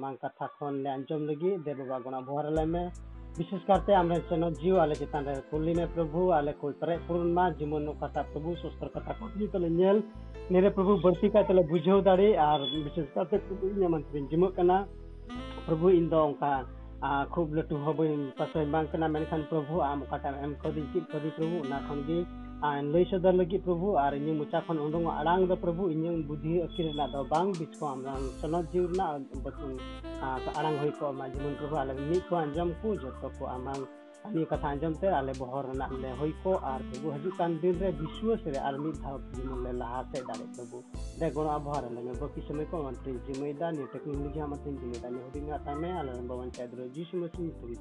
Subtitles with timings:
[0.00, 1.78] ᱢᱟᱝ ᱠᱟᱛᱷᱟ ᱠᱷᱚᱱ ᱞᱮ ᱟᱸᱡᱚᱢ ᱞᱟᱹᱜᱤᱫ ᱫᱮᱵ
[3.38, 3.92] विशेष करते
[4.52, 9.12] जीव आले चितान रे प्रभु, आले कोई परे पूर्ण मा जीवन कथा प्रभु, सुस्तर कथा
[9.12, 10.02] कोटी तले नेल।
[10.52, 12.28] मेरे प्रभु बरसी का तले बुझो दाड़े
[12.82, 14.18] विशेष करते प्रभु ने मंत्री
[15.66, 16.22] प्रभु इन दो
[17.34, 21.56] खूब लटू हो बइन प्रभु, आम कटा एम कदी चित कदी प्रभु
[22.58, 26.54] लै सदर लगे प्रभु और ᱟᱨ मचा ᱢᱚᱪᱟ ᱠᱷᱚᱱ ᱩᱰᱩᱝᱚᱜ ᱟᱲᱟᱝ ᱫᱚ ᱯᱨᱚᱵᱷᱩ ᱤᱧᱟᱹᱜ ᱵᱩᱫᱷᱤ
[26.62, 27.72] ᱟᱹᱠᱤᱞ ᱨᱮᱱᱟᱜ ᱫᱚ ᱵᱟᱝ ᱵᱤᱪ
[31.30, 33.46] जीवन प्रभु आले मी को अंजम को जत को
[34.50, 39.72] कथा अंजम ते आले बहर ना ले हुई प्रभु हजू दिन रे विश्वास जीवन ले
[39.78, 40.82] लहा से डाले प्रभु
[41.22, 45.22] रे गुण आभार में बाकी समय को मंत्री जिम्मेदार ने टेक्नोलॉजी हम तीन जिम्मेदार ने
[45.22, 47.76] हुदिंगा था मैं आले जी सुमसी तुरी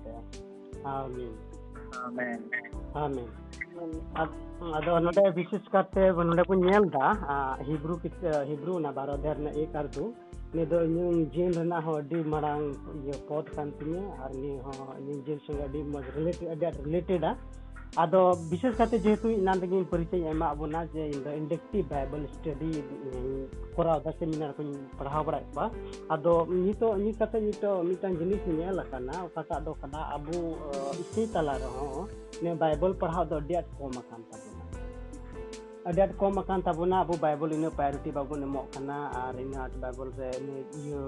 [0.85, 1.56] आमीन
[1.95, 2.39] Amen.
[2.95, 3.27] Amen.
[4.77, 7.07] ᱟᱫᱚ ᱱᱚᱰᱮ ᱵᱤᱥᱮᱥ ᱠᱟᱨᱛᱮ ᱱᱚᱰᱮ ᱵᱚᱱ ᱧᱮᱞ ᱮᱫᱟ
[7.67, 7.95] ᱦᱤᱵᱨᱩ
[8.49, 10.05] ᱦᱤᱵᱨᱩ ᱚᱱᱟ ᱵᱟᱨᱚ ᱫᱷᱟᱨ ᱨᱮᱱᱟᱜ ᱮᱠ ᱟᱨᱫᱩ
[10.53, 12.63] ᱱᱤᱭᱟᱹ ᱫᱚ ᱤᱧᱟᱹᱜ ᱡᱤᱭᱚᱱ ᱨᱮᱱᱟᱜ ᱦᱚᱸ ᱟᱹᱰᱤ ᱢᱟᱨᱟᱝ
[13.03, 16.79] ᱤᱭᱟᱹ ᱯᱚᱫ ᱠᱟᱱ ᱛᱤᱧᱟᱹ ᱟᱨ ᱱᱤᱭᱟᱹ ᱦᱚᱸ ᱤᱧᱟᱹᱜ ᱡᱤᱭᱚᱱ ᱥᱚᱸᱜᱮ ᱟᱹᱰᱤ ᱢᱚᱡᱽ ᱨᱤᱞᱮᱴᱮᱰ ᱟᱹᱰᱤ ᱟᱸᱴ
[16.85, 17.31] ᱨᱤᱞᱮᱴᱮᱰᱟ
[17.95, 22.27] Ado bisa kata jadi tuh ini nanti ini perihal yang mau naja ini indeksi Bible
[22.35, 22.83] study
[23.73, 25.63] kurang, dasar seminar pun perahu berapa?
[26.11, 28.75] Ado ini to ini kata ini to ini kan jenis ini kata ado abu istilah
[28.75, 30.37] nih Bible perahu dasar dia kan tapi lah karena kata ado karena abu
[30.75, 31.57] eh, istilah lah,
[32.43, 34.21] nih Bible perahu dasar dia cuma kan
[35.87, 40.31] अभी कम अब बैबल इन priority बाबन एमकना और इन बैबल रे
[40.77, 41.03] इयो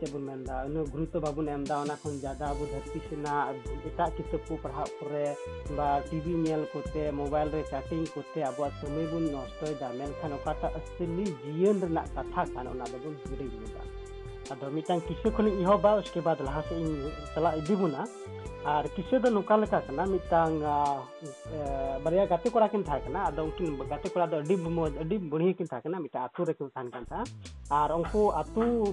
[0.00, 6.08] चेबन मेनदा इन गुरुत्व बाबन एमदा ज़्यादा अब धरती सेना एटा किताब को पढ़ा पर
[6.10, 10.32] टीवी नल कोते मोबाइल रे चैटिंग कोते अब समय बन नष्टा मेखान
[10.70, 13.50] असली जीवन कथा कानबन हिड़ी
[14.50, 16.82] अब मिटान किसे खुन इहबा उसके बाद लहा से
[17.34, 18.06] चला इदीबना
[18.64, 20.60] ᱟᱨ ᱠᱤᱪᱷᱩ ᱫᱚ ᱱᱚᱝᱠᱟ ᱞᱮᱠᱟ ᱠᱟᱱᱟ ᱢᱤᱫᱴᱟᱝ
[22.04, 25.56] ᱵᱟᱨᱭᱟ ᱜᱟᱛᱮ ᱠᱚᱲᱟ ᱠᱤᱱ ᱛᱟᱦᱮᱸ ᱠᱟᱱᱟ ᱟᱫᱚ ᱩᱱᱠᱤᱱ ᱜᱟᱛᱮ ᱠᱚᱲᱟ ᱫᱚ ᱟᱹᱰᱤ ᱢᱚᱡᱽ ᱟᱹᱰᱤ ᱵᱟᱹᱲᱤᱭᱟᱹ
[25.56, 27.26] ᱠᱤᱱ ᱛᱟᱦᱮᱸ ᱠᱟᱱᱟ ᱢᱤᱫᱴᱟᱝ ᱟᱛᱳ ᱨᱮᱠᱤᱱ ᱛᱟᱦᱮᱱ ᱠᱟᱱ ᱛᱟᱦᱮᱸ
[27.70, 28.92] ᱟᱨ ᱩᱱᱠᱩ ᱟᱛᱳ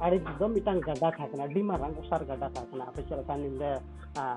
[0.00, 3.34] ᱟᱲᱮ ᱫᱚ ᱢᱤᱫᱴᱟᱝ ᱜᱟᱰᱟ ᱛᱟᱦᱮᱸ ᱠᱟᱱᱟ ᱟᱹᱰᱤ ᱢᱟᱨᱟᱝ ᱚᱥᱟᱨ ᱜᱟᱰᱟ ᱛᱟᱦᱮᱸ ᱠᱟᱱᱟ ᱟᱯᱮ ᱪᱮᱫ ᱞᱮᱠᱟ
[3.34, 3.70] ᱧᱤᱫᱟᱹ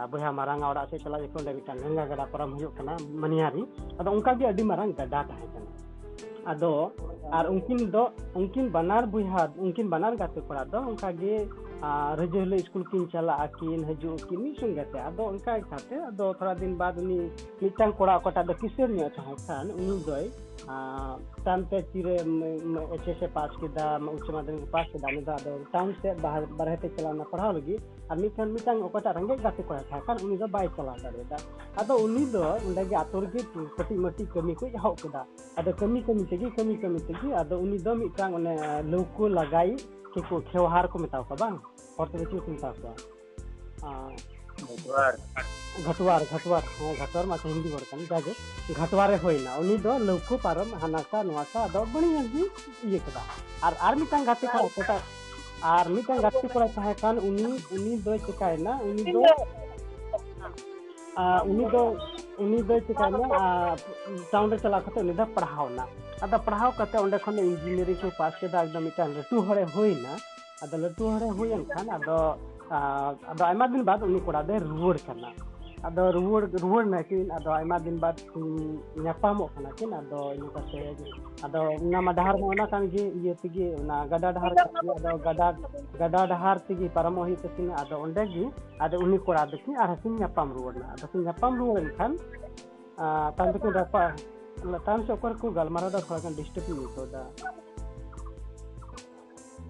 [0.09, 3.63] ᱵᱚᱭᱦᱟ ᱢᱟᱨᱟᱝ ᱚᱲᱟᱜ ᱥᱮᱫ ᱪᱟᱞᱟᱜ ᱡᱚᱠᱷᱚᱱ ᱚᱸᱰᱮ ᱢᱤᱫᱴᱟᱝ ᱜᱚᱝᱜᱟ ᱜᱟᱰᱟ ᱯᱟᱨᱚᱢ ᱦᱩᱭᱩᱜ ᱠᱟᱱᱟ ᱢᱟᱱᱤᱭᱟᱨᱤ
[3.99, 5.69] ᱟᱫᱚ ᱚᱱᱠᱟᱜᱮ ᱟᱹᱰᱤ ᱢᱟᱨᱟᱝ ᱜᱟᱰᱟ ᱛᱟᱦᱮᱸ ᱠᱟᱱᱟ
[6.51, 6.71] ᱟᱫᱚ
[7.31, 8.03] ᱟᱨ ᱩᱱᱠᱤᱱ ᱫᱚ
[8.35, 11.47] ᱩᱱᱠᱤᱱ ᱵᱟᱱᱟᱨ ᱵᱚᱭᱦᱟ ᱩᱱᱠᱤᱱ ᱵᱟᱱᱟᱨ ᱜᱟᱛᱮ ᱠᱚᱲᱟ ᱫᱚ ᱚᱱᱠᱟᱜᱮ
[11.83, 15.95] ᱟᱨ ᱨᱟᱹᱡᱩ ᱦᱤᱞᱳᱜ ᱤᱥᱠᱩᱞ ᱠᱤᱱ ᱪᱟᱞᱟᱜ ᱟᱹᱠᱤᱱ ᱦᱤᱡᱩᱜ ᱟᱹᱠᱤᱱ ᱢᱤᱫ ᱥᱚᱸᱜᱮ ᱛᱮ ᱟᱫᱚ ᱚᱱᱠᱟ ᱞᱮᱠᱟᱛᱮ
[16.09, 17.17] ᱟᱫᱚ ᱛᱷᱚᱲᱟ ᱫᱤᱱ ᱵᱟᱫ ᱩᱱᱤ
[17.61, 20.25] ᱢᱤᱫᱴᱟᱝ ᱠᱚᱲᱟ ᱚᱠᱟᱴᱟᱜ ᱫᱚ ᱠᱤᱥᱟᱹᱬ ᱧᱚᱜ ᱛᱟᱦᱮᱸ ᱠᱷᱟᱱ ᱩᱱᱤ ᱫᱚᱭ
[21.45, 22.15] ᱴᱟᱱ ᱛᱮ ᱛᱤᱨᱮ
[22.95, 26.21] ᱮᱪ ᱮᱥ ᱮ ᱯᱟᱥ ᱠᱮᱫᱟ ᱩᱪᱪᱚ ᱢᱟᱫᱽᱫᱷᱚᱢᱤᱠ ᱯᱟᱥ ᱠᱮᱫᱟ ᱩᱱᱤ ᱫᱚ ᱟᱫᱚ ᱴᱟᱣᱩᱱ ᱥᱮᱫ
[26.59, 30.23] ᱵᱟᱨᱦᱮ ᱛᱮ ᱪᱟᱞᱟᱣ ᱮᱱᱟ ᱯᱟᱲᱦᱟᱣ ᱞᱟᱹᱜᱤᱫ ᱟᱨ ᱢᱤᱫᱴᱟᱝ ᱢᱤᱫᱴᱟᱝ ᱚᱠᱟᱴᱟᱜ ᱨᱮᱸᱜᱮᱡ ᱜᱟᱛᱮ ᱠᱚᱲᱟ ᱛᱟᱦᱮᱸ ᱠᱟᱱ
[30.25, 31.37] ᱩᱱᱤ ᱫᱚ ᱵᱟᱭ ᱪᱟᱞᱟᱣ ᱫᱟᱲᱮᱭᱟᱫᱟ
[31.81, 33.41] ᱟᱫᱚ ᱩᱱᱤ ᱫᱚ ᱚᱸᱰᱮ ᱜᱮ ᱟᱛᱳ ᱨᱮᱜᱮ
[33.77, 35.25] ᱠᱟᱹᱴᱤᱡ ᱢᱟᱹᱴᱤᱡ ᱠᱟᱹᱢᱤ ᱠᱚ ᱮᱦᱚᱵ ᱠᱮᱫᱟ
[35.59, 38.53] ᱟᱫᱚ ᱠᱟᱹᱢᱤ ᱠᱟᱹᱢᱤ ᱛᱮᱜᱮ ᱠᱟᱹᱢᱤ ᱠᱟᱹᱢᱤ ᱛᱮᱜᱮ ᱟᱫᱚ ᱩᱱᱤ ᱫᱚ ᱢᱤᱫᱴᱟᱝ ᱚᱱᱮ
[38.93, 39.69] ᱞᱟᱹᱣᱠᱟᱹ ᱞᱟᱜᱟᱭ
[40.13, 41.55] ᱠᱚ ᱠᱷᱮᱣᱦᱟᱨ ᱠᱚ ᱢᱮᱛᱟᱣ ᱠᱚᱣᱟ ᱵᱟᱝ
[41.97, 42.93] परतबेची सुनता हुआ
[44.63, 46.23] घटवार.
[46.33, 48.33] घटवार हाँ घटवार मात्र हिंदी बड़कान जागे
[48.73, 49.77] घटवारे होना उन्हीं
[50.07, 52.43] लौको पारम हानासा नोआसा दो बड़ी जी
[54.25, 54.47] गाते
[56.05, 58.77] का गाते को चाहे कान उन्हीं उन्हीं दो चिकाय ना?
[64.31, 65.67] टाउन चला खते उन्हीं दा पढ़ाओ
[67.43, 69.63] इंजीनियरिंग को पास के दा एकदम मिटान रटू हरे
[70.61, 72.37] ᱟᱫᱚ ᱞᱟᱹᱴᱩ ᱦᱚᱲᱮ ᱦᱩᱭᱮᱱ ᱠᱷᱟᱱ ᱟᱫᱚ
[73.31, 75.29] ᱟᱫᱚ ᱟᱭᱢᱟ ᱫᱤᱱ ᱵᱟᱫ ᱩᱱᱤ ᱠᱚᱲᱟ ᱫᱚᱭ ᱨᱩᱣᱟᱹᱲ ᱠᱟᱱᱟ
[75.83, 78.15] ᱟᱫᱚ ᱨᱩᱣᱟᱹᱲ ᱨᱩᱣᱟᱹᱲ ᱱᱟᱠᱤᱱ ᱟᱫᱚ ᱟᱭᱢᱟ ᱫᱤᱱ ᱵᱟᱫ
[79.03, 80.49] ᱧᱟᱯᱟᱢᱚᱜ ᱠᱟᱱᱟ ᱠᱤᱱ ᱟᱫᱚ ᱤᱱᱟᱹ
[81.45, 84.53] ᱟᱫᱚ ᱚᱱᱟ ᱢᱟ ᱰᱟᱦᱟᱨ ᱢᱟ ᱚᱱᱟ ᱠᱟᱱ ᱜᱮ ᱤᱭᱟᱹ ᱛᱮᱜᱮ ᱚᱱᱟ ᱜᱟᱰᱟ ᱰᱟᱦᱟᱨ
[84.95, 85.47] ᱟᱫᱚ ᱜᱟᱰᱟ
[85.99, 88.45] ᱜᱟᱰᱟ ᱰᱟᱦᱟर ᱛᱮᱜᱮ ᱯᱟᱨᱚᱢᱚᱜ ᱦᱩᱭᱩᱜ ᱛᱟᱹᱠᱤᱱᱟ ᱟᱫᱚ ᱚᱸᱰᱮ ᱜᱮ
[88.79, 92.11] ᱟᱫᱚ ᱩᱱᱤ ᱠᱚᱲᱟ ᱫᱚᱠᱤᱱ ᱟᱨᱦᱚᱸ ᱠᱤᱱ ᱧᱟᱯᱟᱢ ᱨᱩᱣᱟᱹᱲᱱᱟ ᱟᱫᱚ ᱠᱤᱱ ᱧᱟᱯᱟᱢ ᱨᱩᱣᱟᱹᱲᱮᱱ ᱠᱷᱟᱱ
[93.35, 94.15] ᱛᱟᱭᱚᱢ ᱛᱮᱠᱤᱱ ᱨᱟᱯᱟᱜ
[94.85, 97.21] ᱛᱟᱭᱚᱢ ᱥᱮᱫ ᱚᱠᱚᱭ ᱠᱚ ᱜᱟᱞᱢᱟᱨᱟᱣ ᱫᱟ ᱛᱷᱚᱲᱟ ᱜᱟᱱ ᱰᱤᱥᱴᱟᱵᱽ ᱤᱧ ᱟᱹᱭᱠᱟᱹᱣ ᱫᱟ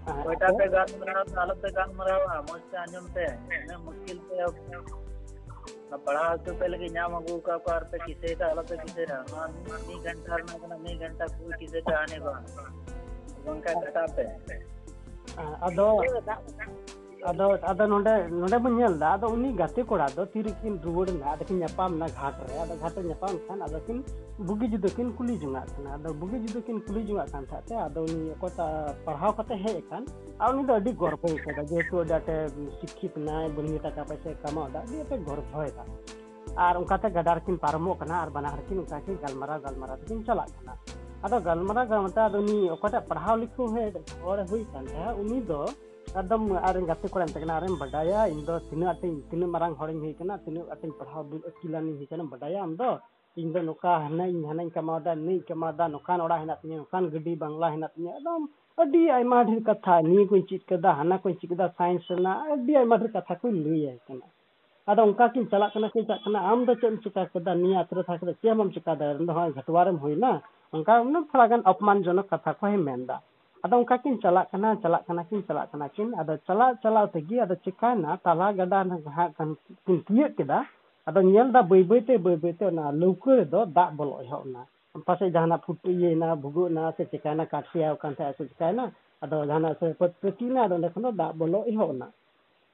[0.08, 3.28] कोयटा पे गान मरा सालों पे गान मरा हुआ मस्त अंजुम पे
[3.68, 4.56] मैं मुश्किल पे अब
[5.94, 9.06] अब बड़ा तो पहले कि नाम अगू का कार पे किसे का अलग पे किसे
[9.12, 12.34] रहा हाँ नहीं घंटा ना करना नहीं घंटा कोई किसे का आने का
[13.52, 14.24] उनका घटा पे
[15.70, 15.88] अदो
[17.30, 21.26] ᱟᱫᱚ ᱟᱫᱚ ᱱᱚᱸᱰᱮ ᱱᱚᱸᱰᱮ ᱵᱚᱱ ᱧᱮᱞ ᱮᱫᱟ ᱟᱫᱚ ᱩᱱᱤ ᱜᱟᱛᱮ ᱠᱚᱲᱟ ᱫᱚ ᱛᱤᱨᱮᱠᱤᱱ ᱨᱩᱣᱟᱹᱲ ᱮᱱᱟ
[21.34, 23.98] ᱟᱫᱚ ᱠᱤᱱ ᱧᱟᱯᱟᱢ ᱮᱱᱟ ᱜᱷᱟᱴ ᱨᱮ ᱟᱫᱚ ᱜᱷᱟᱴ ᱨᱮ ᱧᱟᱯᱟᱢ ᱠᱷᱟᱱ ᱟᱫᱚ ᱠᱤᱱ
[24.48, 27.76] ᱵᱩᱜᱤ ᱡᱩᱫᱟᱹ ᱠᱤᱱ ᱠᱩᱞᱤ ᱡᱚᱝᱟᱜ ᱠᱟᱱᱟ ᱟᱫᱚ ᱵᱩᱜᱤ ᱡᱩᱫᱟᱹ ᱠᱤᱱ ᱠᱩᱞᱤ ᱡᱚᱝᱟᱜ ᱠᱟᱱ ᱛᱟᱦᱮᱸᱫ ᱛᱮ
[27.86, 30.04] ᱟᱫᱚ ᱩᱱᱤ ᱚᱠᱚᱭᱴᱟᱜ ᱯᱟᱲᱦᱟᱣ ᱠᱟᱛᱮ ᱦᱮᱡ ᱟᱠᱟᱱ
[30.40, 32.36] ᱟᱨ ᱩᱱᱤ ᱫᱚ ᱟᱹᱰᱤ ᱜᱚᱨᱵᱚᱭ ᱟᱠᱟᱫᱟ ᱡᱮᱦᱮᱛᱩ ᱟᱹᱰᱤ ᱟᱸᱴᱮ
[32.80, 35.84] ᱥᱤᱠᱠᱷᱤᱛ ᱮᱱᱟᱭ ᱵᱟᱹᱱᱤᱭᱟᱹ ᱴᱟᱠᱟ ᱯᱚᱭᱥᱟᱭ ᱠᱟᱢᱟᱣ ᱮᱫᱟ ᱟᱹᱰᱤ ᱟᱸᱴᱮ ᱜᱚᱨᱵᱚᱭᱮᱫᱟ
[36.66, 40.52] ᱟᱨ ᱚᱱᱠᱟᱛᱮ ᱜᱟᱰᱟ ᱨᱮᱠᱤᱱ ᱯᱟᱨᱚᱢᱚᱜ ᱠᱟᱱᱟ ᱟᱨ ᱵᱟᱱᱟ ᱦᱚᱲᱠᱤᱱ ᱚᱱᱠᱟ ᱠᱤᱱ ᱜᱟᱞᱢᱟᱨᱟᱣ ᱜᱟᱞᱢᱟᱨᱟᱣ ᱛᱮᱠᱤᱱ ᱪᱟᱞᱟᱜ
[40.58, 40.74] ᱠᱟᱱᱟ
[41.26, 43.68] ᱟᱫᱚ ᱜᱟᱞᱢᱟᱨᱟᱣ ᱜᱟᱞᱢᱟᱨᱟᱣ ᱟᱫᱚ ᱩᱱᱤ ᱚᱠᱚᱭᱴᱟᱜ ᱯᱟᱲᱦᱟᱣ ᱞᱤᱠᱷᱟᱹᱣ
[44.24, 45.62] ᱦᱚᱲ ᱦᱩᱭ ᱠᱟᱱ ᱛᱟᱦᱮᱸᱫ ᱩᱱᱤ ᱫᱚ
[46.20, 50.02] ᱮᱠᱫᱚᱢ ᱟᱨ ᱜᱟᱛᱮ ᱠᱚᱲᱟ ᱢᱮᱛᱟ ᱠᱟᱱᱟ ᱟᱨᱮᱢ ᱵᱟᱰᱟᱭᱟ ᱤᱧ ᱫᱚ ᱛᱤᱱᱟᱹᱜ ᱟᱴᱤᱧ ᱛᱤᱱᱟᱹᱜ ᱢᱟᱨᱟᱝ ᱦᱚᱲᱤᱧ
[50.06, 52.90] ᱦᱩᱭ ᱠᱟᱱᱟ ᱛᱤᱱᱟᱹᱜ ᱟᱴᱤᱧ ᱯᱟᱲᱦᱟᱣ ᱟᱹᱠᱤᱞᱟᱱᱤᱧ ᱦᱩᱭ ᱠᱟᱱᱟ ᱵᱟᱰᱟᱭᱟ ᱟᱢ ᱫᱚ
[53.36, 57.34] ᱤᱧ ᱫᱚ ᱱᱚᱝᱠᱟ ᱦᱟᱱᱟ ᱤᱧ ᱦᱟᱱᱟᱧ ᱠᱟᱢᱟᱣᱫᱟ ᱱᱟᱹᱧ ᱠᱟᱢᱟᱣᱫᱟ ᱱᱚᱝᱠᱟᱱ ᱚᱲᱟᱜ ᱦᱮᱱᱟᱜ ᱛᱤᱧᱟᱹ ᱱᱚᱝᱠᱟᱱ ᱜᱟᱹᱰᱤ
[57.44, 58.44] ᱵᱟᱝᱞᱟ ᱦᱮᱱᱟᱜ ᱛᱤᱧᱟᱹ ᱮᱠᱫᱚᱢ
[58.82, 62.74] ᱟᱹᱰᱤ ᱟᱭᱢᱟ ᱰᱷᱮᱨ ᱠᱟᱛᱷᱟ ᱱᱤᱭᱟᱹ ᱠᱚᱧ ᱪᱮᱫ ᱠᱟᱫᱟ ᱦᱟᱱᱟ ᱠᱚᱧ ᱪᱮᱫ ᱠᱟᱫᱟ ᱥᱟᱭᱮᱱᱥ ᱨᱮᱱᱟᱜ ᱟᱹᱰᱤ
[62.82, 64.26] ᱟᱭᱢᱟ ᱰᱷᱮᱨ ᱠᱟᱛᱷᱟ ᱠᱚ ᱞᱟᱹᱭᱟᱭ ᱠᱟᱱᱟ
[64.90, 67.82] ᱟᱫᱚ ᱚᱱᱠᱟ ᱠᱤᱱ ᱪᱟᱞᱟᱜ ᱠᱟᱱᱟ ᱠᱤᱱ ᱪᱟᱞᱟᱜ ᱠᱟᱱᱟ ᱟᱢ ᱫᱚ ᱪᱮᱫ ᱮᱢ ᱪᱤᱠᱟ ᱠᱮᱫᱟ ᱱᱤᱭᱟᱹ
[67.82, 70.32] ᱟᱛᱨᱟ ᱛᱟᱦᱮᱸ ᱠᱟᱛᱮ ᱪᱮᱫ ᱦᱚᱸ ᱵᱟᱢ ᱪᱤᱠᱟ ᱫᱟᱲᱮᱭᱟᱜᱼᱟ ᱱᱚᱜᱼᱚᱭ ᱜᱷᱟᱴᱣᱟ ᱨᱮᱢ ᱦᱩᱭᱱᱟ
[70.74, 70.94] ᱚᱱᱠᱟ
[71.32, 73.18] ᱛᱷᱚᱲᱟ ᱜᱟᱱ ᱚᱯᱚᱢᱟᱱᱡᱚᱱᱚᱠ ᱠᱟᱛᱷᱟ ᱠᱚᱭ ᱢᱮᱱᱫᱟ
[73.64, 78.16] ada ungkakin calak kana calak kanakin kana kin ada calak calak tegi ada cikana nah,
[78.20, 79.00] tala gada na
[79.40, 79.56] kan
[79.88, 80.68] kintiye kida
[81.08, 84.44] ada nyel da boi boi te boi boi te na laukur do dak bolo ho
[84.44, 84.68] na
[85.08, 88.52] pasai jahana phut ye na bhugo na se cikana nah, kasi ayo kan ta se
[88.52, 88.92] cikana
[89.24, 92.12] ada jahana se pat patina ada ne khana dak bolo ho na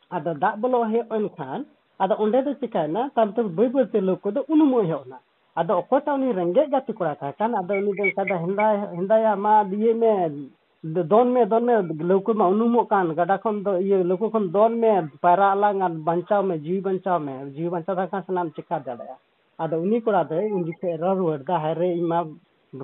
[0.10, 1.70] ada dak bolo he on kan
[2.02, 5.22] ada onde do cikana nah, tam tam boi boi te laukur do unumo ho na
[5.54, 10.50] ada okota uni rengge gati kan ada uni do kada hinda hindaya ma diye me
[10.85, 11.75] ᱫᱚᱱ ᱢᱮ ᱫᱚᱱ ᱢᱮ
[12.11, 14.91] ᱞᱟᱹᱣᱠᱟᱹ ᱢᱟ ᱩᱱᱩᱢᱚᱜ ᱠᱟᱱ ᱜᱟᱰᱟ ᱠᱷᱚᱱ ᱫᱚ ᱤᱭᱟᱹ ᱞᱟᱹᱣᱠᱟᱹ ᱠᱷᱚᱱ ᱫᱚᱱ ᱢᱮ
[15.23, 19.17] ᱯᱟᱭᱨᱟᱜ ᱟᱞᱟᱝ ᱟᱨ ᱵᱟᱧᱪᱟᱣ ᱢᱮ ᱡᱤᱣᱤ ᱵᱟᱧᱪᱟᱣ ᱢᱮ ᱡᱤᱣᱤ ᱵᱟᱧᱪᱟᱣ ᱞᱮᱱᱠᱷᱟᱱ ᱥᱟᱱᱟᱢ ᱪᱤᱠᱟ ᱫᱟᱲᱮᱭᱟᱜᱼᱟ
[19.59, 22.19] ᱟᱫᱚ ᱩᱱᱤ ᱠᱚᱲᱟ ᱫᱚ ᱩᱱ ᱡᱚᱠᱷᱮᱡ ᱨᱚᱲ ᱨᱩᱣᱟᱹᱲ ᱫᱟ ᱦᱟᱭᱨᱮ ᱤᱧ ᱢᱟ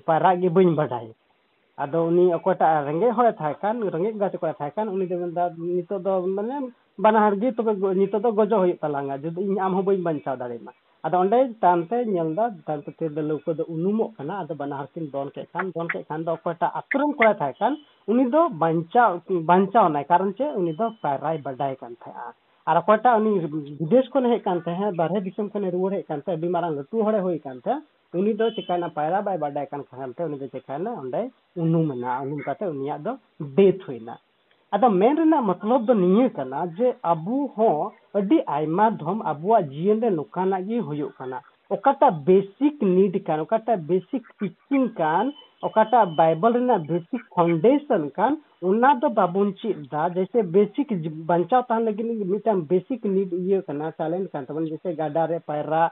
[0.06, 1.06] ᱯᱟᱭᱨᱟᱜ ᱜᱮ ᱵᱟᱹᱧ ᱵᱟᱰᱟᱭ
[1.82, 5.44] ᱟᱫᱚ ᱩᱱᱤ ᱚᱠᱚᱭᱴᱟᱜ ᱨᱮᱸᱜᱮᱡ ᱦᱚᱲᱮ ᱛᱟᱦᱮᱸ ᱠᱟᱱ ᱨᱮᱸᱜᱮᱡ ᱜᱟᱛᱮ ᱠᱚᱲᱟ ᱛᱟᱦᱮᱸ ᱠᱟᱱ ᱩᱱᱤ ᱫᱚ ᱢᱮᱱᱫᱟ
[5.58, 9.74] ᱱᱤᱛᱚᱜ ᱫᱚ ᱢᱟᱱᱮ ᱵᱟᱱᱟ ᱦᱚᱲ ᱜᱮ ᱛᱚᱵᱮ ᱱᱤᱛᱚᱜ ᱫᱚ ᱜᱚᱡᱚᱜ ᱦᱩᱭᱩᱜ ᱛᱟᱞᱟᱝᱟ ᱡᱩᱫᱤ ᱤᱧ ᱟᱢ
[9.74, 10.72] ᱦᱚᱸ ᱵᱟᱹᱧ ᱵᱟᱧᱪᱟᱣ ᱫᱟᱲᱮᱭᱟᱢᱟ
[11.05, 15.29] ᱟᱫᱚ ᱚᱸᱰᱮ ᱛᱟᱭᱚᱢᱛᱮ ᱧᱮᱞᱫᱟ ᱛᱟᱭᱚᱢᱛᱮ ᱛᱤᱨ ᱫᱚ ᱞᱟᱹᱣᱠᱟᱹ ᱫᱚ ᱩᱱᱩᱢᱚᱜ ᱠᱟᱱᱟ ᱟᱫᱚ ᱵᱟᱱᱟᱦᱚᱲ ᱠᱤᱱ ᱫᱚᱱ
[15.35, 17.73] ᱠᱮᱫ ᱠᱷᱟᱱ ᱫᱚᱱ ᱠᱮᱫ ᱠᱷᱟᱱ ᱫᱚ ᱚᱠᱚᱭᱴᱟᱜ ᱟᱛᱳ ᱨᱮᱱ ᱠᱚᱲᱟᱭ ᱛᱟᱦᱮᱸ ᱠᱟᱱ
[18.11, 19.11] ᱩᱱᱤ ᱫᱚ ᱵᱟᱧᱪᱟᱣ
[19.51, 22.33] ᱵᱟᱧᱪᱟᱣ ᱱᱟᱭ ᱠᱟᱨᱚᱱ ᱪᱮ ᱩᱱᱤ ᱫᱚ ᱯᱟᱭᱨᱟᱭ ᱵᱟᱰᱟᱭ ᱠᱟᱱ ᱛᱟᱦᱮᱸᱜᱼᱟ
[22.69, 23.33] ᱟᱨ ᱚᱠᱚᱭᱴᱟᱜ ᱩᱱᱤ
[23.81, 27.03] ᱵᱤᱫᱮᱥ ᱠᱷᱚᱱ ᱦᱮᱡ ᱠᱟᱱ ᱛᱟᱦᱮᱸᱜ ᱵᱟᱨᱦᱮ ᱫᱤᱥᱚᱢ ᱠᱷᱚᱱ ᱨᱩᱣᱟᱹᱲ ᱦᱮᱡ ᱠᱟᱱ ᱛᱟᱦᱮᱸᱜ ᱟᱹᱰᱤ ᱢᱟᱨᱟᱝ ᱞᱟᱹᱴᱩ
[27.09, 27.83] ᱦᱚᱲᱮ ᱦᱩᱭ ᱠᱟᱱ ᱛᱟᱦᱮᱸᱜ
[28.21, 31.21] ᱩᱱᱤ ᱫᱚ ᱪᱮᱠᱟᱭᱱᱟ ᱯᱟᱭᱨᱟ ᱵᱟᱭ ᱵᱟᱰᱟᱭ ᱠᱟᱱ ᱠᱷᱟᱱ ᱛᱮ ᱩᱱᱤ ᱫᱚ ᱪᱮᱠᱟᱭᱱᱟ ᱚᱸᱰᱮ
[31.63, 33.13] ᱩᱱᱩᱢᱮᱱᱟ ᱩᱱᱩᱢ ᱠᱟᱛᱮ ᱩᱱᱤᱭᱟᱜ ᱫᱚ
[33.57, 34.15] ᱰᱮᱛᱷ ᱦᱩᱭᱱᱟ
[34.75, 40.01] ᱟᱫᱚ ᱢᱮᱱ ᱨᱮᱱᱟᱜ ᱢᱚᱛᱞᱚᱵ ᱫᱚ ᱱᱤᱭᱟᱹ ᱠᱟᱱᱟ ᱡᱮ ᱟᱵᱚ ᱦᱚᱸ ᱟᱹᱰᱤ ᱟᱭᱢᱟ ᱫᱷᱚᱢ ᱟᱵᱚᱣᱟᱜ ᱡᱤᱭᱚᱱ
[40.03, 41.39] ᱨᱮ ᱱᱚᱝᱠᱟᱱᱟᱜ ᱜᱮ ᱦᱩᱭᱩᱜ ᱠᱟᱱᱟ
[41.75, 45.31] ᱚᱠᱟᱴᱟᱜ ᱵᱮᱥᱤᱠ ᱱᱤᱰ ᱠᱟᱱ ᱚᱠᱟᱴᱟᱜ ᱵᱮᱥᱤᱠ ᱴᱤᱪᱤᱝ ᱠᱟᱱ
[45.67, 48.35] ᱚᱠᱟᱴᱟᱜ ᱵᱟᱭᱵᱮᱞ ᱨᱮᱱᱟᱜ बेसिक फाउंडेशन ᱠᱟᱱ
[48.71, 50.91] ᱚᱱᱟ ᱫᱚ ᱵᱟᱵᱚᱱ ᱪᱮᱫ ᱫᱟ ᱡᱮᱥᱮ बेसिक
[51.31, 55.91] ᱵᱟᱧᱪᱟᱣ ᱛᱟᱦᱮᱱ ᱞᱟᱹᱜᱤᱫ ᱢᱤᱫᱴᱟᱝ बेसिक ᱱᱤᱰ ᱤᱭᱟᱹ ᱠᱟᱱᱟ ᱴᱮᱞᱮᱱᱴ ᱠᱟᱱ ᱛᱟᱵᱚᱱᱟ ᱡᱮᱥᱮ ᱜᱟᱰᱟ ᱨᱮ ᱯᱟᱭᱨᱟᱜ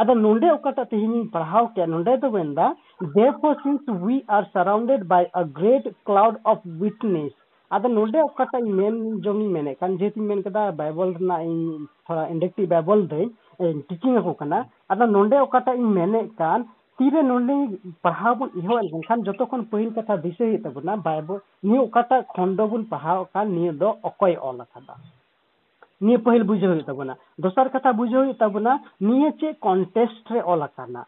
[0.00, 2.66] ᱟᱫᱚ ᱱᱚᱸᱰᱮ ᱚᱠᱟᱴᱟᱜ ᱛᱮᱦᱮᱧᱤᱧ ᱯᱟᱲᱦᱟᱣ ᱠᱮᱜᱼᱟ ᱱᱚᱸᱰᱮ ᱫᱚ ᱢᱮᱱᱫᱟ
[3.16, 7.32] therefore since we are surrounded by a great cloud of witness
[7.76, 8.94] ᱟᱫᱚ ᱱᱚᱸᱰᱮ ᱚᱠᱟᱴᱟᱜ ᱤᱧ ᱢᱮᱱ
[9.26, 13.28] ᱡᱚᱝᱤᱧ ᱢᱮᱱᱮᱫ ᱠᱟᱱ ᱡᱮᱦᱮᱛᱩᱧ ᱢᱮᱱ ᱠᱮᱫᱟ ᱵᱟᱭᱵᱚᱞ ᱨᱮᱱᱟᱜ ᱤᱧ ᱛᱷᱚᱲᱟ ᱤᱱᱰᱮᱠᱴᱤᱵ ᱵᱟᱭᱵᱚᱞ ᱫᱟᱹᱧ
[13.90, 14.60] ᱴᱤᱪᱤᱝ ᱟᱠᱚ ᱠᱟᱱᱟ
[14.94, 16.64] ᱟᱫᱚ ᱱᱚᱸᱰᱮ ᱚᱠᱟᱴᱟᱜ ᱤᱧ ᱢᱮᱱᱮᱫ ᱠᱟᱱ
[16.98, 17.54] ᱛᱤᱨᱮ ᱱᱚᱸᱰᱮ
[18.06, 22.64] ᱯᱟᱲᱦᱟᱣ ᱵᱚᱱ ᱮᱦᱚᱵ ᱞᱮᱱᱠᱷᱟᱱ ᱡᱚᱛᱚ ᱠᱷᱚᱱ ᱯᱟᱹᱦᱤᱞ ᱠᱟᱛᱷᱟ ᱫᱤᱥᱟᱹᱭ ᱦᱩᱭᱩᱜ ᱛᱟᱵᱚᱱᱟ ᱵᱟᱭᱵᱚᱞ ᱱᱤᱭᱟᱹ ᱚᱠᱟᱴᱟᱜ ᱠᱷᱚᱱᱰᱚ
[22.74, 24.96] ᱵᱚᱱ ᱯᱟᱲᱦᱟᱣ ᱠᱟᱱ ᱱᱤᱭᱟᱹ ᱫᱚ ᱚᱠᱚᱭ ᱚᱞ ᱟᱠᱟᱫᱟ
[26.05, 28.71] ᱱᱤᱭᱟᱹ ᱯᱟᱹᱦᱤᱞ ᱵᱩᱡᱷᱟᱹᱣ ᱦᱩᱭᱩᱜ ᱛᱟᱵᱚᱱᱟ ᱫᱚᱥᱟᱨ ᱠᱟᱛᱷᱟ ᱵᱩᱡᱷᱟᱹᱣ ᱦᱩᱭᱩᱜ ᱛᱟᱵᱚᱱᱟ
[29.07, 31.01] ᱱᱤᱭᱟᱹ ᱪᱮᱫ ᱠᱚᱱᱴᱮᱥᱴ ᱨᱮ ᱚᱞ ᱟᱠᱟᱱᱟ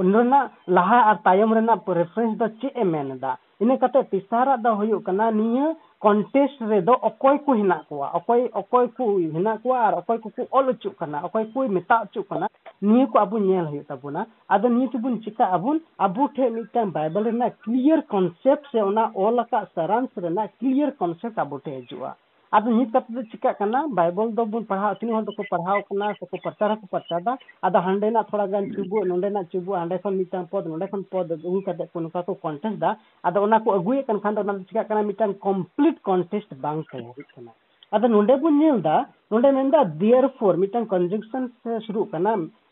[0.00, 0.40] ᱚᱱᱟ
[0.76, 5.02] ᱞᱟᱦᱟ ᱟᱨ ᱛᱟᱭᱚᱢ ᱨᱮᱱᱟᱜ ᱨᱮᱯᱷᱟᱨᱮᱱᱥ ᱫᱚ ᱪᱮᱫ ᱮ ᱢᱮᱱ ᱮᱫᱟ ᱤᱱᱟᱹ ᱠᱟᱛᱮ ᱛᱮᱥᱟᱨᱟᱜ ᱫᱚ ᱦᱩᱭᱩᱜ
[5.06, 5.66] ᱠᱟᱱᱟ ᱱᱤᱭᱟᱹ
[6.04, 9.04] ᱠᱚᱱᱴᱮᱥᱴ ᱨᱮᱫᱚ ᱚᱠᱚᱭ ᱠᱚ ᱦᱮᱱᱟᱜ ᱠᱚᱣᱟ ᱚᱠᱚᱭ ᱚᱠᱚᱭ ᱠᱚ
[9.34, 12.46] ᱦᱮᱱᱟᱜ ᱠᱚᱣᱟ ᱟᱨ ᱚᱠᱚᱭ ᱠᱚᱠᱚ ᱚᱞ ᱚᱪᱚᱜ ᱠᱟᱱᱟ ᱚᱠᱚy ᱠᱚ ᱢᱮᱛᱟ ᱚᱪᱚᱜ ᱠᱟᱱᱟ
[12.88, 17.24] ᱱᱤᱭᱟᱹ ᱠᱚ ᱟᱵᱚ ᱧᱮᱞ ᱦᱩᱭᱩᱜ ᱛᱟᱵᱚᱱᱟ ᱟᱫᱚ ᱱᱤᱭᱟᱹ ᱛᱮᱵᱚᱱ ᱪᱤᱠᱟᱹ ᱟᱵᱚᱱ ᱟᱵᱚ ᱴᱷᱮᱱ ᱢᱤᱫᱴᱟᱝ ᱵᱟᱭᱵᱮᱞ
[17.30, 22.16] ᱨᱮᱱᱟᱜ ᱠᱞᱤᱭᱟᱨ ᱠᱚᱱᱥᱮᱯᱴ ᱥᱮ ᱚᱱᱟ ᱚᱞ ᱟᱠᱟᱫ ᱥᱟᱨᱟᱝᱥ ᱨᱮᱱᱟᱜ ᱠᱞᱤᱭᱟᱨ ᱠᱚᱱᱥᱮᱯᱴ ᱟᱵᱚ ᱴᱷᱮᱱ ᱦᱤᱡᱩᱜᱼᱟ
[22.53, 26.25] अब नित कतद चिका करना बाइबल दो बुन पढ़ा तीन हर दो पढ़ाओ करना सो
[26.25, 29.97] को प्रचार को प्रचार दा आदा हंडे ना थोड़ा गन चुबु नोंडे ना चुबु हंडे
[30.03, 33.57] खन मिटान पद नोंडे खन पद उन कदे को नुका को कंटेस्ट दा आदा ओना
[33.59, 37.51] को अगुए कन खान दा चिका करना मिटान कंप्लीट कंटेस्ट बांग तैयारी करना
[37.93, 38.95] आदा नोंडे बुन नेल दा
[39.31, 40.53] नोंडे मेन दा देयरफॉर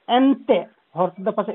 [0.08, 0.58] एनते
[0.98, 1.52] हर दा पासे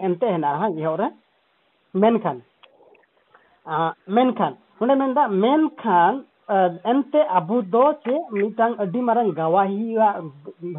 [6.50, 10.24] ᱮᱱᱛᱮ ᱟᱵᱚ ᱫᱚ ᱪᱮ ᱢᱤᱫᱴᱟᱝ ᱟᱹᱰᱤ ᱢᱟᱨᱟᱝ ᱜᱟᱣᱟᱦᱤᱭᱟᱜ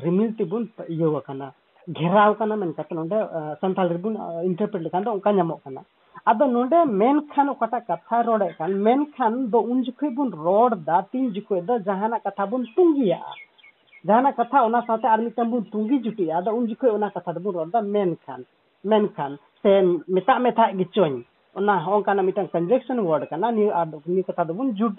[0.04, 1.54] ᱨᱤᱢᱤᱞ ᱛᱮᱵᱚᱱ ᱤᱭᱟᱹᱣ ᱟᱠᱟᱱᱟ
[1.88, 3.16] ᱜᱷᱮᱨᱟᱣ ᱠᱟᱱᱟ ᱢᱮᱱ ᱠᱟᱛᱮ ᱱᱚᱸᱰᱮ
[3.62, 5.82] ᱥᱟᱱᱛᱟᱲ ᱨᱮᱵᱚᱱ ᱤᱱᱴᱟᱨᱯᱨᱮᱴ ᱞᱮᱠᱷᱟᱱ ᱫᱚ ᱚᱱᱠᱟ ᱧᱟᱢᱚᱜ ᱠᱟᱱᱟ
[6.26, 11.32] ᱟᱫᱚ ᱱᱚᱸᱰᱮ ᱢᱮᱱᱠᱷᱟᱱ ᱚᱠᱟᱴᱟᱜ ᱠᱟᱛᱷᱟᱭ ᱨᱚᱲᱮᱫ ᱠᱟᱱ ᱢᱮᱱᱠᱷᱟᱱ ᱫᱚ ᱩᱱ ᱡᱚᱠᱷᱚᱱ ᱵᱚᱱ ᱨᱚᱲ ᱫᱟ ᱛᱤᱱ
[11.34, 13.32] ᱡᱚᱠᱷᱚᱱ ᱫᱚ ᱡᱟᱦᱟᱱᱟᱜ ᱠᱟᱛᱷᱟ ᱵᱚᱱ ᱛᱩᱸᱜᱤᱭᱟᱜᱼᱟ
[14.08, 17.54] ᱡᱟᱦᱟᱱᱟᱜ ᱠᱟᱛᱷᱟ ᱚᱱᱟ ᱥᱟᱶᱛᱮ ᱟᱨ ᱢᱤᱫᱴᱟᱝ ᱵᱚᱱ ᱛᱩᱸᱜᱤ ᱡᱩᱴᱤᱜᱼᱟ ᱟᱫᱚ ᱩᱱ ᱡᱚᱠᱷᱚᱱ ᱚᱱᱟ ᱠᱟᱛᱷᱟ ᱫᱚᱵᱚᱱ
[17.56, 18.44] ᱨᱚᱲ ᱮᱫᱟ ᱢᱮᱱᱠᱷᱟᱱ
[18.84, 19.72] ᱢᱮᱱᱠᱷᱟᱱ ᱥᱮ
[20.16, 21.24] ᱢᱮᱛᱟᱜ ᱢᱮ ᱛᱟᱦᱮᱸᱫ ᱜᱮᱪᱚᱧ
[21.56, 24.98] ᱚᱱᱟ ᱚᱱᱠᱟᱱᱟᱜ ᱢᱤᱫᱴᱟᱝ ᱠᱚᱱᱡᱮᱠᱥᱚᱱ ᱣᱟᱨᱰ ᱠᱟᱱᱟ ᱱᱤᱭᱟᱹ ᱟᱨ ᱱᱤᱭᱟᱹ ᱠᱟᱛᱷᱟ ᱫᱚᱵᱚᱱ ᱡᱩᱴ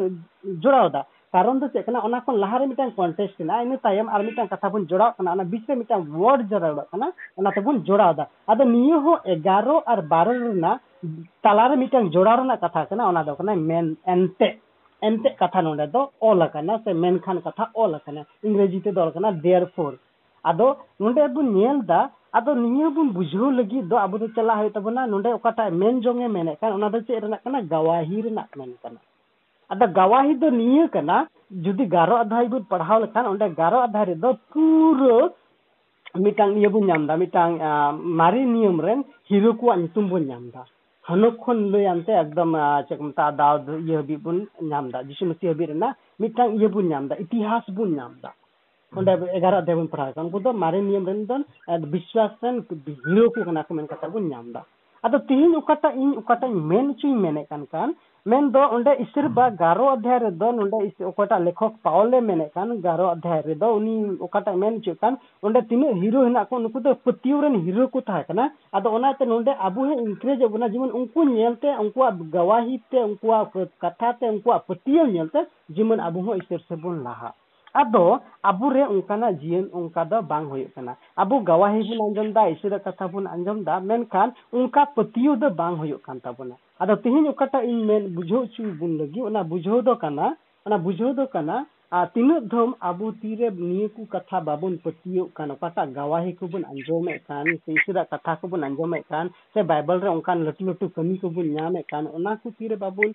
[0.62, 4.48] ᱡᱚᱲᱟᱣᱫᱟ ᱠᱟᱨᱚᱱ ᱫᱚ ᱪᱮᱫ ᱠᱟᱱᱟ ᱚᱱᱟ ᱠᱷᱚᱱ ᱞᱟᱦᱟᱨᱮ ᱢᱤᱫᱴᱟᱝ ᱠᱚᱱᱴᱮᱥᱴ ᱦᱮᱱᱟᱜᱼᱟ ᱤᱱᱟᱹ ᱛᱟᱭᱚᱢ ᱟᱨ ᱢᱤᱫᱴᱟᱝ
[4.52, 8.64] ᱠᱟᱛᱷᱟ ᱵᱚᱱ ᱡᱚᱲᱟᱣ ᱠᱟᱱᱟ ᱚᱱᱟ ᱵᱤᱪ ᱨᱮ ᱢᱤᱫᱴᱟᱝ ᱣᱟᱨᱰ ᱡᱚᱲᱟᱣ ᱠᱟᱱᱟ ᱚᱱᱟ ᱛᱮᱵᱚᱱ ᱡᱚᱲᱟᱣᱫᱟ ᱟᱫᱚ
[8.64, 10.80] ᱱᱤᱭᱟᱹ ᱦᱚᱸ ᱮᱜᱟᱨᱚ ᱟᱨ ᱵᱟᱨᱚ ᱨᱮᱱᱟᱜ
[11.44, 14.48] ᱛᱟᱞᱟᱨᱮ ᱢᱤᱫᱴᱟᱝ ᱡᱚᱲᱟᱣ ᱨᱮᱱᱟᱜ ᱠᱟᱛᱷᱟ ᱠᱟᱱᱟ ᱚᱱᱟ ᱫᱚ ᱠᱟᱱᱟ ᱢᱮᱱ ᱮᱱᱛᱮ
[15.02, 19.10] एनते कथा नोडे दो ऑल कना से मेन खान कथा ऑल कना इंग्रेजी ते दो
[19.10, 19.92] कना देयरफॉर
[20.44, 20.66] आदो
[21.02, 22.00] नोडे बु नेल दा
[22.33, 26.21] ᱟᱫᱚ ᱱᱤᱭᱟᱹ ᱵᱚᱱ ᱵᱩᱡᱷᱟᱹᱣ ᱞᱟᱹᱜᱤᱫ ᱫᱚ ᱟᱵᱚ ᱫᱚ ᱪᱟᱞᱟᱜ ᱦᱩᱭᱩᱜ ᱛᱟᱵᱚᱱᱟ ᱱᱚᱰᱮ ᱚᱠᱟᱴᱟᱜ ᱢᱮᱱ ᱡᱚᱝ
[26.21, 28.99] ᱮ ᱢᱮᱱᱮᱫ ᱠᱟᱱ ᱚᱱᱟ ᱫᱚ ᱪᱮᱫ ᱨᱮᱱᱟᱜ ᱠᱟᱱᱟ ᱜᱟᱣᱟᱦᱤ ᱨᱮᱱᱟᱜ ᱢᱮᱱ ᱠᱟᱱᱟ
[29.71, 31.27] ᱟᱫᱚ ᱜᱟᱣᱟᱦᱤ ᱫᱚ ᱱᱤᱭᱟᱹ ᱠᱟᱱᱟ
[31.63, 35.29] ᱡᱩᱫᱤ ᱜᱟᱨᱚ ᱚᱫᱷᱟᱭ ᱵᱚᱱ ᱯᱟᱲᱦᱟᱣ ᱞᱮᱠᱷᱟᱱ ᱚᱸᱰᱮ ᱜᱟᱨᱚ ᱚᱫᱷᱟᱭ ᱨᱮᱫᱚ ᱯᱩᱨᱟᱹ
[36.23, 37.57] ᱢᱤᱫᱴᱟᱝ ᱤᱭᱟᱹ ᱵᱚᱱ ᱧᱟᱢ ᱫᱟ ᱢᱤᱫᱴᱟᱝ
[38.19, 40.63] ᱢᱟᱨᱮ ᱱᱤᱭᱚᱢ ᱨᱮᱱ ᱦᱤᱨᱳ ᱠᱚᱣᱟᱜ ᱧᱩᱛᱩᱢ ᱵᱚᱱ ᱧᱟᱢ ᱫᱟ
[41.07, 42.51] ᱦᱟᱱᱚᱠ ᱠᱷᱚᱱ ᱞᱟᱹᱭ ᱟᱱᱛᱮ ᱮᱠᱫᱚᱢ
[42.87, 46.67] ᱪᱮᱫ ᱠᱚ ᱢᱮᱛᱟᱜᱼᱟ ᱫᱟᱣᱫ ᱤᱭᱟᱹ ᱦᱟᱹᱵᱤᱡ ᱵᱚᱱ ᱧᱟᱢ ᱫᱟ ᱡᱤᱥᱩ ᱢᱟᱹᱥᱤ ᱦᱟᱹᱵᱤᱡ ᱨᱮᱱᱟᱜ ᱢᱤᱫᱴᱟᱝ ᱤᱭᱟᱹ
[46.69, 48.31] ᱵᱚᱱ ᱧᱟᱢ ᱫᱟ ᱤᱛᱤᱦᱟᱥ ᱵᱚᱱ ᱧᱟᱢ ᱫᱟ
[48.99, 51.35] ᱚᱸᱰᱮ ᱮᱜᱟᱨᱚ ᱚᱫᱷᱟᱭ ᱵᱚᱱ ᱯᱟᱲᱦᱟᱣ ᱠᱟᱱᱟ ᱩᱱᱠᱩ ᱫᱚ ᱢᱟᱨᱮ ᱱᱤᱭᱚᱢ ᱨᱮᱱ ᱫᱚ
[51.93, 52.55] ᱵᱤᱥᱣᱟᱥ ᱨᱮᱱ
[53.05, 54.61] ᱦᱤᱨᱳ ᱠᱚ ᱠᱟᱱᱟ ᱠᱚ ᱢᱮᱱ ᱠᱟᱛᱮ ᱵᱚᱱ ᱧᱟᱢ ᱫᱟ
[55.05, 57.89] ᱟᱫᱚ ᱛᱤᱦᱤᱧ ᱚᱠᱟᱴᱟᱜ ᱤᱧ ᱚᱠᱟᱴᱟᱜ ᱢᱮᱱ ᱦᱚᱪᱚᱧ ᱢᱮᱱᱮᱫ ᱠᱟᱱ ᱠᱟᱱ
[58.31, 60.77] ᱢᱮᱱ ᱫᱚ ᱚᱸᱰᱮ ᱤᱥᱤᱨ ᱵᱟ ᱜᱟᱨᱚ ᱚᱫᱷᱟᱭ ᱨᱮᱫᱚ ᱱᱚᱸᱰᱮ
[61.11, 63.93] ᱚᱠᱟᱴᱟᱜ ᱞᱮᱠᱷᱚᱠ ᱯᱟᱣᱞᱮ ᱢᱮᱱᱮᱫ ᱠᱟᱱ ᱜᱟᱨᱚ ᱚᱫᱷᱟᱭ ᱨᱮᱫᱚ ᱩᱱᱤ
[64.27, 65.13] ᱚᱠᱟᱴᱟᱜ ᱢᱮᱱ ᱦᱚᱪᱚᱭᱮᱫ ᱠᱟᱱ
[65.45, 69.23] ᱚᱸᱰᱮ ᱛᱤᱱᱟᱹᱜ ᱦᱤᱨᱳ ᱦᱮᱱᱟᱜ ᱠᱚ ᱱᱩᱠᱩ ᱫᱚ ᱯᱟᱹᱛᱭᱟᱹᱣ ᱨᱮᱱ ᱦᱤᱨᱳ ᱠᱚ ᱛᱟᱦᱮᱸ ᱠᱟᱱᱟ ᱟᱫᱚ ᱚᱱᱟᱛᱮ
[69.31, 74.61] ᱱᱚᱸᱰᱮ ᱟᱵᱚ ᱦᱚᱸ ᱤᱱᱠᱨᱮᱡᱚᱜ ᱵᱚᱱᱟ ᱡᱮᱢᱚᱱ ᱩᱱᱠᱩ ᱧᱮᱞᱛᱮ ᱩᱱᱠᱩᱣᱟᱜ ᱜᱟᱣᱟᱦᱤ ᱛᱮ ᱩᱱᱠᱩᱣᱟᱜ ᱠᱟᱛᱷᱟ ᱛᱮ ᱩᱱᱠᱩᱣᱟᱜ
[74.67, 75.39] ᱯᱟᱹᱛᱭᱟᱹᱣ ᱧᱮᱞᱛᱮ
[75.75, 77.33] ᱡᱮᱢᱚᱱ ᱟᱵᱚ ᱦᱚᱸ ᱤᱥᱟᱹᱨ ᱥᱮᱵᱚᱱ ᱞᱟᱦᱟᱜ
[77.74, 82.84] ᱟᱫᱚ ᱟᱵᱚᱨᱮ ᱚᱱᱠᱟᱱᱟᱜ ᱡᱤᱭᱚᱱ ᱚᱱᱠᱟ ᱫᱚ ᱵᱟᱝ ᱦᱩᱭᱩᱜ ᱠᱟᱱᱟ ᱟᱵᱚ ᱜᱟᱣᱟᱦᱤ ᱵᱚᱱ ᱟᱸᱡᱚᱢ ᱫᱟ ᱤᱥᱟᱹᱨᱟᱜ
[82.84, 87.64] ᱠᱟᱛᱷᱟ ᱵᱚᱱ ᱟᱸᱡᱚᱢ ᱫᱟ ᱢᱮᱱᱠᱷᱟᱱ ᱚᱱᱠᱟ ᱯᱟᱹᱛᱭᱟᱹᱣ ᱫᱚ ᱵᱟᱝ ᱦᱩᱭᱩᱜ ᱠᱟᱱ ᱛᱟᱵᱚᱱᱟ ᱟᱫᱚ ᱛᱤᱦᱤᱧ ᱚᱠᱟᱴᱟᱜ
[87.64, 90.36] ᱤᱧ ᱢᱮᱱ ᱵᱩᱡᱷᱟᱹᱣ ᱦᱚᱪᱚ ᱵᱚᱱ ᱞᱟᱹᱜᱤᱫ ᱚᱱᱟ ᱵᱩᱡᱷᱟᱹᱣ ᱫᱚ ᱠᱟᱱᱟ
[90.66, 95.92] ᱚᱱᱟ ᱵᱩᱡᱷᱟᱹᱣ ᱫᱚ ᱠᱟᱱᱟ ᱛᱤᱱᱟᱹᱜ ᱫᱷᱚᱢ ᱟᱵᱚ ᱛᱤᱨᱮ ᱱᱤᱭᱟᱹ ᱠᱚ ᱠᱟᱛᱷᱟ ᱵᱟᱵᱚᱱ ᱯᱟᱹᱛᱭᱟᱹᱜ ᱠᱟᱱ ᱚᱠᱟᱴᱟᱜ
[95.92, 100.64] ᱜᱟᱣᱟᱦᱤ ᱠᱚᱵᱚᱱ ᱟᱸᱡᱚᱢᱮᱫ ᱠᱟᱱ ᱥᱮ ᱤᱥᱟᱹᱨᱟᱜ ᱠᱟᱛᱷᱟ ᱠᱚᱵᱚᱱ ᱟᱸᱡᱚᱢᱮᱫ ᱠᱟᱱ ᱥᱮ ᱵᱟᱭᱵᱮᱞ ᱨᱮ ᱚᱱᱠᱟᱱ ᱞᱟᱹᱴᱩ
[100.64, 103.12] ᱞᱟᱹᱴᱩ ᱠᱟᱹᱢᱤ ᱠᱚᱵᱚᱱ ᱧᱟᱢᱮᱫ ᱠᱟᱱ ᱚᱱᱟ ᱠᱚ ᱛᱤᱨᱮ ᱵᱟᱵᱚᱱ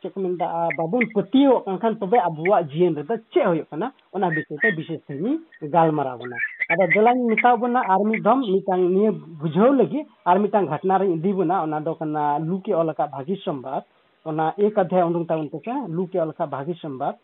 [0.00, 0.48] ᱪᱮᱫ ᱠᱚ ᱢᱮᱱᱫᱟ
[0.80, 5.00] ᱵᱟᱵᱚᱱ ᱯᱟᱹᱛᱭᱟᱹᱣᱟᱜ ᱠᱟᱱ ᱠᱷᱟᱱ ᱛᱚᱵᱮ ᱟᱵᱚᱣᱟᱜ ᱡᱤᱭᱚᱱ ᱨᱮᱫᱚ ᱪᱮᱫ ᱦᱩᱭᱩᱜ ᱠᱟᱱᱟ ᱚᱱᱟ ᱵᱤᱥᱚᱭ ᱛᱮ ᱵᱤᱥᱮᱥ
[5.04, 5.36] ᱛᱮᱧ
[5.68, 6.40] ᱜᱟᱞᱢᱟᱨᱟᱣ ᱵᱚᱱᱟ
[6.72, 11.20] ᱟᱫᱚ ᱫᱮᱞᱟᱧ ᱢᱮᱛᱟ ᱵᱚᱱᱟ ᱟᱨ ᱢᱤᱫ ᱫᱷᱚᱢ ᱢᱤᱫᱴᱟᱝ ᱱᱤᱭᱟᱹ ᱵᱩᱡᱷᱟᱹᱣ ᱞᱟᱹᱜᱤᱫ ᱟᱨ ᱢᱤᱫᱴᱟᱝ ᱜᱷᱚᱴᱱᱟ ᱨᱤᱧ
[11.20, 13.84] ᱤᱫᱤ ᱵᱚᱱᱟ ᱚᱱᱟ ᱫᱚ ᱠᱟᱱᱟ ᱞᱩᱠᱮ ᱚᱞ ᱟᱠᱟᱫ ᱵᱷᱟᱹᱜᱤ ᱥᱚᱢᱵᱟᱫ
[14.24, 17.14] ᱚᱱᱟ ᱮᱠ ᱚᱫᱷᱟᱭ ᱩᱰᱩᱝ ᱛᱟᱵᱚᱱ ᱛᱮᱥᱮ ᱞᱩᱠᱮ ᱚᱞ ᱟᱠᱟᱫ ᱵᱷᱟᱹᱜᱤ ᱥᱚᱢᱵᱟᱫ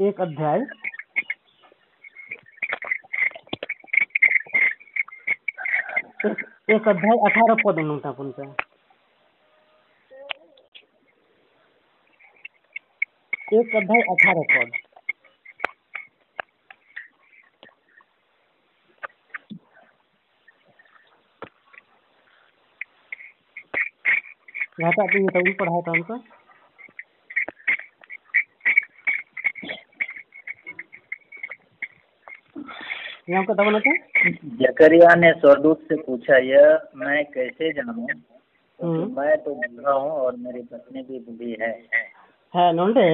[0.00, 0.60] एक अध्याय।
[6.74, 8.28] एक अध्याय अठारह पद उडुंग ताबन
[13.52, 14.70] एक अध्याय अठारह पद।
[24.80, 26.16] यहाँ पे आपने ये पढ़ाया था उनको
[33.29, 33.93] यहाँ का दबा था
[34.61, 38.07] जकरिया ने स्वरदूत से पूछा यह मैं कैसे जानूं
[38.79, 41.73] तो मैं तो बूढ़ा हूँ और मेरी पत्नी भी बूढ़ी है
[42.53, 43.05] ᱦᱮᱸ ᱱᱚᱰᱮ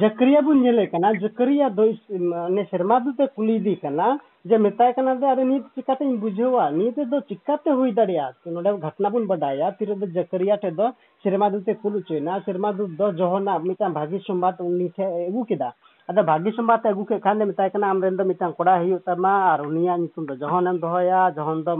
[0.00, 1.84] ᱡᱟᱠᱨᱤᱭᱟ ᱵᱚᱱ ᱧᱮᱞᱮ ᱠᱟᱱᱟ ᱡᱟᱠᱨᱤᱭᱟ ᱫᱚ
[2.30, 4.08] ᱢᱟᱱᱮ ᱥᱮᱨᱢᱟ ᱫᱩᱛᱮ ᱠᱩᱞᱤᱫᱤ ᱠᱟᱱᱟ
[4.44, 9.10] ᱡᱮ ᱢᱮᱛᱟᱭ ᱠᱟᱱᱟ ᱡᱮ ᱟᱨᱮ ᱱᱤᱛ ᱪᱤᱠᱟᱛᱮᱧ ᱵᱩᱡᱷᱟᱹᱣᱟ ᱱᱤᱛ ᱫᱚ ᱪᱤᱠᱟᱛᱮ ᱦᱩᱭ ᱫᱟᱲᱮᱭᱟᱜᱼᱟ ᱱᱚᱰᱮ ᱜᱷᱚᱴᱱᱟ
[9.10, 10.90] ᱵᱚᱱ ᱵᱟᱰᱟᱭᱟ ᱛᱤᱨᱮ ᱫᱚ ᱡᱟᱠᱨᱤᱭᱟ ᱴᱷᱮᱱ ᱫᱚ
[11.24, 15.70] ᱥᱮᱨᱢᱟ ᱫᱩᱛᱮ ᱠᱩᱞ ᱦᱚᱪᱚᱭᱮᱱᱟ ᱥᱮᱨᱢᱟ ᱫᱩᱛ ᱫᱚ ᱡᱚᱦᱚᱱᱟᱜ ᱢᱤᱫᱴᱟᱝ ᱵᱷᱟᱹᱜᱤ ᱥᱚᱢᱵᱟᱫ ᱩᱱᱤ ᱴᱷᱮᱱ ᱟᱹᱜᱩ ᱠᱮᱫᱟ
[16.08, 19.60] ᱟᱫᱚ ᱵᱷᱟᱹᱜᱤ ᱥᱚᱢᱵᱟᱫ ᱟᱹᱜᱩ ᱠᱮᱫ ᱠᱷᱟᱱ ᱢᱮᱛᱟᱭ ᱠᱟᱱᱟ ᱟᱢᱨᱮᱱ ᱫᱚ ᱢᱤᱫᱴᱟᱝ ᱠᱚᱲᱟ ᱦᱩᱭᱩᱜ ᱛᱟᱢᱟ ᱟᱨ
[19.66, 21.76] ᱩᱱᱤᱭᱟᱜ ᱧᱩᱛᱩᱢ ᱫᱚ ᱡᱚᱦᱚᱱᱮᱢ ᱫᱚᱦᱚᱭᱟ ᱡᱚᱦᱚᱱ ᱫᱚ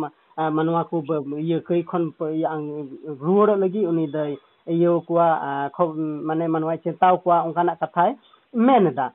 [0.58, 1.02] ᱢᱟᱱᱣᱟ ᱠᱚ
[1.38, 2.12] ᱤᱭᱟᱹ ᱠᱟᱹᱭ ᱠᱷᱚᱱ
[3.22, 5.70] ᱨᱩᱣᱟᱹᱲᱚᱜ ᱞᱟᱹᱜᱤᱫ ᱩᱱᱤ ᱫᱚᱭ ᱤᱭᱟᱹ ᱠᱚᱣᱟ
[6.28, 8.14] ᱢᱟᱱᱮ ᱢᱟᱱᱣᱟᱭ ᱪᱮᱛᱟᱣ ᱠᱚᱣᱟ ᱚᱱᱠᱟᱱᱟᱜ ᱠᱟᱛᱷᱟᱭ
[8.54, 9.10] ᱢᱮᱱᱫᱟ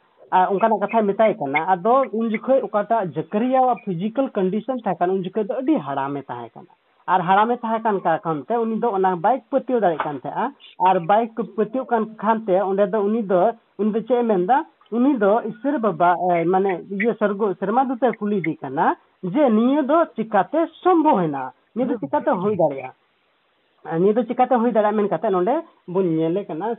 [0.52, 5.48] ᱚᱱᱠᱟᱱᱟᱜ ᱠᱟᱛᱷᱟᱭ ᱢᱮᱛᱟᱭ ᱠᱟᱱᱟ ᱟᱫᱚ ᱩᱱ ᱡᱚᱠᱷᱚᱡ ᱚᱠᱟᱴᱟᱜ ᱡᱟᱠᱨᱤᱭᱟᱣᱟᱜ ᱯᱷᱤᱡᱤᱠᱮᱞ ᱠᱚᱱᱰᱤᱥᱚᱱ ᱛᱟᱦᱮᱸ ᱠᱟᱱᱟ ᱩᱱ ᱡᱚᱠᱷᱚᱡ
[5.48, 6.72] ᱫᱚ ᱟᱹᱰᱤ ᱦᱟᱲᱟᱢᱮ ᱛᱟᱦᱮᱸ ᱠᱟᱱᱟ
[7.08, 10.52] ᱟᱨ ᱦᱟᱲᱟᱢᱮ ᱛᱟᱦᱮᱸ ᱠᱟᱱ ᱠᱟᱱᱛᱮ ᱩᱱᱤ ᱫᱚ ᱚᱱᱟ ᱵᱟᱭ ᱯᱟᱹᱛᱭᱟᱹᱣ ᱫᱟᱲᱮᱭᱟᱜ ᱠᱟᱱ ᱛᱟᱦᱮᱸᱜᱼᱟ
[10.90, 11.24] ᱟᱨ ᱵᱟᱭ
[11.58, 13.42] ᱯᱟᱹᱛᱭᱟᱹᱣ ᱠᱟᱱ ᱠᱷᱟᱱᱛᱮ ᱚᱸᱰᱮ ᱫᱚ ᱩᱱᱤ ᱫᱚ
[13.80, 14.58] ᱩᱱᱤ ᱫᱚ ᱪᱮᱫ ᱮ ᱢᱮᱱᱫᱟ
[14.92, 16.16] ᱩᱱᱤ ᱫᱚ ᱤᱥᱥᱚᱨ ᱵᱟᱵᱟ
[16.46, 21.98] ᱢᱟᱱᱮ ᱤᱭᱟᱹ ᱥᱚᱨᱜᱚ ᱥᱮᱨᱢᱟ ᱫᱩᱛᱮ ᱠᱩᱞᱤᱫᱤ ᱠᱟᱱᱟ ᱡᱮ ᱱᱤᱭᱟᱹ ᱫᱚ ᱪᱤᱠᱟᱛᱮ ᱥᱚᱢᱵᱷᱚᱵ ᱦᱮᱱᱟᱜᱼᱟ ᱱᱤᱭᱟᱹ ᱫᱚ
[22.04, 25.54] ᱪᱤᱠᱟᱛᱮ ᱦᱩᱭ ᱫᱟᱲᱮᱭᱟᱜᱼᱟ ᱱᱤᱭᱟᱹ ᱫᱚ ᱪᱤᱠᱟᱛᱮ ᱦᱩᱭ ᱫᱟᱲᱮᱭᱟᱜᱼᱟ ᱢᱮᱱ ᱠᱟᱛᱮ ᱱᱚᱰᱮ
[25.88, 26.76] ᱵᱚᱱ ᱧᱮᱞᱮ ᱠᱟᱱᱟ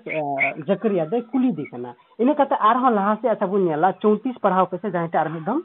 [0.66, 4.90] ᱡᱟᱠᱨᱤᱭᱟ ᱫᱚᱭ ᱠᱩᱞᱤᱫᱤ ᱠᱟᱱᱟ ᱤᱱᱟᱹ ᱠᱟᱛᱮ ᱟᱨᱦᱚᱸ ᱞᱟᱦᱟ ᱥᱮᱫ ᱟᱪᱪᱷᱟ ᱵᱚᱱ ᱧᱮᱞᱟ चौंतीस पढ़ाओ कैसे
[4.90, 5.62] जहाँ पे आर दम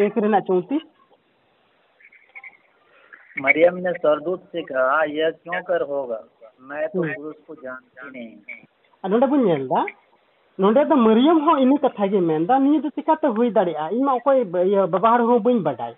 [0.00, 0.82] एक रेना चौंतीस
[3.40, 6.18] मरियम ने सरदूत से कहा यह क्यों कर होगा
[6.60, 8.62] मैं तो पुरुष को जानती नहीं
[9.03, 9.85] नोंडे बुन नेलदा
[10.59, 14.43] नोंडे मरियम हो इनी कथा गे चिकाते हुई दड़ेआ इन मा कोई
[14.95, 15.93] बाबार हो बुन बडाई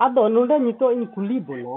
[0.00, 1.76] आदो नोंडे नितो इन कुली बोला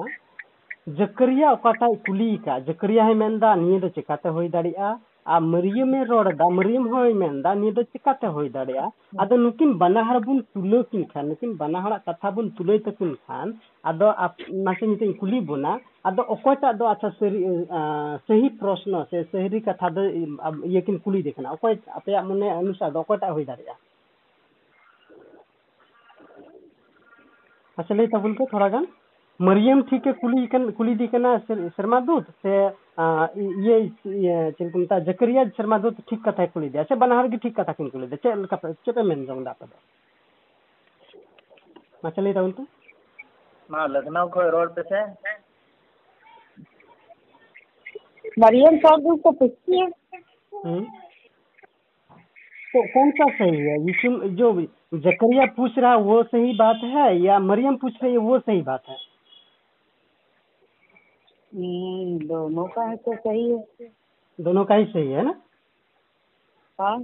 [0.98, 3.92] जकरिया ओकाटा कुली का जकरिया है मेंदा नी द
[4.28, 7.74] हुई दड़ेआ आ मरियम में रोड़ा मरियम हो मेंदा नी
[8.26, 8.90] हुई दड़ेआ
[9.22, 13.54] आदो नुकिन बनाहर बुन तुलो किन खान नुकिन बनाहर कथा बुन तुलो तकिन खान
[13.92, 17.40] आदो आप नासे कुली बोना ᱟᱫᱚ ᱚᱠᱚᱭᱴᱟᱜ ᱫᱚ ᱟᱪᱪᱷᱟ ᱥᱟᱹᱨᱤ
[18.28, 20.04] ᱥᱟᱹᱦᱤ ᱯᱨᱚᱥᱱᱚ ᱥᱮ ᱥᱟᱹᱨᱤ ᱠᱟᱛᱷᱟ ᱫᱚ
[20.66, 23.76] ᱤᱭᱟᱹ ᱠᱤᱱ ᱠᱩᱞᱤᱭᱮ ᱠᱟᱱᱟ ᱚᱠᱚᱭ ᱟᱯᱮᱭᱟᱜ ᱢᱚᱱᱮ ᱚᱱᱩᱥᱟᱨ ᱫᱚ ᱚᱠᱚᱭᱴᱟᱜ ᱦᱩᱭ ᱫᱟᱲᱮᱭᱟᱜᱼᱟ
[27.78, 28.88] ᱟᱪᱪᱷᱟ ᱞᱟᱹᱭ ᱛᱟᱵᱚᱱ ᱯᱮ ᱛᱷᱚᱲᱟ ᱜᱟᱱ
[29.40, 31.42] ᱢᱟᱨᱤᱭᱟᱢ ᱴᱷᱤᱠᱮ ᱠᱩᱞᱤ ᱠᱟᱱ ᱠᱩᱞᱤᱫᱮ ᱠᱟᱱᱟ
[31.76, 32.54] ᱥᱮᱨᱢᱟ ᱫᱩᱛ ᱥᱮ
[33.36, 33.76] ᱤᱭᱟᱹ
[34.58, 37.74] ᱪᱮᱫ ᱠᱚ ᱢᱮᱛᱟᱜᱼᱟ ᱡᱟᱠᱟᱨᱤᱭᱟ ᱥᱮᱨᱢᱟ ᱫᱩᱛ ᱴᱷᱤᱠ ᱠᱟᱛᱷᱟᱭ ᱠᱩᱞᱤᱫᱮᱭᱟ ᱥᱮ ᱵᱟᱱᱟ ᱦᱚᱲ ᱜᱮ ᱴᱷᱤᱠ ᱠᱟᱛᱷᱟ
[37.78, 39.78] ᱠᱤᱱ ᱠᱩᱞᱤᱫᱮᱭᱟ ᱪᱮᱫ ᱞᱮᱠᱟ ᱪᱮᱫ ᱯᱮ ᱢᱮᱱ ᱡᱚᱝ ᱫᱟ ᱟᱯᱮ ᱫᱚ
[42.04, 42.64] ᱢᱟᱪᱷᱟ ᱞᱟᱹᱭ ᱛᱟᱵᱚᱱ ᱯᱮ
[43.70, 45.00] ᱢᱟ ᱞᱚᱠᱷᱱᱚ ᱠᱷᱚᱱ ᱨᱚᱲ ᱯᱮᱥᱮ
[48.40, 49.90] मरियम साहब को पूछती है।
[52.74, 53.86] तो कौन सा सही है?
[53.86, 54.62] यीशु जो
[54.94, 58.62] जकरिया पूछ रहा है वो सही बात है या मरियम पूछ रही है वो सही
[58.62, 58.98] बात है?
[62.28, 63.64] दोनों का है तो सही है।
[64.42, 65.42] दोनों का ही सही है ना?
[66.82, 66.96] हाँ।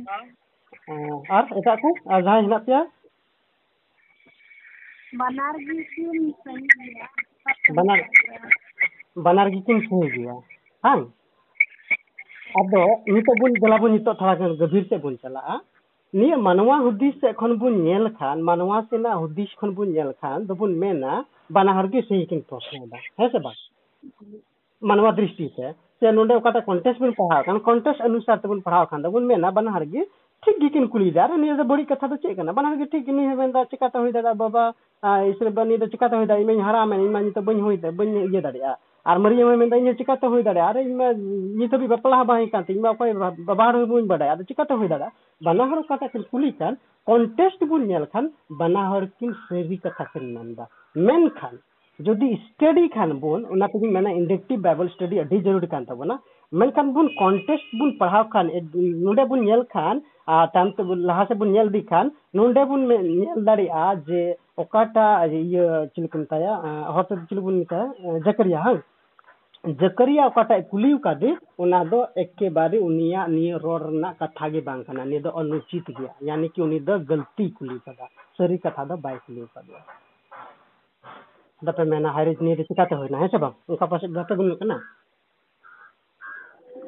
[1.31, 2.83] और एटा को और जहाँ हिना पे
[9.17, 10.41] बनार की किन सही गया
[10.83, 11.14] हाँ।
[12.59, 12.81] ᱟᱫᱚ
[13.13, 15.55] ᱱᱤᱛᱚᱜ ᱵᱚᱱ ᱫᱮᱞᱟ ᱵᱚᱱ ᱱᱤᱛᱚᱜ ᱛᱷᱚᱲᱟ ᱜᱟᱱ ᱜᱟᱹᱵᱷᱤᱨ ᱥᱮᱫ ᱵᱚᱱ ᱪᱟᱞᱟᱜᱼᱟ
[16.19, 20.47] ᱱᱤᱭᱟᱹ ᱢᱟᱱᱣᱟ ᱦᱩᱫᱤᱥ ᱥᱮᱫ ᱠᱷᱚᱱ ᱵᱚᱱ ᱧᱮᱞ ᱠᱷᱟᱱ ᱢᱟᱱᱣᱟ ᱥᱮᱱᱟᱜ ᱦᱩᱫᱤᱥ ᱠᱷᱚᱱ ᱵᱚᱱ ᱧᱮᱞ ᱠᱷᱟᱱ
[20.47, 21.25] ᱫᱚᱵᱚᱱ ᱢᱮᱱᱟ
[21.57, 23.57] ᱵᱟᱱᱟ ᱦᱚᱲ ᱜᱮ ᱥᱟᱹᱦᱤ ᱠᱤᱱ ᱯᱨᱚᱥᱱᱚᱭᱮᱫᱟ ᱦᱮᱸ ᱥᱮ ᱵᱟᱝ
[24.91, 29.01] ᱢᱟᱱᱣᱟ ᱫᱨᱤᱥᱴᱤ ᱛᱮ ᱥᱮ ᱱᱚᱰᱮ ᱚᱠᱟᱴᱟᱜ ᱠᱚᱱᱴᱮᱥᱴ ᱵᱚᱱ ᱯᱟᱲᱦᱟᱣ ᱠᱷᱟᱱ ᱠᱚᱱᱴᱮᱥᱴ ᱚᱱᱩᱥᱟᱨ ᱛᱮᱵᱚᱱ ᱯᱟᱲᱦᱟᱣ ᱠᱷᱟᱱ
[29.07, 30.05] ᱫᱚᱵᱚᱱ ᱢᱮᱱᱟ ᱵᱟᱱᱟ ᱦᱚᱲ ᱜᱮ
[30.45, 33.07] ᱴᱷᱤᱠ ᱜᱮᱠᱤᱱ ᱠᱩᱞᱤᱭᱮᱫᱟ ᱟᱨ ᱱᱤᱭᱟᱹ ᱫᱚ ᱵᱟᱹᱲᱤᱡ ᱠᱟᱛᱷᱟ ᱫᱚ ᱪᱮᱫ ᱠᱟᱱᱟ ᱵᱟᱱᱟ ᱦᱚᱲ ᱜᱮ ᱴᱷᱤᱠ
[33.19, 34.63] ᱱᱤᱭᱟᱹ ᱢᱮᱱᱫᱟ ᱪᱮᱠᱟᱛᱮ ᱦᱩᱭ ᱫᱟᱲᱮᱭᱟᱜᱼᱟ ᱵᱟᱵᱟ
[35.31, 38.41] ᱤᱥᱨᱮ ᱱᱤᱭᱟᱹ ᱫᱚ ᱪᱮᱠᱟᱛᱮ ᱦᱩᱭ ᱫᱟᱲᱮᱭᱟᱜᱼᱟ ᱤᱧ ᱦᱟᱨᱟᱢᱮᱱ ᱤᱧ ᱢᱟ ᱱᱤᱛᱚᱜ ᱵᱟᱹᱧ ᱦᱩᱭ ᱵᱟᱹᱧ ᱤᱭᱟᱹ
[38.47, 41.07] ᱫᱟᱲᱮᱭᱟᱜᱼᱟ ᱟᱨ ᱢᱟᱹᱨᱤᱭᱟᱹ ᱢᱟᱹᱭ ᱢᱮᱱᱫᱟ ᱤᱧ ᱪᱤᱠᱟᱛᱮ ᱦᱩᱭ ᱫᱟᱲᱮᱭᱟᱜᱼᱟ ᱟᱨ ᱤᱧ ᱢᱟ
[41.61, 43.11] ᱱᱤᱛ ᱦᱟᱹᱵᱤᱡ ᱵᱟᱯᱞᱟ ᱦᱚᱸ ᱵᱟᱝ ᱦᱩᱭ ᱠᱟᱱ ᱛᱤᱧ ᱤᱧ ᱢᱟ ᱚᱠᱚᱭ
[43.49, 45.13] ᱵᱟᱵᱟ ᱦᱚᱲ ᱵᱟᱹᱧ ᱵᱟᱰᱟᱭᱟ ᱟᱫᱚ ᱪᱤᱠᱟᱛᱮ ᱦᱩᱭ ᱫᱟᱲᱮᱭᱟᱜᱼᱟ
[45.47, 46.77] ᱵᱟᱱᱟ ᱦᱚᱲ ᱚᱠᱟᱴᱟᱜ ᱠᱤᱱ ᱠᱩᱞᱤ ᱠᱟᱱ
[47.11, 48.31] ᱠᱚᱱᱴᱮᱥᱴ ᱵᱚᱱ ᱧᱮᱞ ᱠᱷᱟᱱ
[48.61, 50.65] ᱵᱟᱱᱟ ᱦᱚᱲ ᱠᱤᱱ ᱥᱟᱹᱨᱤ ᱠᱟᱛᱷᱟ ᱠᱤᱱ ᱢᱮᱱᱫᱟ
[51.09, 51.59] ᱢᱮᱱᱠᱷᱟᱱ
[52.07, 56.17] ᱡᱩᱫᱤ ᱥᱴᱟᱰᱤ ᱠᱷᱟᱱ ᱵᱚᱱ ᱚᱱᱟ ᱛᱮᱜᱮᱧ ᱢᱮᱱᱟ ᱤᱱᱰᱮᱠᱴᱤᱵ ᱵᱟᱭᱵᱮᱞ ᱥᱴᱟᱰᱤ ᱟᱹᱰᱤ ᱡᱟᱹᱨᱩᱲ ᱠᱟᱱ ᱛᱟᱵᱚᱱᱟ
[56.63, 58.49] ᱢᱮᱱᱠᱷᱟᱱ ᱵᱚᱱ ᱠᱚᱱᱴᱮᱥᱴ ᱵᱚᱱ ᱯᱟᱲᱦᱟᱣ ᱠᱷᱟᱱ
[59.05, 60.01] ᱱᱚᱰᱮ ᱵᱚᱱ ᱧᱮᱞ ᱠᱷᱟᱱ
[60.37, 64.23] ᱟᱨ ᱛᱟᱭᱚᱢ ᱛᱮ ᱞᱟᱦᱟ ᱥᱮᱫ ᱵᱚᱱ ᱧᱮᱞ ᱤᱫᱤ ᱠᱷᱟᱱ ᱱᱚᱰᱮ ᱵᱚᱱ ᱧᱮᱞ ᱫᱟᱲᱮᱭᱟᱜᱼᱟ ᱡᱮ
[64.63, 66.51] ᱚᱠᱟᱴᱟᱜ ᱤᱭᱟᱹ ᱪᱤᱞᱤ ᱠᱚ ᱢᱮᱛᱟᱭᱟ
[66.97, 68.81] ᱦᱚᱲ ᱛᱮᱫᱚ ᱪᱤᱞᱤ ᱵᱚᱱ ᱢᱮᱛᱟᱭᱟ ᱡᱟᱠᱟᱨᱤᱭᱟ ᱦᱟᱝ
[69.65, 73.51] कुली कादे ओना दो एके बारे उनिया नि
[73.93, 77.77] ना कथा गे बांग कना नि दो अनुचित गया यानी कि उनी दो गलती कुली
[77.79, 79.83] कदा सरी कथा दो बाई कुली कदा
[81.61, 84.77] hari ni dia cakap tu nah ya bang engkau pasal dapat guna kena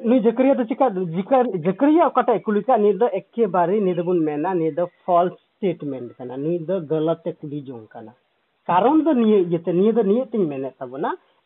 [0.04, 4.18] ni जकरिया तो चिका जिकर जकरिया कटा कुलिका नि द एके बारे नि द बुन
[4.22, 4.70] मेना नि
[5.06, 8.12] फॉल्स स्टेटमेंट कना नि गलत ते कुली जों कना
[8.68, 10.46] कारण द नि यते नि द नि तिन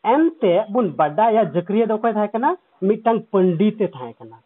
[0.04, 4.36] ᱮᱱᱛᱮ ᱵᱚᱱ ᱵᱟᱰᱟᱭᱟ ᱡᱟᱹᱠᱨᱤᱭᱟᱹ ᱫᱚ ᱚᱠᱚᱭ ᱛᱟᱦᱮᱸ ᱠᱟᱱᱟ ᱢᱤᱫᱴᱟᱝ ᱯᱚᱱᱰᱤᱛᱮ ᱛᱟᱦᱮᱸ ᱠᱟᱱᱟ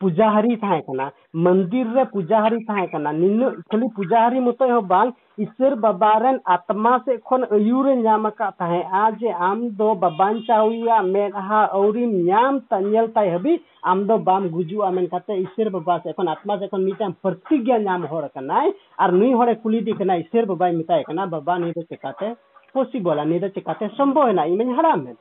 [0.00, 1.12] ᱯᱩᱡᱟᱦᱟᱨᱤ ᱛᱟᱦᱮᱸ ᱠᱟᱱᱟ
[1.44, 5.12] ᱢᱚᱱᱫᱤᱨ ᱨᱮ ᱯᱩᱡᱟᱦᱟᱨᱤ ᱛᱟᱦᱮᱸ ᱠᱟᱱᱟ ᱱᱤᱱᱟᱹᱜ ᱠᱷᱟᱹᱞᱤ ᱯᱩᱡᱟᱦᱟᱨᱤ ᱢᱚᱛᱚ ᱦᱚᱸ ᱵᱟᱝ
[5.44, 10.98] ᱤᱥᱟᱹᱨ ᱵᱟᱵᱟ ᱨᱮᱱ ᱟᱛᱢᱟ ᱥᱮᱫ ᱠᱷᱚᱱ ᱟᱹᱭᱩᱨᱮ ᱧᱟᱢ ᱟᱠᱟᱫ ᱛᱟᱦᱮᱸᱜᱼᱟ ᱡᱮ ᱟᱢ ᱫᱚ ᱵᱟᱵᱟᱧ ᱪᱟᱣᱤᱭᱟ
[11.12, 12.60] ᱢᱮᱫᱦᱟ ᱟᱹᱣᱨᱤᱢ ᱧᱟᱢ
[12.90, 13.60] ᱧᱮᱞ ᱛᱟᱭ ᱦᱟᱹᱵᱤᱡ
[13.92, 17.78] ᱟᱢ ᱫᱚ ᱵᱟᱢ ᱜᱩᱡᱩᱜᱼᱟ ᱢᱮᱱ ᱠᱟᱛᱮ ᱤᱥᱟᱹᱨ ᱵᱟᱵᱟ ᱥᱮᱫ ᱠᱷᱚᱱ ᱟᱛᱢᱟ ᱥᱮᱫ ᱠᱷᱚᱱ ᱢᱤᱫᱴᱟᱝ ᱯᱨᱚᱛᱤᱜᱽᱜᱟ
[17.86, 21.82] ᱧᱟᱢ ᱦᱚᱲ ᱠᱟᱱᱟᱭ ᱟᱨ ᱱᱩᱭ ᱦᱚᱲᱮ ᱠᱩᱞᱤᱫᱮ ᱠᱟᱱᱟ ᱤᱥᱟᱹᱨ ᱵᱟᱵᱟᱭ ᱢᱮᱛᱟᱭ ᱠᱟᱱᱟ ᱵᱟᱵᱟ ᱱᱩᱭ ᱫᱚ
[21.90, 22.36] ᱪᱮᱠᱟᱛᱮ
[22.76, 25.16] possible ani da chikate sambhoy na imani haramen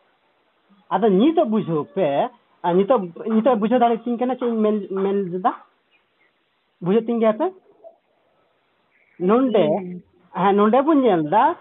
[0.95, 2.09] ada nito bujhu pe
[2.79, 2.95] nito
[3.35, 5.53] nito bujho dare tin kana chain men men da
[6.85, 7.47] bujho tin gaya pe
[9.29, 9.65] nonde
[10.35, 11.55] ᱱᱚᱸᱰᱮ ᱵᱚᱱ ᱧᱮᱞ ᱮᱫᱟ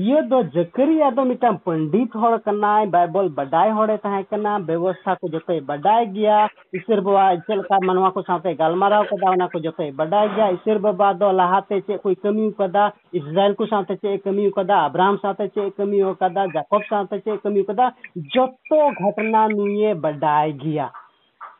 [0.00, 5.28] ᱤᱭᱟᱹ ᱫᱚ ᱡᱟᱠᱟᱨᱤᱭᱟ ᱫᱚ ᱢᱤᱫᱴᱟᱝ ᱯᱚᱱᱰᱤᱛ ᱦᱚᱲ ᱠᱟᱱᱟᱭ ᱵᱟᱭᱵᱚᱞ ᱵᱟᱰᱟᱭ ᱦᱚᱲᱮ ᱛᱟᱦᱮᱸ ᱠᱟᱱᱟ ᱵᱮᱵᱚᱥᱛᱷᱟ ᱠᱚ
[5.28, 9.90] ᱡᱚᱛᱚᱭ ᱵᱟᱰᱟᱭ ᱜᱮᱭᱟ ᱤᱥᱟᱹᱨ ᱵᱟᱵᱟ ᱪᱮᱫ ᱞᱮᱠᱟ ᱢᱟᱱᱣᱟ ᱠᱚ ᱥᱟᱶᱛᱮ ᱜᱟᱞᱢᱟᱨᱟᱣ ᱠᱟᱫᱟ ᱚᱱᱟ ᱠᱚ ᱡᱚᱛᱚᱭ
[9.92, 14.18] ᱵᱟᱰᱟᱭ ᱜᱮᱭᱟ ᱤᱥᱟᱹᱨ ᱵᱟᱵᱟ ᱫᱚ ᱞᱟᱦᱟᱛᱮ ᱪᱮᱫ ᱠᱚᱭ ᱠᱟᱹᱢᱤ ᱟᱠᱟᱫᱟ ᱤᱥᱨᱟᱭᱮᱞ ᱠᱚ ᱥᱟᱶᱛᱮ ᱪᱮᱫ ᱮ
[14.24, 17.92] ᱠᱟᱹᱢᱤ ᱟᱠᱟᱫᱟ ᱟᱵᱨᱟᱦᱟᱢ ᱥᱟᱶᱛᱮ ᱪᱮᱫ ᱮ ᱠᱟᱹᱢᱤ ᱟᱠᱟᱫᱟ ᱡᱟᱠᱚᱵ ᱥᱟᱶᱛᱮ ᱪᱮᱫ ᱮ ᱠᱟᱹᱢᱤ ᱟᱠᱟᱫᱟ
[18.36, 20.88] ᱡᱚᱛᱚ ᱜᱷᱚᱴᱚᱱᱟ ᱱᱤᱭᱮ ᱵᱟᱰᱟᱭ ᱜᱮᱭᱟ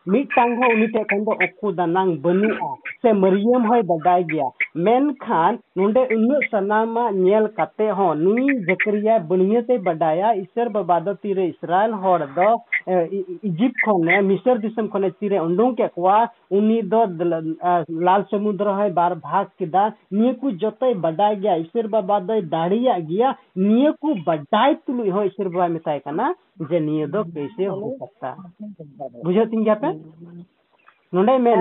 [0.07, 2.69] ᱢᱤᱫᱴᱟᱝ ᱦᱚᱸ ᱩᱱᱤ ᱴᱷᱮᱡ ᱠᱷᱚᱱ ᱫᱚ ᱚᱠᱩ ᱫᱟᱱᱟᱝ ᱵᱟᱹᱱᱩᱜᱼᱟ
[3.05, 4.45] ᱥᱮ ᱢᱟᱹᱨᱤᱭᱟᱹᱢ ᱦᱚᱸᱭ ᱵᱟᱰᱟᱭ ᱜᱮᱭᱟ
[4.89, 11.47] ᱢᱮᱱᱠᱷᱟᱱ ᱱᱚᱰᱮ ᱩᱱᱟᱹᱜ ᱥᱟᱱᱟᱢᱟᱜ ᱧᱮᱞ ᱠᱟᱛᱮ ᱦᱚᱸ ᱱᱩᱭ ᱡᱟᱠᱨᱤᱭᱟ ᱵᱟᱹᱲᱤᱭᱟᱹᱛᱮ ᱵᱟᱰᱟᱭᱟ ᱤᱥᱟᱹᱨ ᱵᱟᱵᱟ ᱫᱚ ᱛᱤᱨᱮ
[11.55, 12.47] ᱤᱥᱨᱟᱭᱮᱞ ᱦᱚᱲ ᱫᱚ
[13.51, 16.21] ᱤᱡᱤᱯᱴ ᱠᱷᱚᱱᱮ ᱢᱤᱥᱨ ᱫᱤᱥᱚᱢ ᱠᱷᱚᱱᱮ ᱛᱤᱨᱮ ᱩᱰᱩᱝ ᱠᱮᱫ ᱠᱚᱣᱟ
[16.61, 17.03] ᱩᱱᱤ ᱫᱚ
[18.11, 19.85] ᱞᱟᱞ ᱥᱚᱢᱩᱫᱨᱚ ᱦᱚᱸᱭ ᱵᱟᱨ ᱵᱷᱟᱜᱽ ᱠᱮᱫᱟ
[20.21, 23.35] ᱱᱤᱭᱟᱹ ᱠᱚ ᱡᱚᱛᱚᱭ ᱵᱟᱰᱟᱭ ᱜᱮᱭᱟ ᱤᱥᱟᱹᱨ ᱵᱟᱵᱟ ᱫᱚᱭ ᱫᱟᱲᱮᱭᱟᱜ ᱜᱮᱭᱟ
[23.67, 28.35] ᱱᱤᱭᱟᱹ ᱠᱚ ᱵᱟᱰᱟᱭ ᱛᱩᱞᱩᱡ ᱦᱚᱸ ᱤᱥᱟᱹᱨ ᱵᱟᱵᱟᱭ ᱢᱮᱛᱟᱭ ᱠᱟᱱᱟ जे दो कैसे हो सकता
[29.25, 29.93] बुझे तीन पे?
[31.13, 31.61] नोंडे मेन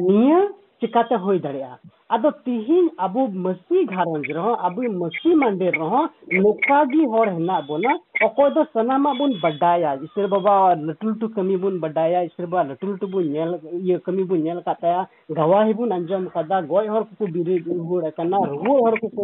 [0.00, 0.40] निये
[0.82, 1.78] ᱪᱤᱠᱟᱛᱮ ᱦᱩᱭ ᱫᱟᱲᱮᱭᱟᱜᱼᱟ
[2.14, 6.08] ᱟᱫᱚ ᱛᱤᱦᱤᱧ ᱟᱵᱚ ᱢᱟᱹᱥᱤ ᱜᱷᱟᱨᱚᱸᱡᱽ ᱨᱮᱦᱚᱸ ᱟᱵᱚ ᱢᱟᱹᱥᱤ ᱢᱟᱸᱰᱮ ᱨᱮᱦᱚᱸ
[6.42, 7.92] ᱱᱚᱝᱠᱟᱜᱮ ᱦᱚᱲ ᱦᱮᱱᱟᱜ ᱵᱚᱱᱟ
[8.26, 10.56] ᱚᱠᱚᱭ ᱫᱚ ᱥᱟᱱᱟᱢᱟᱜ ᱵᱚᱱ ᱵᱟᱰᱟᱭᱟ ᱤᱥᱥᱚᱨ ᱵᱟᱵᱟ
[10.88, 14.58] ᱞᱟᱹᱴᱩ ᱞᱟᱹᱴᱩ ᱠᱟᱹᱢᱤ ᱵᱚᱱ ᱵᱟᱰᱟᱭᱟ ᱤᱥᱥᱚᱨ ᱵᱟᱵᱟ ᱞᱟᱹᱴᱩ ᱞᱟᱹᱴᱩ ᱵᱚᱱ ᱧᱮᱞ ᱤᱭᱟᱹ ᱠᱟᱹᱢᱤ ᱵᱚᱱ ᱧᱮᱞ
[14.64, 19.22] ᱟᱠᱟᱫ ᱛᱟᱭᱟ ᱜᱟᱣᱟᱦᱤ ᱵᱚᱱ ᱟᱸᱡᱚᱢ ᱟᱠᱟᱫᱟ ᱜᱚᱡ ᱦᱚᱲ ᱠᱚᱠᱚ ᱵᱤᱨᱤᱫ ᱨᱩᱣᱟᱹᱲ ᱟᱠᱟᱱᱟ ᱨᱩᱣᱟᱹ ᱦᱚᱲ ᱠᱚᱠᱚ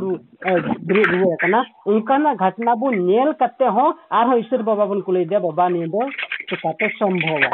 [0.86, 5.68] ᱵᱤᱨᱤᱫ ᱨᱩᱣᱟᱹᱲ ᱟᱠᱟᱱᱟ ᱚᱱᱠᱟᱱᱟᱜ ᱜᱷᱟᱴᱱᱟ ᱵᱚᱱ ᱧᱮᱞ ᱠᱟᱛᱮ ᱦᱚᱸ ᱟᱨᱦᱚᱸ ᱤᱥᱥᱚᱨ ᱵᱟᱵᱟ ᱵᱚᱱ ᱠᱩᱞᱤᱭᱮᱫᱮᱭᱟ ᱵᱟᱵᱟ
[5.68, 6.02] ᱱᱤᱭᱟᱹ ᱫᱚ
[6.48, 7.50] ᱪᱮᱠᱟᱛᱮ ᱥᱚᱢᱵᱷᱚᱵᱟ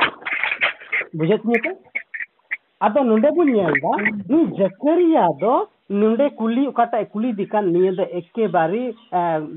[1.15, 1.73] ᱵᱩᱡᱷᱟᱹᱣ ᱛᱤᱧᱟᱹ ᱛᱚ
[2.85, 3.93] ᱟᱫᱚ ᱱᱚᱰᱮ ᱵᱚᱱ ᱧᱮᱞ ᱮᱫᱟ
[4.29, 5.53] ᱱᱩᱭ ᱡᱟᱠᱟᱨᱤᱭᱟ ᱫᱚ
[6.01, 8.83] ᱱᱚᱰᱮ ᱠᱩᱞᱤ ᱚᱠᱟᱴᱟᱜ ᱮ ᱠᱩᱞᱤ ᱫᱤᱠᱟᱱ ᱱᱤᱭᱟᱹ ᱫᱚ ᱮᱠᱮᱵᱟᱨᱮ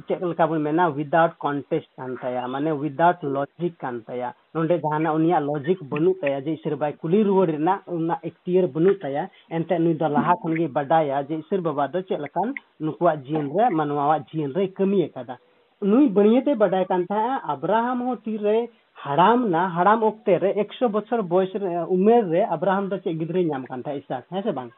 [0.07, 5.15] ᱪᱮᱫ ᱞᱮᱠᱟ ᱵᱚᱱ ᱢᱮᱱᱟ ᱩᱭᱫᱟᱣᱩᱴ ᱠᱚᱱᱴᱮᱥᱴ ᱠᱟᱱ ᱛᱟᱭᱟ ᱢᱟᱱᱮ ᱩᱭᱫᱟᱣᱩᱴ ᱞᱚᱡᱤᱠ ᱠᱟᱱ ᱛᱟᱭᱟ ᱱᱚᱰᱮ ᱡᱟᱦᱟᱱᱟᱜ
[5.19, 9.75] ᱩᱱᱤᱭᱟᱜ ᱞᱚᱡᱤᱠ ᱵᱟᱹᱱᱩᱜ ᱛᱟᱭᱟ ᱡᱮ ᱤᱥᱟᱹᱨ ᱵᱟᱭ ᱠᱩᱞᱤ ᱨᱩᱣᱟᱹᱲ ᱨᱮᱱᱟᱜ ᱚᱱᱟ ᱮᱠᱴᱤᱭᱟᱨ ᱵᱟᱹᱱᱩᱜ ᱛᱟᱭᱟ ᱮᱱᱛᱮ
[9.79, 13.69] ᱱᱩᱭ ᱫᱚ ᱞᱟᱦᱟ ᱠᱷᱚᱱ ᱜᱮ ᱵᱟᱰᱟᱭᱟ ᱡᱮ ᱤᱥᱟᱹᱨ ᱵᱟᱵᱟ ᱫᱚ ᱪᱮᱫ ᱞᱮᱠᱟᱱ ᱱᱩᱠᱩᱣᱟᱜ ᱡᱤᱭᱚᱱ ᱨᱮ
[13.75, 15.35] ᱢᱟᱱᱣᱟᱣᱟᱜ ᱡᱤᱭᱚᱱ ᱨᱮᱭ ᱠᱟᱹᱢᱤ ᱟᱠᱟᱫᱟ
[15.81, 21.21] ᱱᱩᱭ ᱵᱟᱹᱱᱤᱭᱟᱹᱛᱮ ᱵᱟᱰᱟᱭ ᱠᱟᱱ ᱛᱟᱦᱮᱸᱜᱼᱟ ᱟᱵᱨᱟᱦᱟᱢ ᱦᱚᱸ ᱛᱤᱨᱮ हाड़ाम ना हाड़ाम ओक्ते रे 100 बछर
[21.29, 24.69] बयस रे उमेर रे अब्राहम दो चेक गिद्रे नाम कान था इसाक है से बांग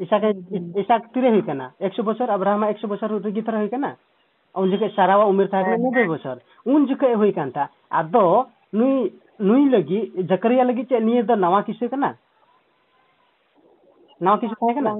[0.00, 0.22] इसाक
[0.78, 3.94] इसाक तीरे हुई कना 100 बछर अब्राहम 100 बछर रे गितर हुई कना
[4.54, 8.24] उन जगह सारावा उमेर था 90 बछर उन जगह हुई कान था आदो
[8.74, 9.10] नुई
[9.42, 12.14] नुई लगी जकरिया लगी चे निये द नवा किसे कना
[14.20, 14.94] नवा किसे था कना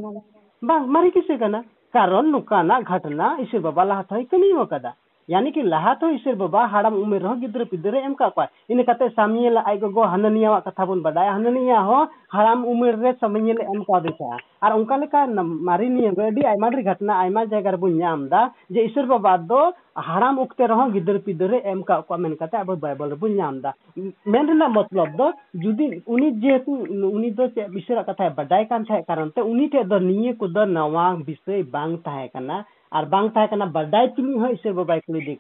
[0.63, 1.61] बांग मारी किसे कना
[1.95, 4.03] कारण नुकाना घटना बाबा
[4.55, 4.95] वकदा
[5.29, 8.83] यानी कि लहा तो ईश्वर बाबा हाड़ाम उमेर रह, गिद्र पिद्रे एम का क्वा इन
[8.83, 13.83] कते सामियल आइ गो हननिया कथा बन बडाय हननिया हो, हाड़ाम उमेर रे सामियल एम
[13.83, 18.27] का देसा और उनका लेका मारी निये गडी आइमा री घटना आइमा जगह बुन नाम
[18.29, 19.61] दा, जे ईश्वर बाबा दो,
[19.99, 23.73] हाड़ाम उक्ते रह, गिद्र पिद्रे एम का क्वा मेन कते अब बाइबल बुन नाम दा।
[23.99, 26.73] मेन रेना मतलब दो, जुदी उनी जेतु,
[27.09, 31.11] उनी दो चे ईश्वर कथा बडाय कान कारण ते उनी ते दो निये को नवा
[31.27, 35.37] विषय बांग थाय कना। और बांग था बदाय तुली हाँ ईश्वर बाबा कुली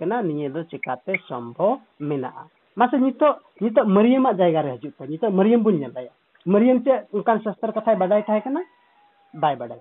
[0.64, 2.32] चिकाते संभव मेना
[2.76, 6.10] मासे नितो मरियम जगह रे हजु पे नितो मरियम बुन नेलाया
[6.46, 8.38] मरियम चे उनकान शस्त्र कथा बदाय था
[9.34, 9.78] बदाय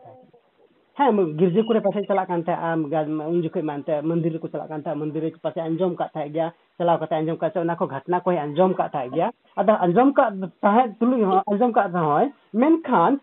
[0.98, 2.22] हाँ गिरजे को पास चला
[2.64, 2.84] आम
[3.22, 7.36] उन जखे मानते मंदिर को चला मंदिर को पास अंजम का था गया चला कता
[7.36, 10.30] का घटना को अंजम का था गया का
[10.64, 13.20] तह तुलु का था होय मेनखान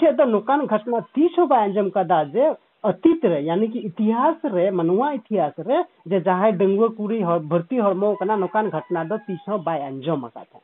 [0.00, 2.48] ठे द नुकान घटना तीस हो बा का जे
[2.84, 8.14] अतीत रे, यानी कि इतिहास रे, मनुआ इतिहास रे, जे जहाय डंगो, कुरी भर्ती हरमो
[8.14, 10.60] कना नोकान घटना दो तीसो बाय अंजम का था।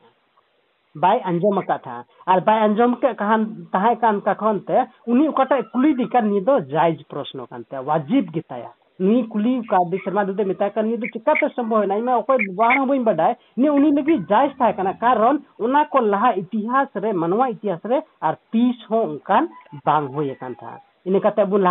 [0.95, 4.81] बाय अंजम का था। आर बाय अंजम के कहाँ तहाय कान का कौन थे?
[5.11, 9.77] उनी कटा कुली दिका नि दो जायज़ प्रश्न कान थे, वाजिब गीताया नी कुली का
[9.89, 12.99] दिसरमा दुदे मिता कर नि दो चिका तो संभव है नहीं मैं ओकर बाहर बई
[13.03, 17.81] बडाय ने उनी ने भी जायज़ था कना, कारण उना लहा इतिहास रे मनवा इतिहास
[17.85, 20.55] रे, आर तीस हो उनकान बांग होय कान
[21.05, 21.61] था इन कते बुन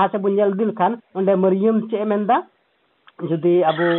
[1.37, 2.43] मरियम चे मेंदा
[3.23, 3.91] जुदी अबो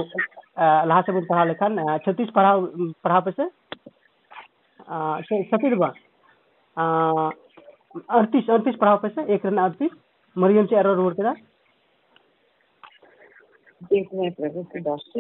[0.60, 2.56] लहा से बुन पढ़ा लेखान छत्तीस पढ़ा
[3.04, 3.50] पढ़ा पे से
[5.44, 5.94] छत्तीस बा
[8.10, 9.92] अड़तीस अड़तीस पढ़ाओ पे से एक रन अड़तीस
[10.36, 11.34] मरियम चे एरर रोड केदा
[13.92, 15.12] एक मिनट रखो दस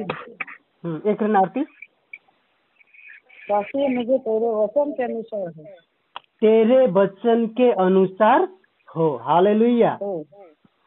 [1.07, 1.67] एक रन अड़तीस
[3.49, 5.75] मुझे तेरे वचन के अनुसार है
[6.41, 8.47] तेरे वचन के अनुसार
[8.95, 9.97] हो हालेलुया।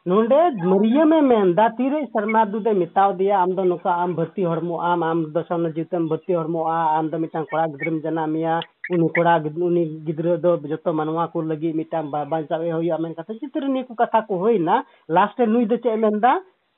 [0.05, 5.03] नोंडे मरियम मेंदा तीरे शर्मा दुदे मिताव दिया आम दो नुका आम भर्ती हड़मो आम
[5.03, 8.57] आम दशम जीतम भर्ती हड़मो आ आम दो मिटांग कोड़ा गिद्रम जनामिया
[8.93, 13.67] उनी कोड़ा उनी गिद्र दो जतो मनवा को लगी मिटांग बांचावे होया मेन कथा चित्र
[13.67, 16.31] नि को कथा को होइना लास्ट नुई दे चे मेंदा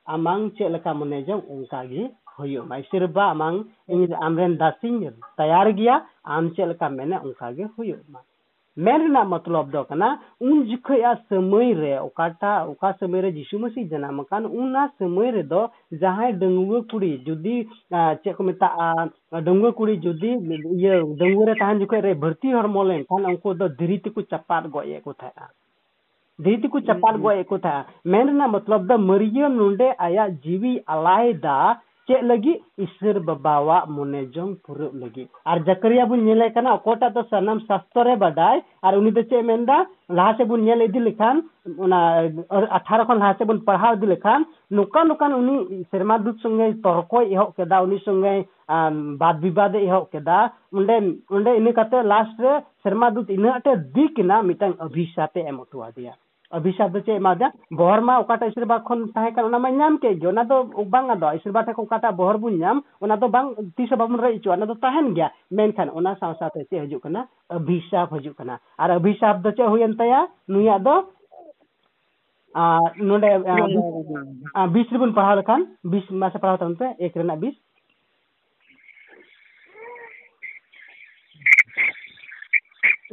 [0.08, 5.72] आमांग चे लका मने जो उनका गी होयो माई सिरबा आमांग इन आमरेन दासिंग तैयार
[5.80, 6.02] गया
[6.36, 8.20] आम चे लका मेने उनका गे होयो मा
[8.78, 10.08] मेन रना मतलब दो कना
[10.42, 15.44] उन जिखया समय रे ओकाटा ओका समय रे जिसु मसीह जनाम कान उना समय रे
[15.44, 18.70] दो जहाँ डंगुआ कुड़ी जुदी चे को मेता
[19.42, 20.30] डंगुआ कुड़ी जुदी
[20.84, 24.68] ये डंगुआ रे तहन जिखय रे भर्ती हरमो लेन खान उनको दो धीरी को चपात
[24.70, 25.50] गोये को था।
[26.40, 27.76] धीरी को चपात गोये को था।
[28.08, 31.58] मेन रना मतलब दो मरियम नुंडे आया जीवी अलायदा
[32.08, 37.22] ᱪᱮᱫ ᱞᱟᱹᱜᱤᱫ ᱤᱥᱟᱹᱨ ᱵᱟᱵᱟᱣᱟᱜ ᱢᱚᱱᱮ ᱡᱚᱝ ᱯᱩᱨᱟᱹᱜ ᱞᱟᱹᱜᱤᱫ ᱟᱨ ᱡᱟᱠᱟᱨᱤᱭᱟ ᱵᱚᱱ ᱧᱮᱞᱮ ᱠᱟᱱᱟ ᱚᱠᱚᱭᱴᱟᱜ ᱫᱚ
[37.30, 39.78] ᱥᱟᱱᱟᱢ ᱥᱟᱥᱛᱚ ᱨᱮ ᱵᱟᱰᱟᱭ ᱟᱨ ᱩᱱᱤ ᱫᱚ ᱪᱮᱫ ᱢᱮᱱᱫᱟ
[40.20, 41.44] ᱞᱟᱦᱟ ᱥᱮᱫ ᱵᱚᱱ ᱧᱮᱞ ᱤᱫᱤ ᱞᱮᱠᱷᱟᱱ
[41.78, 42.00] ᱚᱱᱟ
[42.80, 44.46] ᱟᱴᱷᱟᱨᱚ ᱠᱷᱚᱱ ᱞᱟᱦᱟ ᱥᱮᱫ ᱵᱚᱱ ᱯᱟᱲᱦᱟᱣ ᱤᱫᱤ ᱞᱮᱠᱷᱟᱱ
[44.80, 48.34] ᱱᱚᱝᱠᱟ ᱱᱚᱝᱠᱟᱱ ᱩᱱᱤ ᱥᱮᱨᱢᱟ ᱫᱩᱛ ᱥᱚᱸᱜᱮ ᱛᱚᱨᱠᱚᱭ ᱮᱦᱚᱵ ᱠᱮᱫᱟ ᱩᱱᱤ ᱥᱚᱸᱜᱮ
[49.22, 50.40] ᱵᱟᱫ ᱵᱤᱵᱟᱫᱮ ᱮᱦᱚᱵ ᱠᱮᱫᱟ
[50.74, 50.96] ᱚᱸᱰᱮ
[51.38, 55.84] ᱚᱸᱰᱮ ᱤᱱᱟᱹ ᱠᱟᱛᱮ ᱞᱟᱥᱴ ᱨᱮ ᱥᱮᱨᱢᱟ ᱫᱩᱛ ᱤᱱᱟᱹ ᱟᱴᱮ ᱫᱤᱠ ᱮᱱᱟ ᱢᱤᱫᱴᱟᱝ ᱚᱵᱷᱤᱥᱟᱯᱮ ᱮᱢ ᱦᱚᱴᱚ
[55.90, 56.14] ᱟᱫᱮᱭᱟ
[56.54, 59.58] अभिशाप चे बहर मा ओकाटा ईश्वर खन ताहे कान मा
[62.12, 66.34] बहर बुन नाम। ओना दो बांग रे इचो। ओना दो ताहन गया। मेनखान ओना साव
[66.34, 70.96] साथे चे हजु कना अभिशाप हजु कना आर अभिशाप दो चे हुयन तया। नुया दो।
[72.56, 73.28] आ नोडे
[75.12, 77.54] पढ़ाव लखान बीस मासे पढ़ाव तन पे। एक रेना बीस।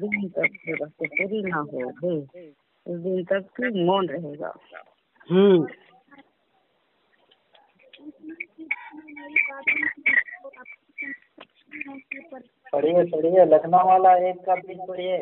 [0.01, 0.49] दिन तक
[0.99, 2.19] पूरी ना हो गई
[2.87, 4.53] उस दिन तक तू मौन रहेगा
[5.29, 5.67] हम्म
[12.73, 15.19] पढ़िए। पढ़िए लखनऊ वाला एक का पढ़िए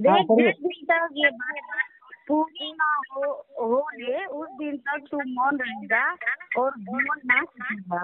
[0.00, 0.24] दिन
[0.90, 1.30] तक ये
[2.28, 3.30] पूरी ना हो
[3.60, 6.02] हो ले उस दिन तक तू मौन रहेगा
[6.62, 8.02] और मौन ना सीखेगा।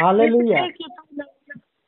[0.00, 0.60] हालेलुया।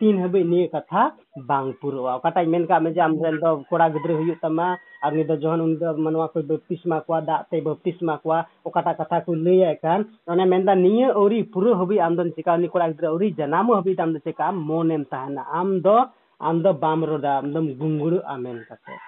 [0.00, 1.06] तीन हबे ने कथा
[1.48, 4.68] बांग पूरा काटा मेन का में जे हम रेन दो कोड़ा गिद्रे हुयु तमा
[5.04, 9.34] और निद जहन उन मनवा को बपतिस्मा को दा ते बपतिस्मा को ओकाटा कथा को
[9.34, 13.30] लय कान ओने मेनदा निये औरी पूरा हबे आम दन चिका नि कोड़ा गिद्रे, औरी
[13.38, 15.96] जनाम हबे आम दन चिका मोनेम तहना। आम दो
[16.40, 17.66] आम दो बाम रोदा आम दम
[18.26, 18.98] आमेन कते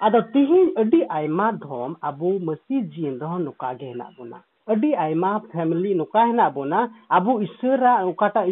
[0.00, 5.94] अदो तिहिन अडी आयमा धोम अबो मसी जीन रहो नुका गेना बुना। ᱟᱹᱰᱤ ᱟᱭᱢᱟ ᱯᱷᱮᱢᱤᱞᱤ
[5.98, 6.80] ᱱᱚᱝᱠᱟ ᱦᱮᱱᱟᱜ ᱵᱚᱱᱟ
[7.16, 8.46] ᱟᱵᱚ ᱤᱥᱥᱚᱨᱟᱜ ᱚᱠᱟᱴᱟᱜ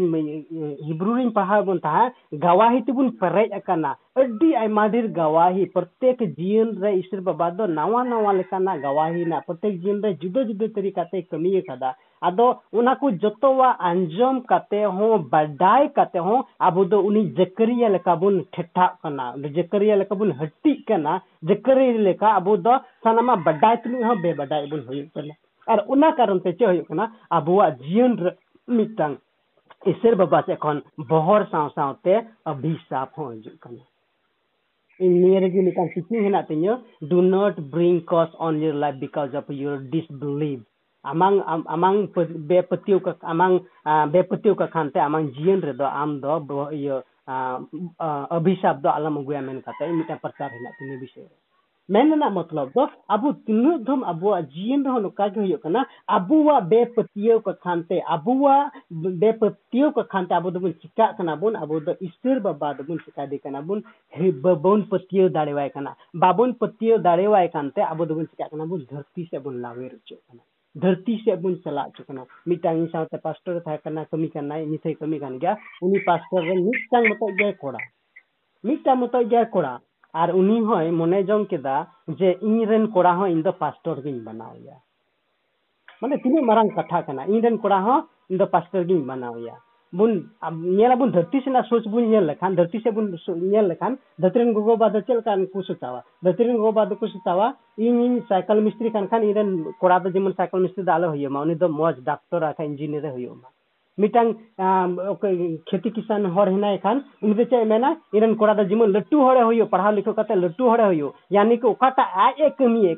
[0.86, 2.10] ᱦᱤᱵᱨᱩ ᱨᱤᱧ ᱯᱟᱲᱦᱟᱣ ᱵᱚᱱ ᱛᱟᱦᱮᱸ
[2.44, 8.02] ᱜᱟᱣᱟᱦᱤ ᱛᱮᱵᱚᱱ ᱯᱮᱨᱮᱡ ᱟᱠᱟᱱᱟ ᱟᱹᱰᱤ ᱟᱭᱢᱟ ᱰᱷᱮᱨ ᱜᱟᱣᱟᱦᱤ ᱯᱨᱚᱛᱮᱠ ᱡᱤᱭᱚᱱ ᱨᱮ ᱤᱥᱥᱚᱨ ᱵᱟᱵᱟ ᱫᱚ ᱱᱟᱣᱟ
[8.10, 13.10] ᱱᱟᱣᱟ ᱞᱮᱠᱟᱱᱟᱜ ᱜᱟᱣᱟᱦᱤ ᱨᱮᱱᱟᱜ ᱯᱨᱚᱛᱮᱠ ᱡᱤᱭᱚᱱ ᱨᱮ ᱡᱩᱫᱟᱹ ᱡᱩᱫᱟᱹ ᱛᱟᱹᱨᱤᱠᱟᱛᱮᱭ ᱠᱟᱹᱢᱤ ᱟᱠᱟᱫᱟ ᱟᱫᱚ ᱚᱱᱟ ᱠᱚ
[13.22, 19.34] ᱡᱚᱛᱚᱣᱟᱜ ᱟᱸᱡᱚᱢ ᱠᱟᱛᱮ ᱦᱚᱸ ᱵᱟᱰᱟᱭ ᱠᱟᱛᱮ ᱦᱚᱸ ᱟᱵᱚ ᱫᱚ ᱩᱱᱤ ᱡᱟᱹᱠᱟᱹᱨᱤᱭᱟᱹ ᱞᱮᱠᱟ ᱵᱚᱱ ᱴᱷᱮᱴᱷᱟᱜ ᱠᱟᱱᱟ
[19.58, 24.82] ᱡᱟᱹᱠᱟᱹᱨᱤᱭᱟᱹ ᱞᱮᱠᱟ ᱵᱚᱱ ᱦᱟᱹᱴᱤᱜ ᱠᱟᱱᱟ ᱡᱟᱹᱠᱟᱹᱨᱤᱭᱟᱹ ᱞᱮᱠᱟ ᱟᱵᱚ ᱫᱚ ᱥᱟᱱᱟᱢᱟᱜ ᱵᱟᱰᱟᱭ ᱛᱩᱞᱩᱡ ᱦᱚᱸ ᱵᱮᱵᱟᱰᱟᱭ ᱵᱚᱱ
[24.88, 25.34] ᱦᱩᱭᱩᱜ ᱠᱟᱱᱟ
[25.68, 28.28] कारण ते चे होय कना आबोवा जीवन
[28.68, 29.14] मिटांग
[29.86, 30.40] ईश्वर बाबा
[30.98, 33.34] बहर साव सावते अभिशाप हो
[35.00, 35.44] jian
[45.60, 47.02] re do am do yo
[48.30, 51.47] abhisap do alam guya men kata mitan percar hena tinyo bishe
[51.92, 52.40] istir
[62.40, 67.48] baba do bun chika de kana bun he babon petiu darewai kana babon petiu darewai
[67.48, 70.40] kante abu do bun chika kana bun dharti se bun lawer cho kana
[70.76, 72.24] धरती से बुन चला चुकना
[72.86, 74.26] साथ pastor था करना कमी
[74.94, 76.42] कमी कर गया उनी पास्टर
[78.66, 79.76] रे
[80.14, 81.86] ᱟᱨ ᱩᱱᱤ ᱦᱚᱸᱭ ᱢᱚᱱᱮ ᱡᱚᱝ ᱠᱮᱫᱟ
[82.18, 84.76] ᱡᱮ ᱤᱧ ᱨᱮᱱ ᱠᱚᱲᱟ ᱦᱚᱸ ᱤᱧ ᱫᱚ ᱯᱟᱥᱴᱚᱨ ᱜᱤᱧ ᱵᱟᱱᱟᱣᱮᱭᱟ
[86.00, 89.54] ᱢᱟᱱᱮ ᱛᱤᱱᱟᱹᱜ ᱢᱟᱨᱟᱝ ᱠᱟᱛᱷᱟ ᱠᱟᱱᱟ ᱤᱧ ᱨᱮᱱ ᱠᱚᱲᱟ ᱦᱚᱸ ᱤᱧ ᱫᱚ ᱯᱟᱥᱴᱚᱨ ᱜᱤᱧ ᱵᱟᱱᱟᱣᱮᱭᱟ
[89.92, 90.12] ᱵᱩᱱ
[90.78, 93.12] ᱧᱮᱞᱟᱵᱩᱱ ᱫᱷᱟᱹᱨᱛᱤ ᱥᱮᱱᱟᱜ ᱥᱳᱪ ᱵᱩᱱ ᱧᱮᱞ ᱞᱮᱠᱷᱟᱱ ᱫᱷᱟᱹᱨᱛᱤ ᱥᱮᱫ ᱵᱩᱱ
[93.52, 97.54] ᱧᱮᱞ ᱞᱮᱠᱷᱟᱱ ᱫᱷᱟᱹᱨᱛᱤ ᱨᱮᱱ ᱜᱚᱜᱚᱼᱵᱟᱵᱟ ᱫᱚ ᱪᱮᱫ ᱞᱮᱠᱟ ᱩᱱᱠᱩ ᱥᱳᱪᱟᱣᱟ ᱫᱷᱟᱹᱨᱛᱤ ᱨᱮᱱ ᱜᱚᱜᱚᱼᱵᱟᱵᱟ ᱫᱚᱠᱚ ᱥᱳᱪᱟᱣᱟ
[97.76, 101.08] ᱤᱧ ᱤᱧ ᱥᱟᱭᱠᱮᱞ ᱢᱤᱥᱛᱨᱤ ᱠᱟᱱ ᱠᱷᱟᱱ ᱤᱧ ᱨᱮᱱ ᱠᱚᱲᱟ ᱫᱚ ᱡᱮᱢᱚᱱ ᱥᱟᱭᱠᱮᱞ ᱢᱤᱥᱛᱨᱤ ᱫᱚ ᱟᱞᱚ
[101.12, 103.48] ᱦᱩᱭᱩᱜ ᱢᱟ ᱩᱱᱤ ᱫᱚ ᱢᱚᱡᱽ ᱰᱟᱠᱛᱚᱨ ᱟᱨ ᱤᱧᱡᱤᱱᱤᱭᱟᱨᱮ ᱦᱩᱭᱩᱜ ᱢᱟ
[104.00, 104.32] मिटांग
[105.70, 109.22] खेती किसान हर हेना खान उन चेना मेना इन कोड़ा दा जिमन लट्टू
[109.72, 111.74] पढ़ा लिखो करते लट्टू हड़े यानी कि
[112.26, 112.94] आज आ कमी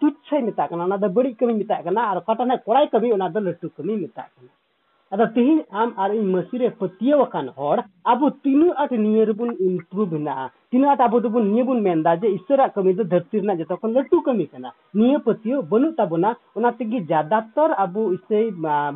[0.00, 0.66] तुच्छ मिता
[1.08, 4.28] बड़ी कमी मतलब करना और कटा कमी लाटू कमी मिता
[5.13, 7.77] ᱟᱫᱚ ᱛᱤᱦᱤᱧ ᱟᱢ ᱟᱨ ᱤᱧ ᱢᱟᱹᱥᱤᱨᱮ ᱯᱟᱹᱛᱭᱟᱹᱣ ᱟᱠᱟᱱ ᱦᱚᱲ
[8.11, 12.27] ᱟᱵᱚ ᱛᱤᱱᱟᱹᱜ ᱟᱸᱴ ᱱᱤᱭᱟᱹ ᱨᱮᱵᱚᱱ ᱤᱢᱯᱨᱩᱵᱷ ᱦᱮᱱᱟᱜᱼᱟ ᱛᱤᱱᱟᱹᱜ ᱟᱸᱴ ᱟᱵᱚ ᱫᱚᱵᱚᱱ ᱱᱤᱭᱟᱹ ᱵᱚᱱ ᱢᱮᱱᱫᱟ ᱡᱮ
[12.37, 16.71] ᱤᱥᱥᱚᱨᱟᱜ ᱠᱟᱹᱢᱤ ᱫᱚ ᱫᱷᱟᱹᱨᱛᱤ ᱨᱮᱱᱟᱜ ᱡᱚᱛᱚ ᱠᱷᱚᱱ ᱞᱟᱹᱴᱩ ᱠᱟᱹᱢᱤ ᱠᱟᱱᱟ ᱱᱤᱭᱟᱹ ᱯᱟᱹᱛᱭᱟᱹᱣ ᱵᱟᱹᱱᱩᱜ ᱛᱟᱵᱚᱱᱟ ᱚᱱᱟ
[16.81, 18.45] ᱛᱮᱜᱮ ᱡᱟᱫᱟᱛᱚᱨ ᱟᱵᱚ ᱤᱥᱟᱹᱭ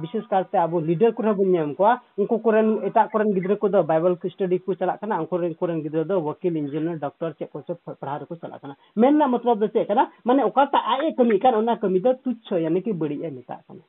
[0.03, 4.15] ᱵᱤᱥᱮᱥ ᱠᱟᱨᱛᱮ ᱟᱵᱚ ᱞᱤᱰᱟᱨ ᱠᱚᱨᱮ ᱵᱚᱱ ᱧᱟᱢ ᱠᱚᱣᱟ ᱩᱱᱠᱩ ᱠᱚᱨᱮᱱ ᱮᱴᱟᱜ ᱠᱚᱨᱮᱱ ᱜᱤᱫᱽᱨᱟᱹ ᱠᱚᱫᱚ ᱵᱟᱭᱵᱮᱞ
[4.36, 7.58] ᱥᱴᱟᱰᱤ ᱠᱚ ᱪᱟᱞᱟᱜ ᱠᱟᱱᱟ ᱩᱱᱠᱩ ᱨᱮᱱ ᱠᱚᱨᱮᱱ ᱜᱤᱫᱽᱨᱟᱹ ᱫᱚ ᱣᱟᱠᱤᱞ ᱤᱧᱡᱤᱱᱤᱭᱟᱨ ᱰᱚᱠᱴᱚᱨ ᱪᱮᱫ ᱠᱚ
[7.99, 11.39] ᱯᱟᱲᱦᱟᱣ ᱨᱮᱠᱚ ᱪᱟᱞᱟᱜ ᱠᱟᱱᱟ ᱢᱮᱱ ᱨᱮᱱᱟᱜ ᱢᱚᱛᱞᱚᱵ ᱫᱚ ᱪᱮᱫ ᱠᱟᱱᱟ ᱢᱟᱱᱮ ᱚᱠᱟᱴᱟᱜ ᱟᱡ ᱮ ᱠᱟᱹᱢᱤ
[11.41, 13.82] ᱠᱟᱱ ᱚᱱᱟ ᱠᱟᱹᱢᱤ ᱫᱚ ᱛᱩᱪᱷᱚ ᱭᱟᱱᱤ ᱠᱤ ᱵᱟᱹᱲᱤᱡ ᱮ ᱢᱮᱛᱟᱜ ᱠᱟᱱᱟ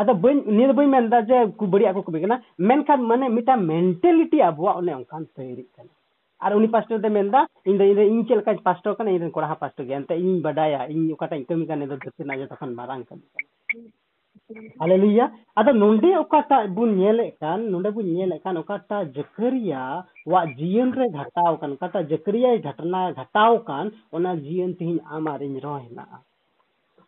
[0.00, 1.38] ᱟᱫᱚ ᱵᱟᱹᱧ ᱱᱤᱭᱟᱹ ᱫᱚ ᱵᱟᱹᱧ ᱢᱮᱱᱫᱟ ᱡᱮ
[1.72, 2.36] ᱵᱟᱹᱲᱤᱡ ᱟᱠᱚ ᱠᱟᱹᱢᱤ ᱠᱟᱱᱟ
[2.68, 5.90] ᱢᱮᱱᱠᱷᱟᱱ ᱢᱟᱱᱮ ᱢᱤᱫᱴᱟᱝ ᱢᱮᱱᱴᱟᱞᱤᱴᱤ ᱟᱵᱚᱣᱟᱜ ᱚᱱᱮ ᱚᱱᱠᱟᱱ ᱛᱚᱭᱨᱤᱜ ᱠᱟᱱᱟ
[6.44, 9.56] ᱟᱨ ᱩᱱᱤ ᱯᱟᱥᱴᱚᱨ ᱫᱚᱭ ᱢᱮᱱᱫᱟ ᱤᱧ ᱫᱚ ᱤᱧ ᱪᱮᱫ ᱞᱮᱠᱟᱧ ᱯᱟᱥᱴᱚᱨ ᱠᱟᱱᱟ ᱤᱧᱨᱮᱱ ᱠᱚᱲᱟ ᱦᱚᱸ
[9.64, 12.56] ᱯᱟᱥᱴᱚᱨ ᱜᱮᱭᱟ ᱮᱱᱛᱮ ᱤᱧ ᱵᱟᱰᱟᱭᱟ ᱤᱧ ᱚᱠᱟᱴᱟᱜ ᱤᱧ ᱠᱟᱹᱢᱤ ᱠᱟᱱᱟ ᱱᱤᱭᱟᱹ ᱫᱚ ᱫᱷᱟᱹᱨᱛᱤ ᱨᱮᱱᱟᱜ ᱡᱚᱛᱚ
[12.60, 13.48] ᱠᱷᱚᱱ ᱢᱟᱨᱟᱝ ᱠᱟᱹᱢᱤ ᱠᱟᱱᱟ
[14.80, 15.26] ᱦᱟᱞᱮᱞᱩᱭᱟ
[15.58, 19.82] ᱟᱫᱚ ᱱᱚᱸᱰᱮ ᱚᱠᱟᱴᱟᱜ ᱵᱚᱱ ᱧᱮᱞᱮᱫ ᱠᱟᱱ ᱱᱚᱸᱰᱮ ᱵᱚᱱ ᱧᱮᱞᱮᱫ ᱠᱟᱱ ᱚᱠᱟᱴᱟᱜ ᱡᱟᱠᱟᱨᱤᱭᱟ
[20.32, 25.40] ᱣᱟᱜ ᱡᱤᱭᱚᱱ ᱨᱮ ᱜᱷᱟᱴᱟᱣ ᱠᱟᱱ ᱚᱠᱟᱴᱟᱜ ᱡᱟᱠᱟᱨᱤᱭᱟᱭ ᱜᱷᱟᱴᱱᱟ ᱜᱷᱟᱴᱟᱣ ᱠᱟᱱ ᱚᱱᱟ ᱡᱤᱭᱚᱱ ᱛᱮᱦᱮᱧ ᱟᱢ ᱟᱨ
[25.48, 26.18] ᱤᱧ ᱨᱚ ᱦᱮᱱᱟᱜᱼᱟ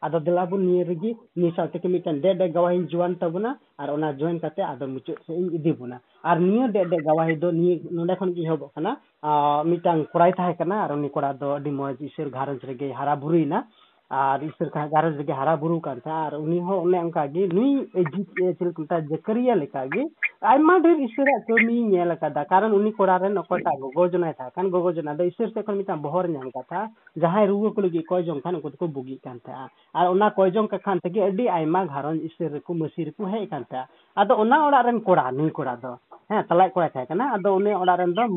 [0.06, 3.90] ᱟᱫᱚ ᱫᱮᱞᱟ ᱵᱚᱱ ᱱᱤᱭᱟᱹ ᱨᱮᱜᱮ ᱱᱤᱭᱟᱹ ᱥᱟᱶ ᱛᱮᱜᱮ ᱢᱤᱫᱴᱟᱝ ᱰᱮ ᱰᱮ ᱜᱟᱣᱟᱦᱤᱧ ᱡᱚᱣᱟᱱ ᱛᱟᱵᱚᱱᱟ ᱟᱨ
[3.96, 5.98] ᱚᱱᱟ ᱡᱚᱭᱮᱱ ᱠᱟᱛᱮ ᱟᱫᱚ ᱢᱩᱪᱟᱹᱫ ᱥᱮᱫ ᱤᱧ ᱤᱫᱤ ᱵᱚᱱᱟ
[6.30, 8.92] ᱟᱨ ᱱᱤᱭᱟᱹ ᱰᱮ ᱰᱮ ᱜᱟᱣᱟᱦᱤ ᱫᱚ ᱱᱤᱭᱟᱹ ᱱᱚᱸᱰᱮ ᱠᱷᱚᱱ ᱜᱮ ᱮᱦᱚᱵᱚᱜ ᱠᱟᱱᱟ
[9.70, 13.60] ᱢᱤᱫᱴᱟᱝ ᱠᱚᱲᱟᱭ ᱛᱟᱦᱮᱸ ᱠᱟᱱᱟ ᱟᱨ ᱩᱱᱤ ᱠᱚᱲᱟ ᱫᱚ ᱟᱹᱰᱤ ᱢᱚᱡᱽ ᱤᱥᱟᱹᱨ ᱜᱷᱟᱨᱚᱸᱡᱽ ᱨᱮᱜᱮ ᱦᱟᱨᱟ ᱵᱩᱨᱩᱭᱮᱱᱟ
[14.12, 17.88] ᱟᱨ ᱤᱥᱟᱹᱨ ᱜᱷᱟᱨᱚᱸᱡᱽ ᱨᱮᱜᱮ ᱦᱟᱨᱟ ᱵᱩᱨᱩ ᱠᱟᱱ ᱛᱟᱦᱮᱸ ᱟᱨ ᱩᱱᱤ ᱦᱚᱸ ᱚᱱᱮ ᱚᱱᱠᱟ ᱜᱮ ᱱᱩᱭ
[17.94, 20.04] ᱪᱮᱫ ᱠᱚ ᱢᱮᱛᱟᱜᱼᱟ ᱡᱟᱠᱟᱨᱤᱭᱟ ᱞᱮᱠᱟᱜᱮ
[20.52, 24.70] ᱟᱭᱢᱟ ᱰᱷᱮᱨ ᱤᱥᱟᱹᱨᱟᱜ ᱠᱟᱹᱢᱤ ᱧᱮᱞ ᱟᱠᱟᱫᱟ ᱠᱟᱨᱚᱱ ᱩᱱᱤ ᱠᱚᱲᱟ ᱨᱮᱱ ᱚᱠᱚᱭᱴᱟᱜ ᱜᱚᱜᱚ ᱡᱚᱱᱟᱭ ᱛᱟᱦᱮᱸ ᱠᱟᱱ
[24.70, 26.82] ᱜᱚᱜᱚ ᱡᱚᱱᱟ ᱫᱚ ᱤᱥᱟᱹᱨ ᱥᱮᱫ ᱠᱷᱚᱱ ᱢᱤᱫᱴᱟᱝ ᱵᱚᱦᱚᱨ ᱧᱟᱢ ᱠᱟᱛᱷᱟ
[27.18, 30.52] ᱡᱟᱦᱟᱸᱭ ᱨᱩᱣᱟᱹ ᱠᱚ ᱞᱟᱹᱜᱤᱫ ᱠᱚᱭ ᱡᱚᱝ ᱠᱷᱟᱱ ᱩᱱᱠᱩ ᱫᱚᱠᱚ ᱵᱩᱜᱤᱜ ᱠᱟᱱ ᱛᱟᱦᱮᱸᱜᱼᱟ ᱟᱨ ᱚᱱᱟ ᱠᱚᱭ
[30.52, 34.66] ᱡᱚᱝ ᱠᱟᱠᱷᱟᱱ ᱛᱮᱜᱮ ᱟᱹᱰᱤ ᱟᱭᱢᱟ ᱜᱷᱟᱨᱚᱸᱡᱽ ᱤᱥᱟᱹᱨ ᱨᱮᱠᱚ ᱢᱟᱹᱥᱤ ᱨᱮᱠᱚ ᱦᱮᱡ ᱠᱟᱱ ᱛᱟᱦᱮᱸᱜᱼᱟ ᱟᱫᱚ ᱚᱱᱟ
[34.68, 35.96] ᱚᱲᱟᱜ ᱨᱮᱱ ᱠᱚᱲᱟ ᱱᱩᱭ ᱠᱚᱲᱟ ᱫᱚ
[36.30, 38.28] ᱦᱮᱸ ᱛᱟᱞᱟᱭ ᱠᱚᱲᱟᱭ ᱛᱟᱦᱮᱸ ᱠᱟᱱᱟ ᱟᱫᱚ ᱩᱱᱤ ᱚᱲᱟᱜ ᱨᱮᱱ ᱫᱚ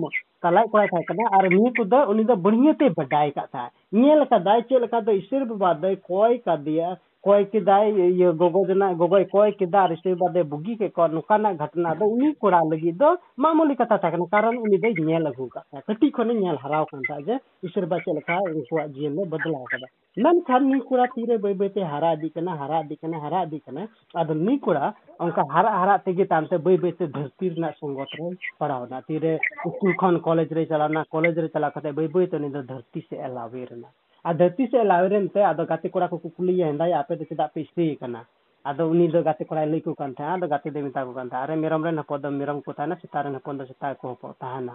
[0.42, 3.70] ᱛᱟᱞᱟᱭ ᱠᱚᱲᱟᱭ ᱛᱟᱦᱮᱸ ᱠᱟᱱᱟ ᱟᱨ ᱱᱤᱭᱟᱹ ᱠᱚᱫᱚ ᱩᱱᱤ ᱫᱚ ᱵᱟᱹᱲᱤᱭᱟᱹ ᱛᱮ ᱵᱟᱰᱟᱭ ᱠᱟᱜ ᱛᱟᱦᱮᱸ
[4.02, 6.88] ᱧᱮᱞ ᱠᱟᱫᱟᱭ ᱪᱮᱫ ᱞᱮᱠᱟ ᱫᱚ ᱤᱥᱟᱹᱨ ᱵᱟᱵᱟ ᱫᱚᱭ ᱠᱚᱭ ᱠᱟᱫᱮᱭᱟ
[7.26, 11.08] ᱠᱚᱭ ᱠᱮᱫᱟᱭ ᱤᱭᱟᱹ ᱜᱚᱜᱚ ᱡᱚᱱᱟ ᱜᱚᱜᱚᱭ ᱠᱚᱭ ᱠᱮᱫᱟ ᱟᱨ ᱤᱥᱟᱹᱨ ᱵᱟᱵᱟ ᱫᱚᱭ ᱵᱩᱜᱤ ᱠᱮᱫ ᱠᱚᱣᱟ
[11.08, 15.26] ᱱᱚᱝᱠᱟᱱᱟᱜ ᱜᱷᱚᱴᱚᱱᱟ ᱫᱚ ᱩᱱᱤ ᱠᱚᱲᱟ ᱞᱟᱹᱜᱤᱫ ᱫᱚ ᱢᱟᱢᱩᱞᱤ ᱠᱟᱛᱷᱟ ᱛᱟᱦᱮᱸ ᱠᱟᱱᱟ ᱠᱟᱨᱚᱱ ᱩᱱᱤ ᱫᱚᱭ ᱧᱮᱞ
[15.26, 17.34] ᱟᱹᱜᱩ ᱠᱟᱜ ᱛᱟᱦᱮᱸ ᱠᱟᱹᱴᱤᱡ ᱠᱷᱚᱱᱮ ᱧᱮᱞ ᱦᱟᱨᱟᱣ ᱠᱟᱱ ᱛᱟᱦᱮᱸ ᱡᱮ
[17.66, 21.82] ᱤᱥᱟᱹᱨ ᱵᱟ ᱪᱮᱫ ᱞᱮᱠᱟ ᱩᱱᱠᱩᱣᱟᱜ ᱡᱤᱭᱚᱱ ᱫᱚ ᱵᱚᱫᱞᱟᱣ ᱠᱟᱫᱟ ᱢᱮᱱᱠᱷᱟᱱ ᱱᱩᱭ ᱠᱚᱲᱟ ᱛᱤᱨᱮ ᱵᱟᱹᱭ ᱵᱟᱹᱭᱛᱮ
[21.92, 25.98] ᱦᱟᱨᱟ ᱤᱫᱤᱜ ᱠᱟᱱᱟ ᱦᱟᱨᱟ ᱤᱫᱤᱜ ᱠᱟᱱᱟ ᱦᱟᱨᱟ ᱤᱫᱤᱜ ᱠᱟᱱᱟ ᱟᱫᱚ ᱱᱩᱭ ᱠᱚᱲᱟ ᱚᱱᱠᱟ ᱦᱟᱨᱟ ᱦᱟᱨᱟ
[26.06, 29.38] ᱛᱮᱜᱮ ᱛᱟᱭᱚᱢᱛᱮ ᱵᱟᱹᱭ ᱵᱟᱹᱭᱛᱮ ᱫᱷᱟᱹᱨᱛᱤ ᱨᱮᱱᱟᱜ ᱥᱚᱝᱜᱚᱛ ᱨᱮ ᱯᱟᱲᱟᱣᱱᱟ ᱛᱤᱨᱮ
[29.74, 33.18] ᱥᱠᱩᱞ ᱠᱷᱚᱱ ᱠᱚᱞᱮᱡᱽ ᱨᱮ ᱪᱟᱞᱟᱣᱱᱟ ᱠᱚᱞᱮᱡᱽ ᱨᱮ ᱪᱟᱞᱟᱣ ᱠᱟᱛᱮ ᱵᱟᱹᱭ ᱵᱟᱹᱭᱛᱮ ᱩᱱᱤ ᱫᱚ ᱫᱷᱟᱹᱨᱛᱤ ᱥᱮᱫ
[33.20, 33.94] ᱮ ᱞᱟᱣᱮᱨᱮᱱᱟ ᱟᱨ
[34.38, 37.86] ᱫᱷᱟᱹᱨᱛᱤ ᱥᱮᱫ ᱞᱟᱣᱮᱨᱮᱱ ᱛᱮ ᱟᱫᱚ ᱜᱟᱛᱮ ᱠᱚᱲᱟ ᱠᱚᱠᱚ ᱠᱩᱞᱤᱭᱮ ᱦᱮᱸᱫᱟᱭᱟ ᱟᱯᱮ ᱫᱚ ᱪᱮᱫᱟᱜ ᱯᱮ ᱤᱥᱛᱨᱤ
[38.00, 38.20] ᱠᱟᱱᱟ
[38.70, 41.30] ᱟᱫᱚ ᱩᱱᱤ ᱫᱚ ᱜᱟᱛᱮ ᱠᱚᱲᱟᱭ ᱞᱟᱹᱭ ᱠᱚ ᱠᱟᱱ ᱛᱟᱦᱮᱸᱫ ᱟᱫᱚ ᱜᱟᱛᱮ ᱫᱚᱭ ᱢᱮᱛᱟ ᱠᱚ ᱠᱟᱱ
[41.32, 44.12] ᱛᱟᱦᱮᱸᱫ ᱟᱨᱮ ᱢᱮᱨᱚᱢ ᱨᱮᱱ ᱦᱚᱯᱚᱱ ᱫᱚ ᱢᱮᱨᱚᱢ ᱠᱚ ᱛᱟᱦᱮᱱᱟ ᱥᱮᱛᱟ ᱨᱮᱱ ᱦᱚᱯᱚᱱ ᱫᱚ ᱥᱮᱛᱟ ᱠᱚ
[44.42, 44.74] ᱛᱟᱦᱮᱱᱟ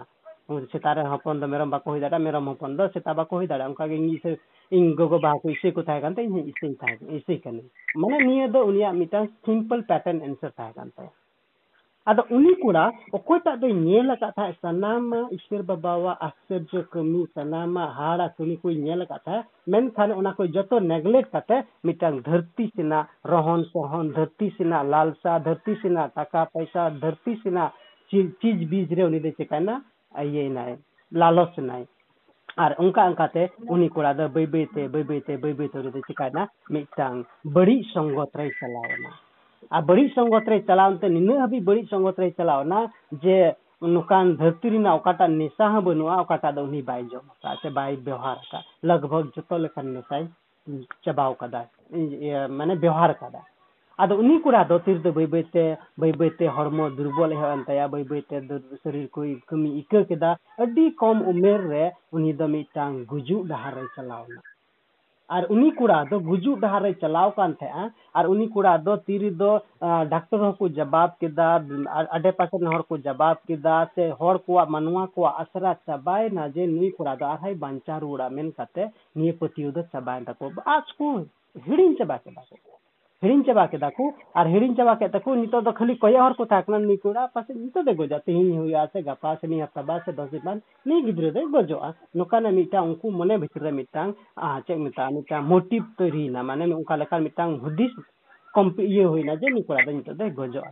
[0.72, 3.70] ᱥᱮᱛᱟ ᱨᱮᱱ ᱦᱚᱯᱚᱱ ᱫᱚ ᱢᱮᱨᱚᱢ ᱵᱟᱠᱚ ᱦᱩᱭ ᱫᱟᱲᱮᱭᱟᱜᱼᱟ ᱢᱮᱨᱚᱢ ᱦᱚᱯᱚᱱ ᱫᱚ ᱥᱮᱛᱟ ᱵᱟᱠᱚ ᱦᱩᱭ ᱫᱟᱲᱮᱭᱟᱜᱼᱟ
[3.72, 4.30] ᱚᱱᱠᱟᱜᱮ ᱤᱧ ᱤᱥᱟᱹ
[4.76, 7.68] ᱤᱧ ᱜᱚᱜᱚ ᱵᱟᱵᱟ ᱠᱚ ᱤᱥᱟᱹ ᱠᱚ ᱛᱟᱦᱮᱸ ᱠᱟᱱ ᱛᱮ ᱤᱧ ᱦᱚᱸ ᱤᱥᱟᱹᱧ ᱛᱟᱦᱮᱸ ᱤᱥᱟᱹ ᱠᱟᱹᱱᱟᱹᱧ
[8.04, 11.12] ᱢᱟᱱᱮ ᱱᱤᱭᱟᱹ ᱫᱚ ᱩᱱᱤᱭᱟᱜ ᱢᱤᱫᱴᱟᱝ ᱥᱤᱢᱯᱮᱞ ᱯᱮᱴᱟᱨᱱ ᱮᱱᱥᱟᱨ ᱛᱟᱦᱮᱸ ᱠᱟᱱ ᱛᱟᱭᱟ
[12.09, 12.83] ᱟᱫᱚ ᱩᱱᱤ ᱠᱚᱲᱟ
[13.17, 19.01] ᱚᱠᱚᱭᱴᱟᱜ ᱫᱚᱭ ᱧᱮᱞ ᱟᱠᱟᱫ ᱛᱟᱦᱮᱸᱫ ᱥᱟᱱᱟᱢᱟᱜ ᱤᱥᱥᱚᱨ ᱵᱟᱵᱟᱣᱟᱜ ᱟᱥᱪᱚᱨᱡᱚ ᱠᱟᱹᱢᱤ ᱥᱟᱱᱟᱢᱟᱜ ᱦᱟᱦᱟᱲᱟ ᱠᱟᱹᱢᱤ ᱠᱚᱭ ᱧᱮᱞ
[19.03, 24.87] ᱟᱠᱟᱫ ᱛᱟᱦᱮᱸᱫ ᱢᱮᱱᱠᱷᱟᱱ ᱚᱱᱟ ᱠᱚ ᱡᱚᱛᱚ ᱱᱮᱜᱞᱮᱠᱴ ᱠᱟᱛᱮ ᱢᱤᱫᱴᱟᱝ ᱫᱷᱟᱹᱨᱛᱤ ᱥᱮᱱᱟᱜ ᱨᱚᱦᱚᱱ ᱥᱚᱦᱚᱱ ᱫᱷᱟᱹᱨᱛᱤ ᱥᱮᱱᱟᱜ
[24.93, 27.71] ᱞᱟᱞᱥᱟ ᱫᱷᱟᱹᱨᱛᱤ ᱥᱮᱱᱟᱜ ᱴᱟᱠᱟ ᱯᱚᱭᱥᱟ ᱫᱷᱟᱹᱨᱛᱤ ᱥᱮᱱᱟᱜ
[28.09, 29.75] ᱪᱤᱡ ᱵᱤᱡ ᱨᱮ ᱩᱱᱤ ᱫᱚ ᱪᱮᱠᱟᱭᱱᱟ
[30.23, 30.77] ᱤᱭᱟᱹᱭᱱᱟᱭ
[31.11, 31.83] ᱞᱟᱞᱚᱪ ᱮᱱᱟᱭ
[32.63, 33.43] ᱟᱨ ᱚᱱᱠᱟ ᱚᱱᱠᱟᱛᱮ
[33.73, 38.31] ᱩᱱᱤ ᱠᱚᱲᱟ ᱫᱚ ᱵᱟᱹᱭ ᱵᱟᱹᱭᱛᱮ ᱵᱟᱹᱭ ᱵᱟᱹᱭᱛᱮ ᱵᱟᱹᱭ ᱵᱟᱹᱭᱛᱮ ᱩᱱᱤ ᱫᱚ ᱪᱮᱠᱟᱭᱱᱟ ᱢᱤᱫᱴᱟᱝ ᱵᱟᱹᱲᱤᱡ ᱥᱚᱝᱜᱚᱛ
[38.39, 39.11] ᱨᱮᱭ ᱪᱟᱞᱟᱣ ᱮᱱᱟ
[39.76, 42.78] ᱟᱨ ᱵᱟᱹᱲᱤᱡ ᱥᱚᱝᱜᱚᱛ ᱨᱮ ᱪᱟᱞᱟᱣᱱᱛᱮ ᱱᱤᱱᱟᱹᱜ ᱦᱟᱹᱵᱤᱡ ᱵᱟᱹᱲᱤᱡ ᱥᱚᱝᱜᱚᱛ ᱨᱮ ᱪᱟᱞᱟᱣᱱᱟ
[43.22, 43.36] ᱡᱮ
[43.94, 47.92] ᱱᱚᱝᱠᱟᱱ ᱫᱷᱟᱹᱨᱛᱤ ᱨᱮᱱᱟᱜ ᱚᱠᱟᱴᱟᱜ ᱱᱮᱥᱟ ᱦᱚᱸ ᱵᱟᱹᱱᱩᱜᱼᱟ ᱚᱠᱟᱴᱟᱜ ᱫᱚ ᱩᱱᱤ ᱵᱟᱭ ᱡᱚᱢ ᱟᱠᱟᱫ ᱥᱮ ᱵᱟᱭ
[48.06, 50.24] ᱵᱮᱣᱦᱟᱨ ᱟᱠᱟᱫ ᱞᱟᱜᱽᱵᱷᱟᱜᱽ ᱡᱚᱛᱚ ᱞᱮᱠᱟᱱ ᱱᱮᱥᱟᱭ
[51.04, 51.60] ᱪᱟᱵᱟᱣ ᱠᱟᱫᱟ
[52.58, 53.40] ᱢᱟᱱᱮ ᱵᱮᱣᱦᱟᱨ ᱠᱟᱫᱟ
[54.02, 55.64] ᱟᱫᱚ ᱩᱱᱤ ᱠᱚᱲᱟ ᱫᱚ ᱛᱤᱨ ᱫᱚ ᱵᱟᱹᱭ ᱵᱟᱹᱭᱛᱮ
[56.00, 58.36] ᱵᱟᱹᱭ ᱵᱟᱹᱭᱛᱮ ᱦᱚᱲᱢᱚ ᱫᱩᱨᱵᱚᱞ ᱮᱦᱚᱵ ᱮᱱ ᱛᱟᱭᱟ ᱵᱟᱹᱭ ᱵᱟᱹᱭᱛᱮ
[58.82, 60.30] ᱥᱚᱨᱤᱨ ᱠᱚ ᱠᱟᱹᱢᱤ ᱤᱠᱟᱹ ᱠᱮᱫᱟ
[60.62, 61.84] ᱟᱹᱰᱤ ᱠᱚᱢ ᱩᱢᱮᱨ ᱨᱮ
[62.16, 64.40] ᱩᱱᱤ ᱫᱚ ᱢᱤᱫᱴᱟᱝ ᱜᱩᱡᱩᱜ ᱰᱟᱦᱟᱨ ᱨᱮ ᱪᱟᱞᱟᱣ ᱮᱱᱟ
[65.36, 67.84] ᱟᱨ ᱩᱱᱤ ᱠᱚᱲᱟ ᱫᱚ ᱜᱩᱡᱩᱜ ᱰᱟᱦᱟᱨ ᱨᱮ ᱪᱟᱞᱟᱣ ᱠᱟᱱ ᱛᱟᱦᱮᱸᱜᱼᱟ
[68.20, 69.48] ᱟᱨ ᱩᱱᱤ ᱠᱚᱲᱟ ᱫᱚ ᱛᱤᱨᱮ ᱫᱚ
[70.12, 71.48] ᱰᱟᱠᱛᱟᱨ ᱦᱚᱸᱠᱚ ᱡᱟᱵᱟᱵ ᱠᱮᱫᱟ
[72.18, 76.66] ᱟᱰᱮ ᱯᱟᱥᱮ ᱨᱮᱱ ᱦᱚᱲ ᱠᱚ ᱡᱟᱵᱟᱵ ᱠᱮᱫᱟ ᱥᱮ ᱦᱚᱲ ᱠᱚᱣᱟᱜ ᱢᱟᱱᱣᱟ ᱠᱚᱣᱟᱜ ᱟᱥᱨᱟ ᱪᱟᱵᱟᱭᱮᱱᱟ ᱡᱮ
[76.76, 78.82] ᱱᱩᱭ ᱠᱚᱲᱟ ᱫᱚ ᱟᱨᱦᱚᱸᱭ ᱵᱟᱧᱪᱟᱣ ᱨᱩᱣᱟᱹᱲᱟ ᱢᱮᱱ ᱠᱟᱛᱮ
[79.16, 80.44] ᱱᱤᱭᱟᱹ ᱯᱟᱹᱛᱭᱟᱹᱣ ᱫᱚ ᱪᱟᱵᱟᱭᱮᱱ ᱛᱟᱠᱚ
[80.76, 81.06] ᱟᱡ ᱠᱚ
[81.66, 82.72] ᱦᱤᱲᱤᱧ ᱪᱟᱵᱟ ᱠᱮᱫᱟ ᱠᱚ
[83.24, 84.04] ᱦᱤᱲᱤᱧ ᱪᱟᱵᱟ ᱠᱮᱫᱟ ᱠᱚ
[84.40, 87.22] ᱟᱨ ᱦᱤᱲᱤᱧ ᱪᱟᱵᱟ ᱠᱮᱫ ᱛᱟᱠᱚ ᱱᱤᱛᱚᱜ ᱫᱚ ᱠᱷᱟᱹᱞᱤ ᱠᱚᱭᱚᱜ ᱦᱚᱲ ᱠᱚ ᱛᱟᱦᱮᱸ ᱠᱟᱱᱟ ᱱᱩᱭ ᱠᱚᱲᱟ
[87.36, 90.44] ᱯᱟᱥᱮ ᱱᱤᱛᱚᱜ ᱫᱚ ᱜᱚᱡᱟ ᱛᱮᱦᱮᱧ ᱦᱩᱭᱩᱜᱼᱟ ᱥᱮ ᱜᱟᱯᱟ ᱥᱮ ᱱᱤᱭᱟᱹ ᱦᱟᱯᱛᱟ ᱵᱟᱫ ᱥᱮ ᱫᱚᱥ ᱫᱤᱱ
[90.48, 94.10] ᱵᱟᱫ ᱱᱩᱭ ᱜᱤᱫᱽᱨᱟᱹ ᱫᱚᱭ ᱜᱚᱡᱚᱜᱼᱟ ᱱᱚᱝᱠᱟᱱᱟᱜ ᱢᱤᱫᱴᱟᱝ ᱩᱱᱠᱩ ᱢᱚᱱᱮ ᱵᱷᱤᱛᱨᱤ ᱨᱮ ᱢᱤᱫᱴᱟᱝ
[94.66, 97.92] ᱪᱮᱫ ᱢᱮᱛᱟᱜᱼᱟ ᱢᱤᱫᱴᱟᱝ ᱢᱳᱴᱤᱵ ᱛৈᱨᱤᱭᱮᱱᱟ ᱢᱟᱱᱮ ᱚᱱᱠᱟ ᱞᱮᱠᱟ ᱢᱤᱫᱴᱟᱝ ᱦᱩᱫᱤᱥ
[98.92, 100.70] ᱤᱭᱟᱹ ᱦᱩᱭᱱᱟ ᱡᱮ ᱱᱩᱭ ᱠᱚᱲᱟ ᱫᱚ ᱱᱤᱛᱚᱜ ᱫᱚᱭ ᱜᱚᱡᱚᱜᱼᱟ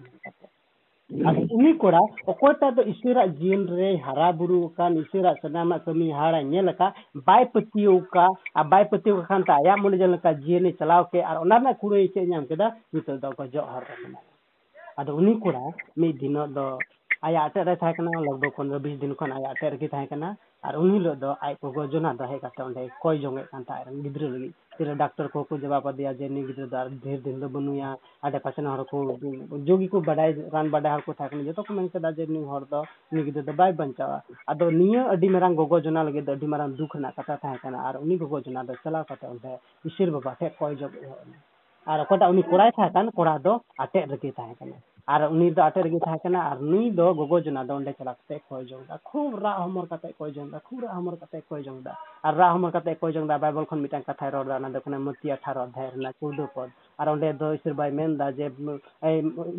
[1.29, 1.99] ᱟᱫᱚ ᱩᱱᱤ ᱠᱚᱲᱟ
[2.33, 6.95] ᱚᱠᱚᱭᱴᱟᱜ ᱫᱚ ᱤᱥᱟᱹᱨᱟᱜ ᱡᱤᱭᱚᱱ ᱨᱮ ᱦᱟᱨᱟ ᱵᱩᱨᱩ ᱟᱠᱟᱱ ᱤᱥᱟᱹᱨᱟᱜ ᱥᱟᱱᱟᱢᱟᱜ ᱠᱟᱹᱢᱤ ᱦᱟᱲᱟᱭ ᱧᱮᱞ ᱟᱠᱟᱫ
[7.27, 11.25] ᱵᱟᱭ ᱯᱟᱹᱛᱭᱟᱹᱣ ᱟᱠᱟᱫ ᱟᱨ ᱵᱟᱭ ᱯᱟᱹᱛᱭᱟᱹᱣ ᱟᱠᱟᱱ ᱛᱮ ᱟᱭᱟᱜ ᱢᱚᱱᱮ ᱡᱮ ᱞᱮᱠᱟ ᱡᱤᱭᱚᱱᱮ ᱪᱟᱞᱟᱣ ᱠᱮᱫ
[11.31, 14.33] ᱟᱨ ᱚᱱᱟ ᱨᱮᱱᱟᱜ ᱠᱩᱲᱟᱹᱭ ᱪᱮᱫ ᱧᱟᱢ ᱠᱮᱫᱟ ᱱᱤᱛᱚᱜ ᱫᱚ ᱜᱚᱡᱚᱜ ᱦᱚᱨ ᱨᱮ ᱢᱮᱱᱟᱭᱟ
[14.99, 15.65] ᱟᱫᱚ ᱩᱱᱤ ᱠᱚᱲᱟ
[16.01, 16.67] ᱢᱤᱫ ᱫᱤᱱᱚᱜ ᱫᱚ
[17.27, 20.29] ᱟᱭᱟᱜ ᱟᱴᱮᱫ ᱨᱮ ᱛᱟᱦᱮᱸ ᱠᱟᱱᱟ ᱞᱚᱜᱽᱵᱷᱚᱜ ᱯᱚᱱᱨᱚ ᱵᱤᱥ ᱫᱤᱱ ᱠᱷᱚᱱ ᱟᱭᱟᱜ ᱟᱴᱮᱫ ᱨᱮᱜᱮ ᱛᱟᱦᱮᱸ ᱠᱟᱱᱟ
[20.67, 23.89] ᱟᱨ ᱩᱱ ᱦᱤᱞᱳᱜ ᱫᱚ ᱟᱡ ᱜᱚᱜᱚ ᱡᱚᱱᱟ ᱫᱚ ᱦᱮᱡ ᱠᱟᱛᱮ ᱚᱸᱰᱮ ᱠᱚᱭ ᱡᱚᱝᱮᱫ ᱠᱟᱱ ᱛᱟᱦᱮᱸ
[23.89, 27.41] ᱟᱡ ᱜᱤᱫᱽᱨᱟᱹ ᱞᱟᱹᱜᱤᱫ ᱛᱤᱨᱮ ᱰᱟᱠᱛᱟᱨ ᱠᱚᱠᱚ ᱡᱟᱵᱟᱵ ᱟᱫᱮᱭᱟ ᱡᱮ ᱱᱩᱭ ᱜᱤᱫᱽᱨᱟᱹ ᱫᱚ ᱟᱨ ᱰᱷᱮᱨ ᱫᱤᱱ
[27.41, 29.03] ᱫᱚ ᱵᱟᱹᱱᱩᱭᱟ ᱟᱰᱮ ᱯᱟᱥᱮ ᱨᱮᱱ ᱦᱚᱲ ᱠᱚ
[29.67, 32.45] ᱡᱩᱜᱤ ᱠᱚ ᱵᱟᱰᱟᱭ ᱨᱟᱱ ᱵᱟᱰᱟᱭ ᱦᱚᱲ ᱠᱚ ᱛᱟᱦᱮᱸ ᱠᱟᱱᱟ ᱡᱚᱛᱚ ᱠᱚ ᱢᱮᱱ ᱠᱮᱫᱟ ᱡᱮ ᱱᱩᱭ
[32.53, 32.83] ᱦᱚᱲ ᱫᱚ
[33.13, 34.23] ᱱᱩᱭ ᱜᱤᱫᱽᱨᱟᱹ ᱫᱚ ᱵᱟᱭ ᱵᱟᱧᱪᱟᱣᱟ
[34.55, 37.79] ᱟᱫᱚ ᱱᱤᱭᱟᱹ ᱟᱹᱰᱤ ᱢᱟᱨᱟᱝ ᱜᱚᱜᱚ ᱡᱚᱱᱟ ᱞᱟᱹᱜᱤᱫ ᱫᱚ ᱟᱹᱰᱤ ᱢᱟᱨᱟᱝ ᱫᱩᱠ ᱨᱮᱱᱟᱜ ᱠᱟᱛᱷᱟ ᱛᱟᱦᱮᱸ ᱠᱟᱱᱟ
[37.89, 39.53] ᱟᱨ ᱩᱱᱤ ᱜᱚᱜᱚ ᱡᱚᱱᱟ ᱫᱚ ᱪᱟᱞᱟᱣ ᱠᱟᱛᱮ ᱚᱸᱰᱮ
[39.85, 41.39] ᱤᱥᱚᱨ ᱵᱟᱵᱟ ᱴᱷᱮᱡ ᱠᱚᱭ ᱡᱚᱝ ᱮᱦᱚᱵ ᱮᱱᱟ
[41.87, 44.77] ᱟᱨ ᱚᱠᱚᱭᱴᱟᱜ ᱩᱱᱤ ᱠᱚᱲᱟᱭ ᱛᱟᱦᱮᱸ ᱠᱟᱱ ᱠᱚᱲᱟ ᱫᱚ ᱟᱴᱮᱫ ᱨᱮᱜᱮ ᱛᱟᱦᱮᱸ ᱠᱟᱱᱟ
[45.15, 48.15] ᱟᱨ ᱩᱱᱤ ᱫᱚ ᱟᱴᱮᱫ ᱨᱮᱜᱮ ᱛᱟᱦᱮᱸ ᱠᱟᱱᱟ ᱟᱨ ᱱᱩᱭ ᱫᱚ ᱜᱚᱜᱚ ᱡᱚᱱᱟ ᱫᱚ ᱚᱸᱰᱮ ᱪᱟᱞᱟᱣ
[48.21, 51.39] ᱠᱟᱛᱮ ᱠᱚᱭ ᱡᱚᱝ ᱮᱫᱟ ᱠᱷᱩᱵ ᱨᱟᱜ ᱦᱚᱢᱚᱨ ᱠᱟᱛᱮ ᱠᱚᱭ ᱡᱚᱝ ᱮᱫᱟ ᱠᱷᱩᱵ ᱨᱟᱜ ᱦᱚᱢᱚᱨ ᱠᱟᱛᱮ
[51.49, 51.95] ᱠᱚᱭ ᱡᱚᱝ ᱮᱫᱟ
[52.29, 54.81] ᱟᱨ ᱨᱟᱜ ᱦᱚᱢᱚᱨ ᱠᱟᱛᱮ ᱠᱚᱭ ᱡᱚᱝ ᱮᱫᱟ ᱵᱟᱭᱵᱚᱞ ᱠᱷᱚᱱ ᱢᱤᱫᱴᱟᱝ ᱠᱟᱛᱷᱟᱭ ᱨᱚᱲ ᱮᱫᱟ ᱚᱱᱟ ᱫᱚ
[54.85, 58.47] ᱠᱟᱱᱟ ᱢᱚᱛᱤ ᱟᱴᱷᱟᱨᱚ ᱚᱫᱷᱟᱭ ᱨᱮᱱᱟᱜ ᱪᱳᱫᱫᱳ ᱯᱚᱫ ᱟᱨ ᱚᱸᱰᱮ ᱫᱚ ᱤᱥᱚᱨ ᱵᱟᱭ ᱢᱮᱱ ᱮᱫᱟ ᱡᱮ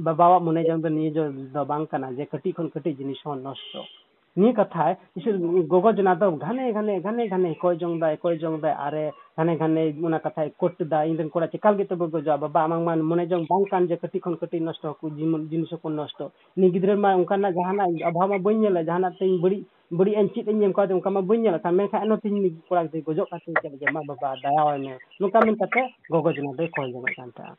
[0.06, 3.84] ᱵᱟᱵᱟᱣᱟᱜ ᱢᱚᱱᱮ ᱡᱚᱝ ᱫᱚ ᱱᱤᱭᱟᱹ ᱫᱚ ᱵᱟᱝ ᱠᱟᱱᱟ ᱡᱮ ᱠᱟᱹᱴᱤᱡ ᱠᱷᱚᱱ ᱠᱟᱹᱴᱤᱡ ᱡᱤᱱᱤᱥ ᱦᱚᱸ ᱱᱚᱥᱴᱚ
[4.36, 4.95] ᱱᱤᱭᱟᱹ ᱠᱟᱛᱷᱟᱭ
[5.67, 9.58] ᱜᱚᱜᱚ ᱡᱚᱱᱟ ᱫᱚ ᱜᱷᱟᱱᱮ ᱜᱷᱟᱱᱮ ᱜᱷᱟᱱᱮ ᱜᱷᱟᱱᱮ ᱠᱚᱭ ᱡᱚᱝ ᱫᱟᱭ ᱠᱚᱭ ᱡᱚᱝ ᱫᱟᱭ ᱟᱨᱮ ᱜᱷᱟᱱᱮ
[9.60, 12.95] ᱜᱷᱟᱱᱮ ᱚᱱᱟ ᱠᱟᱛᱷᱟᱭ ᱠᱳᱴ ᱮᱫᱟ ᱤᱧ ᱨᱮᱱ ᱠᱚᱲᱟ ᱪᱮᱠᱟ ᱞᱟᱹᱜᱤᱫ ᱛᱮᱵᱚ ᱜᱚᱡᱚᱜᱼᱟ ᱵᱟᱵᱟ ᱟᱢᱟᱝ ᱢᱟ
[12.95, 15.10] ᱢᱚᱱᱮ ᱡᱚᱝ ᱵᱟᱝ ᱠᱟᱱ ᱡᱮ ᱠᱟᱹᱴᱤᱡ ᱠᱷᱚᱱ ᱠᱟᱹᱴᱤᱡ ᱱᱚᱥᱴᱚ ᱟᱠᱚ
[15.51, 19.62] ᱡᱤᱱᱤᱥ ᱦᱚᱸᱠᱚ ᱱᱚᱥᱴᱚ ᱩᱱᱤ ᱜᱤᱫᱽᱨᱟᱹ ᱢᱟ ᱚᱱᱠᱟᱱᱟᱜ ᱡᱟᱦᱟᱱᱟᱜ ᱚᱵᱷᱟᱵ ᱢᱟ ᱵᱟᱹᱧ ᱧᱮᱞᱟ ᱡᱟᱦᱟᱱᱟᱜ ᱛᱤᱧ ᱵᱟᱹᱲᱤᱡ
[19.97, 22.84] ᱵᱟᱹᱲᱤᱡ ᱟᱹᱧ ᱪᱮᱫ ᱤᱧ ᱮᱢ ᱠᱟᱣᱫᱮᱭᱟ ᱚᱱᱠᱟ ᱢᱟ ᱵᱟᱹᱧ ᱧᱮᱞ ᱟᱠᱟᱫ ᱢᱮᱱᱠᱷᱟᱱ ᱮᱱᱦᱚᱸ ᱛᱤᱦᱤᱧ ᱠᱚᱲᱟ
[22.88, 26.88] ᱜᱤᱫᱽᱨᱟᱹ ᱜᱚᱡᱚᱜ ᱠᱟᱱ ᱛᱤᱧ ᱢᱟ ᱵᱟᱵᱟ ᱫᱟᱭᱟᱣᱟᱭ ᱢᱮ ᱱᱚᱝᱠᱟ ᱢᱮᱱ ᱠᱟᱛᱮ ᱜᱚᱜᱚ ᱡᱚᱱᱟ ᱫᱚᱭ ᱠᱚᱭ
[26.93, 27.58] ᱡᱚᱝ ᱮᱫ ᱠᱟᱱ ᱛᱟᱦᱮᱸᱫᱼᱟ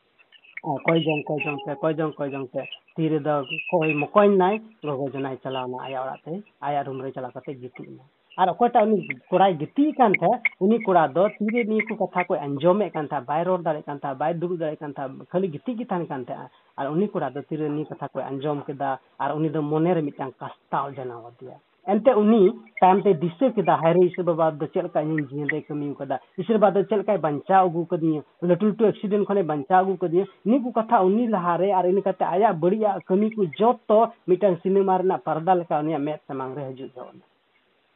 [0.85, 2.61] ᱠᱚᱭ ᱡᱚᱝ ᱠᱚᱭ ᱡᱚᱝ ᱛᱮ ᱠᱚᱭ ᱡᱚᱝ ᱠᱚᱭ ᱡᱚᱝ ᱛᱮ
[2.95, 3.33] ᱛᱤ ᱨᱮᱫᱚ
[3.71, 6.33] ᱠᱚᱭ ᱢᱚᱠᱚᱧ ᱱᱟᱭ ᱜᱚᱜᱚ ᱡᱚᱱᱟᱭ ᱪᱟᱞᱟᱣᱱᱟ ᱟᱭᱟᱜ ᱚᱲᱟᱜ ᱛᱮ
[6.67, 8.03] ᱟᱭᱟᱜ ᱨᱩᱢ ᱨᱮ ᱪᱟᱞᱟᱣ ᱠᱟᱛᱮ ᱜᱤᱛᱤᱡ ᱮᱱᱟ
[8.41, 8.97] ᱟᱨ ᱚᱠᱚᱭᱴᱟᱜ ᱩᱱᱤ
[9.31, 13.27] ᱠᱚᱲᱟᱭ ᱜᱤᱛᱤᱡ ᱟᱠᱟᱱ ᱛᱟᱦᱮᱸᱫ ᱩᱱᱤ ᱠᱚᱲᱟ ᱫᱚ ᱛᱤᱨᱮ ᱱᱤᱭᱟᱹ ᱠᱚ ᱠᱟᱛᱷᱟ ᱠᱚ ᱟᱸᱡᱚᱢᱮᱫ ᱠᱟᱱ ᱛᱟᱦᱮᱸᱫ
[13.29, 16.21] ᱵᱟᱭ ᱨᱚᱲ ᱫᱟᱲᱮᱭᱟᱜ ᱠᱟᱱ ᱛᱟᱦᱮᱸᱫ ᱵᱟᱭ ᱫᱩᱲᱩᱵ ᱫᱟᱲᱮᱭᱟᱜ ᱠᱟᱱ ᱛᱟᱦᱮᱸᱫ ᱠᱷᱟᱹᱞᱤ ᱜᱤᱛᱤᱡ ᱜᱮ ᱛᱟᱦᱮᱱ ᱠᱟᱱ
[16.27, 18.89] ᱛᱟᱦᱮᱸᱫ ᱟᱨ ᱩᱱᱤ ᱠᱚᱲᱟ ᱫᱚ ᱛᱤᱨᱮ ᱱᱤᱭᱟᱹ ᱠᱟᱛᱷᱟ ᱠᱚ ᱟᱸᱡᱚᱢ ᱠᱮᱫᱟ
[19.23, 21.57] ᱟᱨ ᱩᱱᱤ ᱫᱚ ᱢᱚᱱᱮᱨᱮ ᱢᱤᱫᱴᱟᱝ ᱠᱟᱥᱛᱟᱣ ᱡᱟᱱᱟᱣ ᱟᱫᱮᱭᱟ
[21.91, 22.39] ᱮᱱᱛᱮ ᱩᱱᱤ
[22.79, 26.17] ᱛᱟᱭᱚᱢ ᱛᱮ ᱫᱤᱥᱟᱹ ᱠᱮᱫᱟ ᱦᱟᱭᱨᱮ ᱤᱥᱟᱹ ᱵᱟᱵᱟ ᱫᱚ ᱪᱮᱫ ᱞᱮᱠᱟ ᱤᱧ ᱡᱤᱭᱚᱱ ᱨᱮ ᱠᱟᱹᱢᱤ ᱟᱠᱟᱫᱟ
[26.41, 30.25] ᱤᱥᱟᱹ ᱵᱟᱵᱟ ᱫᱚ ᱪᱮᱫ ᱞᱮᱠᱟᱭ ᱵᱟᱧᱪᱟᱣ ᱟᱹᱜᱩ ᱠᱟᱫᱤᱧᱟ ᱞᱟᱹᱴᱩ ᱞᱟᱹᱴᱩ ᱮᱠᱥᱤᱰᱮᱱᱴ ᱠᱷᱚᱱᱮ ᱵᱟᱧᱪᱟᱣ ᱟᱹᱜᱩ ᱠᱟᱫᱤᱧᱟ
[30.45, 34.97] ᱱᱤᱭᱟᱹ ᱠᱚ ᱠᱟᱛᱷᱟ ᱩᱱᱤ ᱞᱟᱦᱟᱨᱮ ᱟᱨ ᱤᱱᱟᱹ ᱠᱟᱛᱮ ᱟᱭᱟᱜ ᱵᱟᱹᱲᱤᱡᱟᱜ ᱠᱟᱹᱢᱤ ᱠᱚ ᱡᱚᱛᱚ ᱢᱤᱫᱴᱟᱝ ᱥᱤᱱᱮᱢᱟ
[35.03, 37.25] ᱨᱮᱱᱟᱜ ᱯᱟᱨᱫᱟ ᱞᱮᱠᱟ ᱩᱱᱤᱭᱟᱜ ᱢᱮᱫ ᱥᱟᱢᱟᱝ ᱨᱮ ᱦᱤᱡᱩᱜ ᱡᱚᱜ ᱮᱱᱟ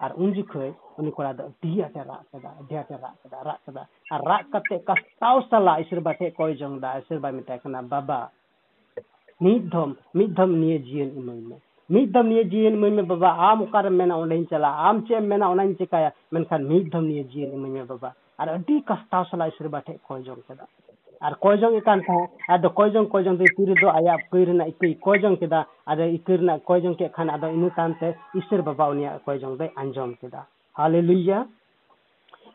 [0.03, 3.59] ᱟᱨ ᱩᱱ ᱡᱚᱠᱷᱚᱡ ᱩᱱᱤ ᱠᱚᱲᱟ ᱫᱚ ᱟᱹᱰᱤ ᱟᱸᱴᱮ ᱨᱟᱜ ᱠᱮᱫᱟ ᱟᱹᱰᱤ ᱟᱸᱴᱮ ᱨᱟᱜ ᱠᱮᱫᱟ ᱨᱟᱜ
[3.65, 7.59] ᱠᱮᱫᱟ ᱟᱨ ᱨᱟᱜ ᱠᱟᱛᱮ ᱠᱟᱥᱛᱟᱣ ᱥᱟᱞᱟᱜ ᱤᱥᱚᱨ ᱵᱟ ᱴᱷᱮᱡ ᱠᱚᱭ ᱡᱚᱝ ᱮᱫᱟ ᱤᱥᱚᱨ ᱵᱟᱭ ᱢᱮᱛᱟᱭ
[7.63, 8.19] ᱠᱟᱱᱟ ᱵᱟᱵᱟ
[9.41, 11.57] ᱢᱤᱫ ᱫᱷᱚᱢ ᱢᱤᱫ ᱫᱷᱚᱢ ᱱᱤᱭᱟᱹ ᱡᱤᱭᱚᱱ ᱤᱢᱟᱹᱧ ᱢᱮ
[11.92, 13.88] दम जीवन जीन मई में बाबा आम अकार
[14.50, 16.90] चला आम चे मेना ओना चेकाया मेनखान मिद
[17.32, 20.66] जीन मई में बाबा आर अटी कस्ताव सला इसरे बाठे कोजों केदा?
[21.22, 22.16] आर कोजों एकान था,
[22.50, 25.60] आदो कोजों कोजों दे तिरे दो आया कोइरना इके कोजों केदा
[25.92, 30.46] इक कय कोजों के खान आदो इनु तांते ईश्वर बाबा उनिया कोजों दे अंजोम केदा
[30.76, 31.44] हालेलुया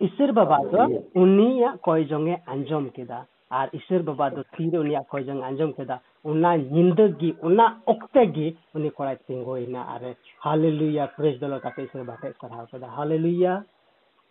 [0.04, 0.86] ईश्वर बाबा तो
[1.21, 6.01] उनिया कोजों के अंजोम केदा। ᱟᱨ ᱤᱥᱚᱨ ᱵᱟᱵᱟ ᱫᱚ ᱛᱤᱨᱮ ᱩᱱᱤᱭᱟᱜ ᱠᱚᱭ ᱡᱚᱝ ᱟᱸᱡᱚᱢ ᱠᱮᱫᱟ
[6.25, 10.01] ᱚᱱᱟ ᱧᱤᱫᱟᱹ ᱜᱮ ᱚᱱᱟ ᱚᱠᱛᱮ ᱜᱮ ᱩᱱᱤ ᱠᱚᱲᱟᱭ ᱛᱤᱸᱜᱩᱭᱮᱱᱟ ᱟᱨ
[10.45, 13.62] ᱦᱟᱞᱮᱞᱩᱭᱟ ᱯᱨᱮᱥ ᱫᱚᱞᱚ ᱠᱟᱛᱮ ᱤᱥᱚᱨ ᱵᱟᱵᱟ ᱴᱷᱮᱡ ᱥᱟᱨᱦᱟᱣ ᱠᱮᱫᱟ ᱦᱟᱞᱮᱞᱩᱭᱟ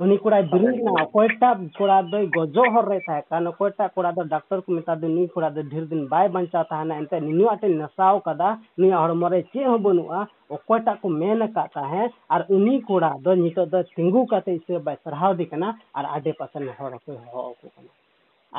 [0.01, 4.23] ᱩᱱᱤ ᱠᱚᱲᱟᱭ ᱵᱮᱨᱮᱫ ᱮᱱᱟ ᱚᱠᱚᱭᱴᱟᱜ ᱠᱚᱲᱟ ᱫᱚᱭ ᱜᱚᱡᱚᱜ ᱦᱚᱨ ᱨᱮ ᱛᱟᱦᱮᱸ ᱠᱟᱱ ᱚᱠᱚᱭᱴᱟᱜ ᱠᱚᱲᱟ ᱫᱚ
[4.23, 7.67] ᱰᱟᱠᱛᱟᱨ ᱠᱚ ᱢᱮᱛᱟ ᱫᱮ ᱱᱩᱭ ᱠᱚᱲᱟ ᱫᱚ ᱰᱷᱮᱨ ᱫᱤᱱ ᱵᱟᱭ ᱵᱟᱧᱪᱟᱣ ᱛᱟᱦᱮᱱᱟ ᱮᱱᱛᱮ ᱱᱩᱱᱟᱹᱜ ᱟᱸᱴᱮ
[7.81, 12.81] ᱱᱟᱥᱟᱣ ᱠᱟᱫᱟ ᱱᱩᱭᱟᱜ ᱦᱚᱲᱢᱚ ᱨᱮ ᱪᱮᱫ ᱦᱚᱸ ᱵᱟᱹᱱᱩᱜᱼᱟ ᱚᱠᱚᱭᱴᱟᱜ ᱠᱚ ᱢᱮᱱ ᱟᱠᱟᱫ ᱛᱟᱦᱮᱸᱫ ᱟᱨ ᱩᱱᱤ
[12.81, 16.73] ᱠᱚᱲᱟ ᱫᱚ ᱱᱤᱛᱚᱜ ᱫᱚ ᱛᱤᱸᱜᱩ ᱠᱟᱛᱮ ᱤᱥᱚᱨ ᱵᱟᱭ ᱥᱟᱨᱦᱟᱣ ᱫᱮ ᱠᱟᱱᱟ ᱟᱨ ᱟᱰᱮ ᱯᱟᱥᱮ ᱨᱮᱱ
[16.79, 17.89] ᱦᱚᱲ ᱦᱚᱸᱠᱚ ᱦᱚᱦᱚ ᱟᱠᱚ ᱠᱟᱱᱟ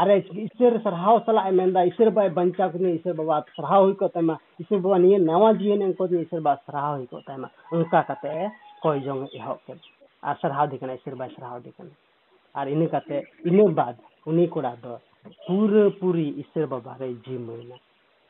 [0.02, 4.12] ᱟᱨ ᱤᱥᱚᱨ ᱥᱟᱨᱦᱟᱣ ᱥᱟᱞᱟᱜ ᱮ ᱢᱮᱱᱫᱟ ᱤᱥᱚᱨ ᱵᱟᱭ ᱵᱟᱧᱪᱟᱣ ᱠᱤᱫᱤᱧᱟ ᱤᱥᱚᱨ ᱵᱟᱵᱟ ᱥᱟᱨᱦᱟᱣ ᱦᱩᱭ ᱠᱚᱜ
[4.14, 8.00] ᱛᱟᱭᱢᱟ ᱤᱥᱚᱨ ᱵᱟᱵᱟ ᱱᱤᱭᱟᱹ ᱱᱟᱣᱟ ᱡᱤᱭᱚᱱ ᱮᱢ ᱠᱟᱣᱫᱤᱧᱟ ᱤᱥᱚᱨ ᱵᱟᱵᱟ ᱥᱟᱨᱦᱟᱣ ᱦᱩᱭ ᱠᱚᱜ ᱛᱟᱭᱢᱟ ᱚᱱᱠᱟ
[8.08, 8.32] ᱠᱟᱛᱮ
[8.82, 9.84] ᱠᱚᱭ ᱡᱚᱝ ᱮᱦᱚᱵ ᱠᱮᱫᱟ
[10.28, 11.92] ᱟᱨ ᱥᱟᱨᱦᱟᱣ ᱫᱮ ᱠᱟᱱᱟ ᱤᱥᱚᱨ ᱵᱟᱭ ᱥᱟᱨᱦᱟᱣ ᱫᱮ ᱠᱟᱱᱟ
[12.58, 13.16] ᱟᱨ ᱤᱱᱟᱹ ᱠᱟᱛᱮ
[13.50, 14.92] ᱤᱱᱟᱹ ᱵᱟᱫ ᱩᱱᱤ ᱠᱚᱲᱟ ᱫᱚ
[15.46, 17.76] ᱯᱩᱨᱟᱹ ᱯᱩᱨᱤ ᱤᱥᱚᱨ ᱵᱟᱵᱟ ᱨᱮ ᱡᱤᱢᱟᱹᱭᱱᱟ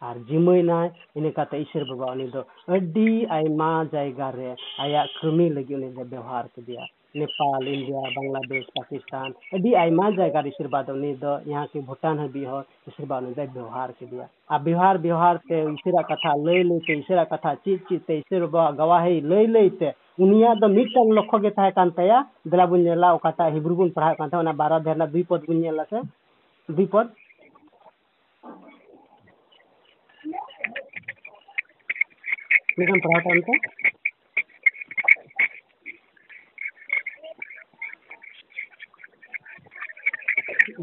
[0.09, 2.43] ᱟᱨ ᱡᱤᱢᱟᱹᱭᱱᱟᱭ ᱤᱱᱟᱹ ᱠᱟᱛᱮ ᱤᱥᱚᱨ ᱵᱟᱵᱟ ᱩᱱᱤ ᱫᱚ
[2.79, 4.51] ᱟᱹᱰᱤ ᱟᱭᱢᱟ ᱡᱟᱭᱜᱟ ᱨᱮ
[4.83, 6.87] ᱟᱭᱟᱜ ᱠᱟᱹᱢᱤ ᱞᱟᱹᱜᱤᱫ ᱩᱱᱤ ᱫᱚ ᱵᱮᱣᱦᱟᱨ ᱠᱮᱫᱮᱭᱟ
[7.18, 10.68] नेपाल इंडिया बांग्लादेश, पाकिस्तान। डी आइमा जायगा रिसिर
[11.48, 16.02] यहाँ के भूटान है बिहार आशीर्वाद जाए व्यवहार के लिए। आ व्यवहार व्यवहार से इसेरा
[16.12, 21.14] कथा ले लेते, इसेरा कथा चीज़ चीज़ से इसे गवाही ले लेते। उनिया द मिटन
[21.14, 24.80] लक्ष्य के तहे कान तया दला बुन नेला ओकाता हिब्रू बुन पढ़ा कान था 12
[24.80, 26.02] धेरला दुई पद बुन नेला से,
[26.70, 27.14] दुई पद?
[32.80, 33.97] लेकिन पढ़ा था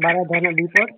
[0.03, 0.91] बारह धन बी पर।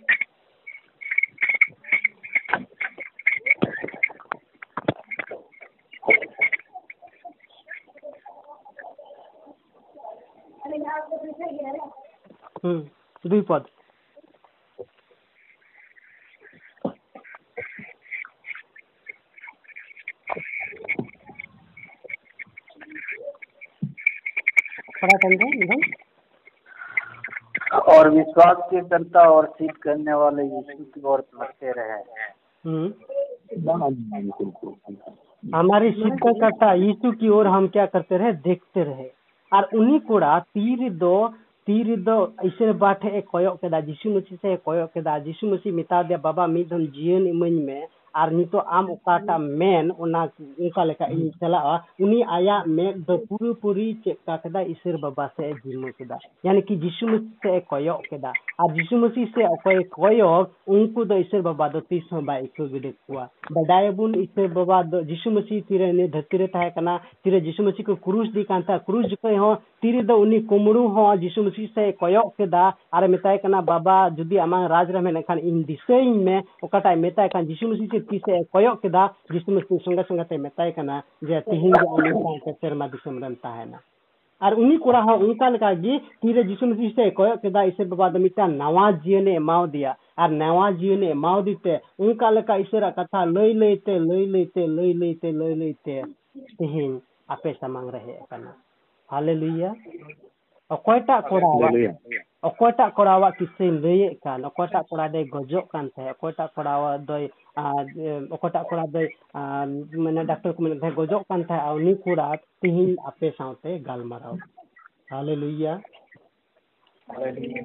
[12.64, 12.80] हम्म,
[13.30, 13.42] दुई
[25.02, 25.36] पढ़ा चल
[27.88, 32.00] और विश्वास के करता और सिद्ध करने वाले यीशु की ओर बढ़ते रहे।
[35.56, 38.32] हमारी सिद्ध करता यीशु की ओर हम क्या करते रहे?
[38.34, 39.10] देखते रहे।
[39.52, 41.28] और उन्हीं कोड़ा तीर दो
[41.68, 42.16] तीर दो
[42.46, 46.86] ईश्वर बाठे कोयो केदा यीशु मसीह से कोयो केदा यीशु मसीह मिता दे बाबा मिदन
[46.88, 47.88] जीवन इमन में
[48.22, 50.22] ᱟᱨ ᱱᱤᱛᱚᱜ ᱟᱢ ᱚᱠᱟᱴᱟᱜ ᱢᱮᱱ ᱚᱱᱟ
[50.62, 55.60] ᱚᱱᱠᱟ ᱞᱮᱠᱟ ᱤᱧ ᱪᱟᱞᱟᱜᱼᱟ ᱩᱱᱤ ᱟᱭᱟᱜ ᱢᱮᱫ ᱫᱚ ᱯᱩᱨᱟᱹᱯᱩᱨᱤ ᱪᱮᱫᱠᱟ ᱠᱮᱫᱟ ᱤᱥᱟᱹᱨ ᱵᱟᱵᱟ ᱥᱮᱫ ᱮ
[55.64, 58.32] ᱡᱤᱨᱢᱟᱹ ᱠᱮᱫᱟ ᱭᱟᱱᱤ ᱠᱤ ᱡᱤᱥᱩ ᱢᱚᱥᱤ ᱥᱮᱫ ᱮ ᱠᱚᱭᱚᱜ ᱠᱮᱫᱟ
[58.64, 62.68] ᱟᱨ ᱡᱤᱥᱩ ᱢᱚᱥᱤ ᱥᱮ ᱚᱠᱚᱭ ᱠᱚᱭᱚᱜ ᱩᱱᱠᱩ ᱫᱚ ᱤᱥᱟᱹᱨ ᱵᱟᱵᱟ ᱫᱚ ᱛᱤᱥ ᱦᱚᱸ ᱵᱟᱭ ᱤᱠᱟᱹ
[62.74, 63.28] ᱜᱤᱰᱤ ᱠᱚᱣᱟ
[63.60, 67.84] ᱵᱟᱰᱟᱭᱟᱵᱚᱱ ᱤᱥᱟᱹᱨ ᱵᱟᱵᱟ ᱫᱚ ᱡᱤᱥᱩ ᱢᱚᱥᱤ ᱛᱤᱨᱮ ᱱᱤᱭᱟᱹ ᱫᱷᱟᱹᱨᱛᱤ ᱨᱮ ᱛᱟᱦᱮᱸ ᱠᱟᱱᱟ ᱛᱤᱨᱮ ᱡᱤᱥᱩ ᱢᱚᱥᱤ
[67.84, 71.68] ᱠᱚ ᱠᱨᱩᱥ ᱫᱤ ᱠᱟᱱ ᱛᱟᱦᱮᱸ ᱠᱨᱩᱥ ᱡᱚᱠᱷᱚᱡ ᱦᱚᱸ ᱛᱤᱨᱮ ᱫᱚ ᱩᱱᱤ ᱠᱩᱢᱲᱩ ᱦᱚᱸ ᱡᱤᱥᱩ ᱢᱚᱥᱤ
[71.76, 75.64] ᱥᱮᱫ ᱮ ᱠᱚᱭᱚᱜ ᱠᱮᱫᱟ ᱟᱨ ᱢᱮᱛᱟᱭ ᱠᱟᱱᱟ ᱵᱟᱵᱟ ᱡᱩᱫᱤ ᱟᱢᱟᱜ ᱨᱟᱡᱽ ᱨᱮ ᱢᱮᱱᱟᱜ ᱠᱷᱟᱱ ᱤᱧ
[75.70, 80.26] ᱫᱤᱥᱟᱹᱧ ᱢᱮ ᱚᱠᱟᱴᱟᱜ ᱢᱮᱛᱟᱭ ᱠᱟᱱ ᱡᱤᱥᱩ ᱢᱚᱥᱤ ᱥᱮ kise koyok keda jisu mesti sunga sunga
[80.26, 83.80] te metai kana je tihin je anu sang kacer ma disum ren tahena
[84.40, 88.20] ᱟᱨ ᱩᱱᱤ ᱠᱚᱲᱟ ᱦᱚᱸ ᱚᱱᱠᱟ ᱞᱮᱠᱟᱜᱮ ᱛᱤᱨᱮ ᱡᱤᱥᱩ ᱢᱚᱥᱤᱦ ᱥᱮ ᱠᱚᱭᱚᱜ ᱠᱮᱫᱟ ᱤᱥᱟᱹ ᱵᱟᱵᱟ ᱫᱚ
[88.20, 94.26] ᱢᱤᱫᱴᱟᱝ ᱱᱟᱣᱟ ᱡᱤᱭᱚᱱᱮ ᱮᱢᱟᱣᱫᱮᱭᱟ ᱟᱨ ᱱᱟᱣᱟ ᱡᱤᱭᱚᱱᱮ ᱮᱢᱟᱣᱫᱮᱛᱮ ᱚᱱᱠᱟ ᱞᱮᱠᱟ ᱤᱥᱟᱹᱨᱟᱜ ᱠᱟᱛᱷᱟ ᱞᱟᱹᱭ ᱞᱟᱹᱭᱛᱮ ᱞᱟᱹᱭ
[94.34, 95.96] ᱞᱟᱹᱭᱛᱮ ᱞᱟᱹᱭ ᱞᱟᱹᱭᱛᱮ ᱞᱟᱹᱭ ᱞᱟᱹᱭᱛᱮ
[96.58, 97.02] ᱛᱮᱦᱮᱧ
[97.34, 98.52] ᱟᱯᱮ ᱥᱟᱢᱟᱝ ᱨᱮ ᱦᱮᱡ ᱟᱠᱟᱱᱟ
[99.12, 99.74] ᱦᱟᱞᱮᱞᱩᱭᱟ
[100.70, 101.48] ᱚᱠᱚᱭᱴᱟᱜ ᱠᱚᱲᱟ
[102.48, 106.56] Okoy tak korawa kisim leyek kan, okoy tak korawa day gojok kan teh, okoy tak
[106.56, 107.28] korawa day,
[107.60, 109.66] ah, eh, okoy tak korawa day, ah,
[110.04, 114.40] mana doktor kumen teh gojok kan teh, aw ni kurat, tihin ape sante gal marau.
[115.12, 115.84] Haleluya.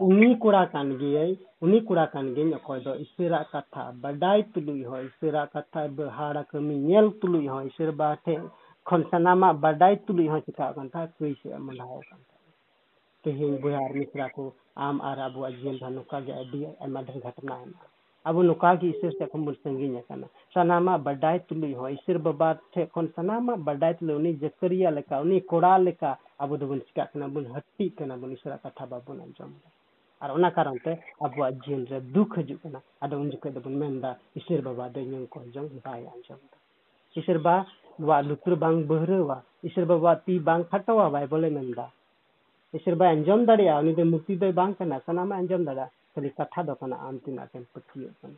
[0.03, 3.95] Uni kurat kan gey, uni kurat kan gey, okoy do isira kata.
[3.95, 8.35] badai tulu iho, isira katha berhara kumi nyel tulu iho, isir bahte,
[8.83, 12.41] konsanama badai tulu iho, cikak kan teh, kuisya menahau kan teh.
[13.23, 17.87] Tihin buhar misraku, ᱟᱢ ᱟᱨ ᱟᱵᱚᱣᱟᱜ ᱡᱤᱭᱚᱱ ᱫᱚ ᱱᱚᱝᱠᱟᱜᱮ ᱟᱹᱰᱤ ᱟᱭᱢᱟ ᱰᱷᱮᱨ ᱜᱷᱚᱴᱚᱱᱟ ᱦᱮᱱᱟᱜᱼᱟ
[18.25, 22.87] ᱟᱵᱚ ᱱᱚᱝᱠᱟᱜᱮ ᱤᱥᱟᱹᱨ ᱥᱮᱫ ᱠᱷᱚᱱ ᱵᱚᱱ ᱥᱟᱺᱜᱤᱧ ᱟᱠᱟᱱᱟ ᱥᱟᱱᱟᱢᱟᱜ ᱵᱟᱰᱟᱭ ᱛᱩᱞᱩᱡ ᱦᱚᱸ ᱤᱥᱟᱹᱨ ᱵᱟᱵᱟ ᱴᱷᱮᱱ
[22.95, 27.47] ᱠᱷᱚᱱ ᱥᱟᱱᱟᱢᱟᱜ ᱵᱟᱰᱟᱭ ᱛᱩᱞᱩᱡ ᱩᱱᱤ ᱡᱟᱹᱠᱟᱹᱨᱤᱭᱟ ᱞᱮᱠᱟ ᱩᱱᱤ ᱠᱚᱲᱟ ᱞᱮᱠᱟ ᱟᱵᱚ ᱫᱚᱵᱚᱱ ᱪᱤᱠᱟᱜ ᱠᱟᱱᱟ ᱵᱚᱱ
[27.55, 29.69] ᱦᱟᱹᱴᱤᱜ ᱠᱟᱱᱟ ᱵᱚᱱ ᱤᱥᱟᱹᱨᱟᱜ ᱠᱟᱛᱷᱟ ᱵᱟᱵᱚᱱ ᱟᱸᱡᱚᱢ ᱮᱫᱟ
[30.23, 34.63] ᱟᱨ ᱚᱱᱟ ᱠᱟᱨᱚᱱᱛᱮ ᱟᱵᱚᱣᱟᱜ ᱡᱤᱭᱚᱱ ᱨᱮ ᱫᱩᱠ ᱦᱤᱡᱩᱜ ᱠᱟᱱᱟ ᱟᱫᱚ ᱩᱱ ᱡᱚᱠᱷᱚᱱ ᱫᱚᱵᱚᱱ ᱢᱮᱱᱫᱟ ᱤᱥᱟᱹᱨ
[34.63, 36.59] ᱵᱟᱵᱟ ᱫᱚ ᱤᱧᱟᱹᱝ ᱠᱚ ᱡᱚᱝ ᱵᱟᱭ ᱟᱸᱡᱚᱢ ᱮᱫᱟ
[37.21, 41.87] ᱤᱥᱟᱹᱨ ᱵᱟᱵᱟᱣᱟᱜ ᱞᱩᱛᱩᱨ ᱵᱟᱝ ᱵᱟᱹᱦᱨᱟᱹᱣᱟ ᱤᱥᱟᱹᱨ ᱵᱟᱵᱟᱣᱟᱜ ᱛᱤ ᱵᱟᱝ ᱠᱷᱟᱴᱚᱣᱟ ᱵᱟᱭᱵᱚᱞᱮ ᱢᱮᱱᱫᱟ
[42.74, 46.66] ᱤᱥᱟᱹᱨ ᱵᱟᱭ ᱟᱸᱡᱚᱢ ᱫᱟᱲᱮᱭᱟᱜᱼᱟ ᱩᱱᱤ ᱫᱚ ᱢᱩᱨᱛᱤ ᱫᱚᱭ ᱵᱟᱝ ᱠᱟᱱᱟ ᱥᱟᱱᱟᱢᱮ ᱟᱸᱡᱚᱢ ᱫᱟᱲᱮᱭᱟᱜᱼᱟ ᱠᱷᱟᱹᱞᱤ ᱠᱟᱛᱷᱟ
[46.66, 48.38] ᱫᱚ ᱠᱟᱱᱟ ᱟᱢ ᱛᱤᱱᱟᱹᱜ ᱮᱢ ᱯᱟᱹᱛᱭᱟᱹᱜ ᱠᱟᱱᱟ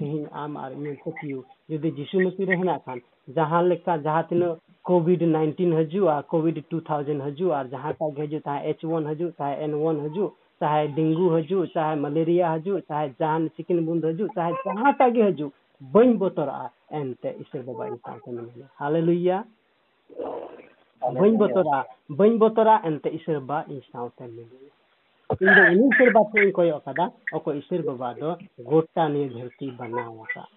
[0.00, 3.00] ᱛᱮᱦᱮᱧ ᱟᱢ ᱟᱨ ᱤᱧᱟᱹᱜ ᱯᱟᱹᱛᱭᱟᱹᱣ ᱡᱩᱫᱤ ᱡᱤᱥᱩ ᱢᱟᱥᱤ ᱨᱮ ᱦᱮᱱᱟᱜ ᱠᱷᱟᱱ
[3.36, 8.38] ᱡᱟᱦᱟᱸ ᱞᱮᱠᱟ ᱡᱟᱦᱟᱸ ᱛᱤᱱᱟᱹᱜ Covid nineteen हजूआ COVID two thousand हजू और जहाँ तक हजू
[8.46, 10.26] चाहे एच वन हजू चाहे एन वन हजू
[10.60, 15.50] चाहे डेंगू हजू चाहे मलेरिया हजू चाहे जहान चिकन बुंद हजू चाहे जहाँ तक हजू
[15.82, 16.58] बन बतरा
[16.92, 19.44] एनते ईश्वर बाबा इंसान हालेलुया
[21.01, 24.71] ᱵᱟᱹᱧ ᱵᱚᱛᱚᱨᱟ ᱵᱟᱹᱧ ᱵᱚᱛᱚᱨᱟ ᱮᱱᱛᱮ ᱤᱥᱟᱹᱨ ᱵᱟ ᱤᱧ ᱥᱟᱶᱛᱮ ᱢᱮᱱᱟᱭᱟ
[25.41, 27.05] ᱤᱧ ᱫᱚ ᱩᱱᱤ ᱤᱥᱟᱹᱨ ᱵᱟ ᱴᱷᱮᱱ ᱤᱧ ᱠᱚᱭᱚᱜ ᱟᱠᱟᱫᱟ
[27.37, 28.29] ᱚᱠᱚᱭ ᱤᱥᱟᱹᱨ ᱵᱟᱵᱟ ᱫᱚ
[28.69, 30.49] ᱜᱚᱴᱟ ᱱᱤᱭᱟᱹ ᱫᱷᱟᱹᱨᱛᱤ ᱵᱮᱱᱟᱣ ᱟᱠᱟᱫ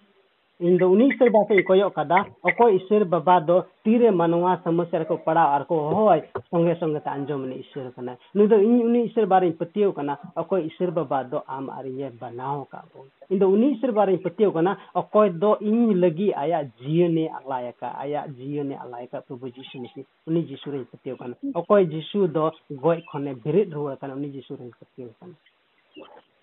[0.61, 5.17] ᱤᱧ ᱫᱚ ᱩᱱᱤ ᱤᱥᱟᱹᱨ ᱵᱟᱥᱮᱧ ᱠᱚᱭᱚᱜ ᱠᱟᱫᱟ ᱚᱠᱚᱭ ᱤᱥᱟᱹᱨ ᱵᱟᱵᱟ ᱫᱚ ᱛᱤᱨᱮ ᱢᱟᱱᱣᱟ ᱥᱚᱢᱚᱥᱥᱟ ᱨᱮᱠᱚ
[5.25, 9.01] ᱯᱟᱲᱟᱣ ᱟᱨ ᱠᱚ ᱦᱚᱦᱚᱭ ᱥᱚᱸᱜᱮ ᱥᱚᱸᱜᱮ ᱛᱮ ᱟᱸᱡᱚᱢ ᱩᱱᱤ ᱤᱥᱟᱹᱨ ᱠᱟᱱᱟᱭ ᱱᱩᱭ ᱫᱚ ᱤᱧ ᱩᱱᱤ
[9.09, 13.39] ᱤᱥᱟᱹᱨ ᱵᱟᱨᱮᱧ ᱯᱟᱹᱛᱭᱟᱹᱣ ᱠᱟᱱᱟ ᱚᱠᱚᱭ ᱤᱥᱟᱹᱨ ᱵᱟᱵᱟ ᱫᱚ ᱟᱢ ᱟᱨ ᱤᱧᱮ ᱵᱮᱱᱟᱣ ᱟᱠᱟᱫ ᱵᱚᱱ ᱤᱧ
[13.39, 18.29] ᱫᱚ ᱩᱱᱤ ᱤᱥᱟᱹᱨ ᱵᱟᱨᱮᱧ ᱯᱟᱹᱛᱭᱟᱹᱣ ᱠᱟᱱᱟ ᱚᱠᱚᱭ ᱫᱚ ᱤᱧ ᱞᱟᱹᱜᱤᱫ ᱟᱭᱟᱜ ᱡᱤᱭᱚᱱᱮ ᱟᱞᱟᱭ ᱟᱠᱟᱫ ᱟᱭᱟᱜ
[18.37, 23.01] ᱡᱤᱭᱚᱱᱮ ᱟᱞᱟᱭ ᱟᱠᱟᱫ ᱯᱨᱚᱵᱷᱩ ᱡᱤᱥᱩ ᱢᱮᱥᱤ ᱩᱱᱤ ᱡᱤᱥᱩ ᱨᱮᱧ ᱯᱟᱹᱛᱭᱟᱹᱣ ᱠᱟᱱᱟ ᱚᱠᱚᱭ ᱡᱤᱥᱩ ᱫᱚ ᱜᱚᱡ
[23.11, 25.33] ᱠᱷᱚᱱᱮ ᱵᱮᱨᱮᱫ ᱨᱩᱣᱟᱹᱲ ᱠᱟᱱᱟ ᱩᱱᱤ ᱡᱤᱥᱩ ᱨᱮᱧ ᱯᱟᱹᱛᱭᱟᱹᱣ ᱠᱟᱱᱟ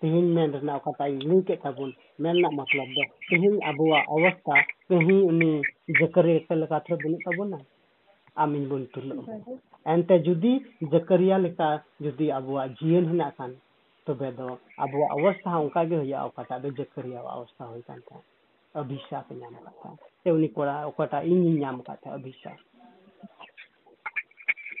[0.01, 1.51] तेहन मेन कटाई लिंक
[2.21, 5.61] मेन मतलब दो अब अवस्था तेहन उन्हें
[6.01, 6.55] जकरिया
[6.95, 7.59] बनता
[8.37, 9.11] आम बन तुल
[9.87, 11.39] एनते जुदी जकरिया
[12.01, 12.47] जुदी अब
[12.81, 13.47] जियन हे
[14.07, 14.23] तब
[14.79, 17.97] अब अवस्था उनका जकरिया अवस्था होता
[18.75, 19.55] अभिशाप नाम
[20.23, 20.49] से उन्हीं
[21.21, 21.63] इन
[22.07, 22.57] अभिशाप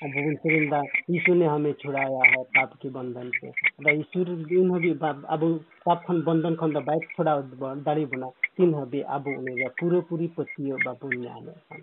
[0.04, 0.80] अब वो सुरिंदा
[1.10, 4.90] यीशु ने हमें छुड़ाया है पाप के बंधन से अदा यीशु दिन हबी
[5.36, 5.42] अब
[5.86, 7.36] पाप खन बंधन खन दा बाइक छुड़ा
[7.88, 11.82] दाड़ी बना तीन हबी अब उन्हें पूरे पूरी पतियो बाबू ᱧᱟᱢᱮ ᱠᱟᱱ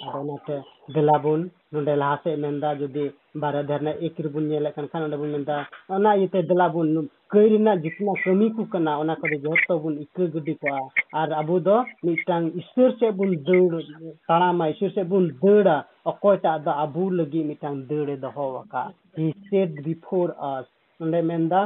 [0.00, 0.56] ᱟᱫᱚ ᱚᱱᱟᱛᱮ
[0.94, 3.04] ᱫᱮᱞᱟ ᱵᱚᱱ ᱱᱚᱰᱮ ᱞᱟᱦᱟ ᱥᱮᱫ ᱢᱮᱱᱫᱟ ᱡᱩᱫᱤ
[3.42, 5.56] ᱵᱟᱨᱦᱮ ᱫᱷᱟᱨᱮ ᱮᱠ ᱨᱮᱵᱚᱱ ᱧᱮᱞᱮᱫ ᱠᱟᱱ ᱠᱷᱟᱱ ᱚᱸᱰᱮ ᱵᱚᱱ ᱢᱮᱱᱫᱟ
[5.88, 10.26] ᱚᱱᱟ ᱤᱭᱟᱹᱛᱮ ᱫᱮᱞᱟ ᱵᱚᱱ ᱠᱟᱹᱭ ᱨᱮᱱᱟᱜ ᱡᱤᱛᱱᱟ ᱠᱟᱹᱢᱤ ᱠᱚ ᱠᱟᱱᱟ ᱚᱱᱟ ᱠᱚᱫᱚ ᱡᱚᱛᱚ ᱵᱚᱱ ᱤᱠᱟᱹ
[10.32, 13.82] ᱜᱤᱰᱤ ᱠᱚᱜᱼᱟ ᱟᱨ ᱟᱵᱚ ᱫᱚ ᱢᱤᱫᱴᱟᱝ ᱤᱥᱥᱚᱨ ᱥᱮᱫ ᱵᱚᱱ ᱫᱟᱹᱲ
[14.28, 19.71] ᱛᱟᱲᱟᱢᱟ ᱤᱥᱥᱚᱨ ᱥᱮᱫ ᱵᱚᱱ ᱫᱟᱹᱲᱟ ᱚᱠᱚᱭᱴᱟᱜ ᱫᱚ ᱟᱵᱚ ᱞᱟᱹᱜᱤᱫ ᱢᱤᱫᱴᱟᱝ ᱫᱟᱹᱲᱮ ᱫᱚᱦᱚ ᱟᱠᱟᱫ he said
[19.89, 20.65] before us
[21.01, 21.61] ᱚᱸᱰᱮ ᱢᱮᱱᱫᱟ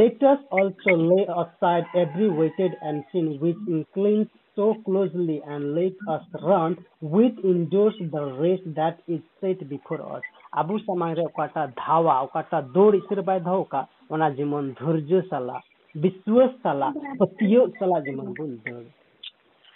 [0.00, 3.56] let us also lay aside every weighted and sin which
[3.96, 10.00] clings so closely and let us run with endures the race that is set before
[10.16, 10.24] us
[10.60, 15.64] ᱟᱵᱚ ᱥᱟᱢᱟᱝ ᱨᱮ ᱚᱠᱟᱴᱟᱜ ᱫᱷᱟᱣᱟ ᱚᱠᱟᱴᱟᱜ ᱫᱟᱹᱲ ᱤᱥᱟᱹᱨ ᱵᱟᱭ ᱫᱚᱦᱚ ᱠᱟᱜ ᱚᱱᱟ ᱡᱮᱢᱚᱱ ᱫᱷᱳᱨᱡᱚ ᱥᱟᱞᱟᱜ
[16.02, 18.84] ᱵᱤᱥᱣᱟᱹᱥ ᱥᱟᱞᱟᱜ ᱯᱟᱹᱛᱭᱟᱹᱣ ᱥᱟᱞᱟᱜ ᱡᱮᱢᱚᱱ ᱵᱚᱱ ᱫᱟᱹᱲ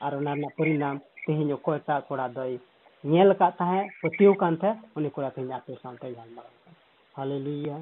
[0.04, 0.96] ᱟᱨ ᱚᱱᱟ ᱨᱮᱱᱟᱜ ᱯᱚᱨᱤᱱᱟᱢ
[1.30, 2.58] ᱛᱮᱦᱮᱧ ᱚᱠᱚᱭᱴᱟᱜ ᱠᱚᱲᱟ ᱫᱚᱭ
[3.04, 6.54] ᱧᱮᱞ ᱟᱠᱟᱫ ᱛᱟᱦᱮᱸ ᱯᱟᱹᱛᱭᱟᱹᱣ ᱠᱟᱱ ᱛᱟᱦᱮᱸ ᱩᱱᱤ ᱠᱚᱲᱟ ᱛᱮᱦᱮᱧ ᱟᱯᱮ ᱥᱟᱶᱛᱮ ᱜᱟᱞᱢᱟᱨᱟᱣ
[7.16, 7.76] ᱦᱟᱞᱮᱞᱩᱭᱟ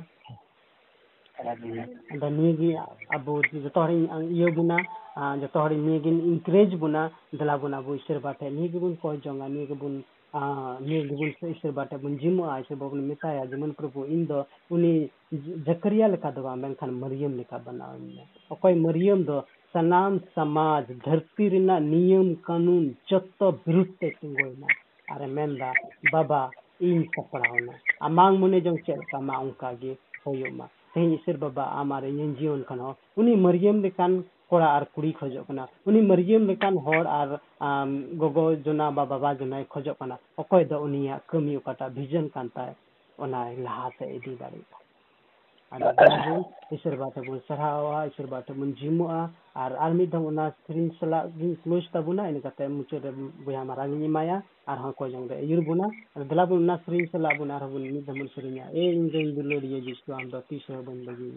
[2.13, 2.71] ᱟᱫᱚ ᱱᱤᱭᱟᱹᱜᱮ
[3.17, 3.33] ᱟᱵᱚ
[3.65, 3.91] ᱡᱚᱛᱚ ᱦᱚᱲ
[4.37, 4.77] ᱤᱭᱟᱹ ᱵᱚᱱᱟ
[5.41, 9.67] ᱡᱚᱛᱚ ᱦᱚᱲ ᱱᱤᱭᱟᱹᱜᱮ ᱤᱱᱠᱟᱨᱮᱡ ᱵᱚᱱᱟ ᱫᱮᱞᱟ ᱵᱚᱱ ᱟᱵᱚ ᱤᱥᱥᱚᱨ ᱵᱟᱴᱷᱮ ᱱᱤᱭᱟᱹ ᱜᱮᱵᱚᱱ ᱠᱚᱭ ᱡᱚᱝᱟ ᱱᱤᱭᱟᱹ
[9.71, 9.95] ᱜᱮᱵᱚᱱ
[10.87, 15.11] ᱱᱤᱭᱟᱹ ᱜᱮᱵᱚᱱ ᱤᱥᱥᱚᱨ ᱵᱟᱴᱷᱮ ᱵᱚᱱ ᱡᱤᱢᱟᱹᱜᱼᱟ ᱥᱮ ᱵᱟᱵᱚᱱ ᱢᱮᱛᱟᱭᱟ ᱡᱮᱢᱚᱱ ᱯᱨᱚᱵᱷᱩ ᱤᱧ ᱫᱚ ᱩᱱᱤ
[15.67, 19.45] ᱡᱟᱠᱟᱨᱤᱭᱟ ᱞᱮᱠᱟ ᱫᱚ ᱵᱟᱝ ᱢᱮᱱᱠᱷᱟᱱ ᱢᱟᱨᱤᱭᱟᱢ ᱞᱮᱠᱟ ᱵᱮᱱᱟᱣᱤᱧ ᱢᱮ ᱚᱠᱚᱭ ᱢᱟᱨᱤᱭᱟᱢ ᱫᱚ
[19.75, 24.67] सनाम समाज, धरती रिना नियम कानून जत बिरुद्ध तुंगोइना
[25.15, 25.73] अरे मेंदा,
[26.13, 26.41] बाबा,
[26.83, 29.97] इन पकड़ाउना मांग मुने जों चेलका मा उंका गे
[30.27, 35.43] होयोमा हे ईश्वर बाबा, आमार इन जीवन कनो उनी मरियम लेकान कोड़ा आर कुड़ी खोजो
[35.43, 37.39] कना। उनी मरियम लेकान होर आर
[38.17, 42.75] गोगो जुना, बाबा, बा खोजो कना। ओकोय द उनिया कमी उकाटा विजन कानता
[43.21, 44.78] ओना लाहा से एदी बारीता
[45.71, 50.55] anak baju isir bata bun sarhawa isir bata bun jimua ar ar mid dong una
[50.63, 51.29] screen sela
[51.63, 53.13] close tabuna ini kata mucu de
[53.45, 55.85] buya marang ni maya ar ha ko jong de yur buna
[56.17, 59.37] ar dala bun una screen sela bun ar bun mid dong surinya e eh, ingin
[59.37, 61.29] dulu dia justru am do tisha bun bagi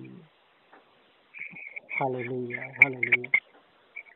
[1.99, 3.29] haleluya haleluya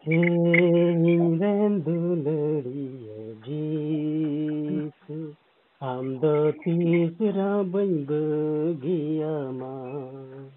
[0.06, 5.45] Ingin dulu dia Jesus
[5.82, 10.52] हम दो तीसरा बन बगिया माँ।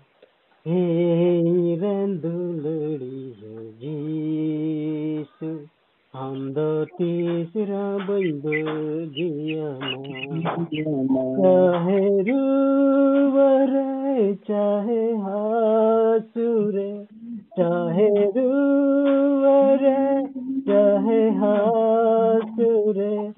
[0.67, 5.61] हे इन दुलड़िए जीसु।
[6.15, 13.89] हम दो तीसरा बन बगिया माँ। चाहे रूवर
[14.49, 17.07] चाहे हासुरे
[17.59, 23.38] चाहे रूवरे चाहे हासुरे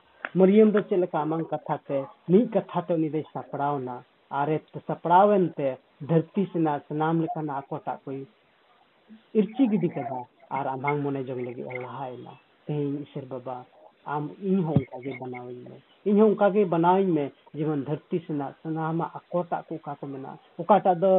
[0.35, 1.97] ᱢᱟᱨᱤᱭᱟᱢ ᱫᱚ ᱪᱮᱫ ᱞᱮᱠᱟ ᱟᱢᱟᱝ ᱠᱟᱛᱷᱟ ᱛᱮ
[2.29, 3.95] ᱢᱤᱫ ᱠᱟᱛᱷᱟ ᱛᱮ ᱩᱱᱤ ᱫᱚᱭ ᱥᱟᱯᱲᱟᱣᱱᱟ
[4.41, 5.67] ᱟᱨᱮ ᱥᱟᱯᱲᱟᱣᱮᱱᱛᱮ
[6.11, 8.19] ᱫᱷᱟᱹᱨᱛᱤ ᱥᱮᱱᱟᱜ ᱥᱟᱱᱟᱢ ᱞᱮᱠᱟᱱᱟᱜ ᱚᱠᱚᱴᱟᱜ ᱠᱚᱭ
[9.41, 12.33] ᱤᱨᱪᱤ ᱜᱤᱰᱤ ᱠᱟᱫᱟ ᱟᱨ ᱟᱢᱟᱝ ᱢᱚᱱᱮ ᱡᱚᱝ ᱞᱟᱹᱜᱤᱫ ᱮ ᱞᱟᱦᱟᱭᱮᱱᱟ
[12.67, 13.57] ᱛᱮᱦᱮᱧ ᱤᱥᱚᱨ ᱵᱟᱵᱟ
[14.05, 17.25] ᱟᱢ ᱤᱧ ᱦᱚᱸ ᱚᱱᱠᱟᱜᱮ ᱵᱮᱱᱟᱣᱤᱧ ᱢᱮ ᱤᱧ ᱦᱚᱸ ᱚᱱᱠᱟᱜᱮ ᱵᱮᱱᱟᱣᱤᱧ ᱢᱮ
[17.59, 21.11] ᱡᱮᱢᱚᱱ ᱫᱷᱟᱹᱨᱛᱤ ᱥᱮᱱᱟᱜ ᱥᱟᱱᱟᱢᱟᱜ ᱚᱠᱚᱴᱟᱜ ᱠᱚ ᱚᱠᱟ ᱠᱚ ᱢᱮᱱᱟᱜᱼᱟ ᱚᱠᱟᱴᱟᱜ ᱫᱚ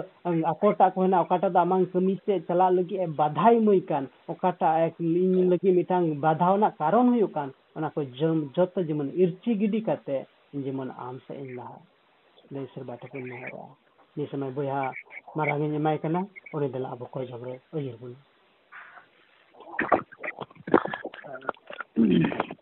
[0.54, 4.96] ᱚᱠᱚᱴᱟᱜ ᱠᱚ ᱦᱮᱱᱟᱜᱼᱟ ᱚᱠᱟᱴᱟᱜ ᱫᱚ ᱟᱢᱟᱝ ᱠᱟᱹᱢᱤ ᱥᱮᱫ ᱪᱟᱞᱟᱜ ᱞᱟᱹᱜᱤᱫ ᱮ ᱵᱟᱫᱷᱟ ᱮᱢᱟᱹᱧ ᱠᱟᱱ ᱚᱠᱟᱴᱟᱜ
[4.98, 9.80] ᱤᱧ ᱞᱟᱹᱜᱤᱫ ᱢᱤᱫᱴᱟᱝ ᱵᱟᱫᱷᱟ ᱨᱮᱱᱟᱜ ᱠᱟᱨᱚᱱ ᱦᱩᱭᱩᱜ ᱠᱟᱱ ᱚᱱᱟ ᱠᱚ ᱡᱚᱢ ᱡᱚᱛᱚ ᱡᱮᱢᱚᱱ ᱤᱨᱪᱤ ᱜᱤᱰᱤ
[9.88, 10.16] ᱠᱟᱛᱮ
[10.64, 11.78] ᱡᱮᱢᱚᱱ ᱟᱢ ᱥᱮᱫ ᱤᱧ ᱞᱟᱦᱟ
[12.52, 13.74] ᱞᱟᱹᱭ ᱥᱮᱨᱵᱟ ᱛᱟᱠᱚᱧ ᱱᱮᱦᱚᱨᱚᱜᱼᱟ
[14.16, 14.82] ᱱᱤᱭᱟᱹ ᱥᱚᱢᱚᱭ ᱵᱚᱭᱦᱟ
[15.36, 16.20] ᱢᱟᱨᱟᱝ ᱤᱧ ᱮᱢᱟᱭ ᱠᱟᱱᱟ
[16.54, 18.18] ᱩᱱᱤ ᱫᱚ ᱟᱵᱚ ᱠᱚᱭ ᱡᱷᱚᱜᱽᱲᱟ ᱩᱭᱦᱟᱹᱨ ᱵᱚᱱᱟ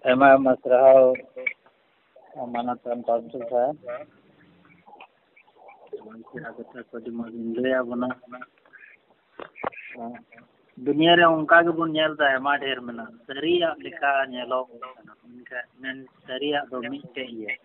[0.07, 1.15] ᱟᱭᱢᱟ ᱟᱭᱢᱟ ᱥᱟᱨᱦᱟᱣ
[2.53, 3.77] ᱢᱟᱱᱚᱛ ᱨᱟᱢ ᱯᱟᱥᱴᱚᱨ ᱥᱟᱦᱮᱵ
[6.57, 8.09] ᱠᱟᱛᱷᱟ ᱠᱚ ᱟᱹᱰᱤ ᱢᱚᱡᱽ ᱞᱟᱹᱭᱟᱵᱚᱱᱟ
[10.79, 14.61] दुनिया रे उनका के बुन जाल ता तो हमारे हर में ना सरिया लिखा नेलो
[14.61, 17.57] उनका नन सरिया तो मिटे ही है।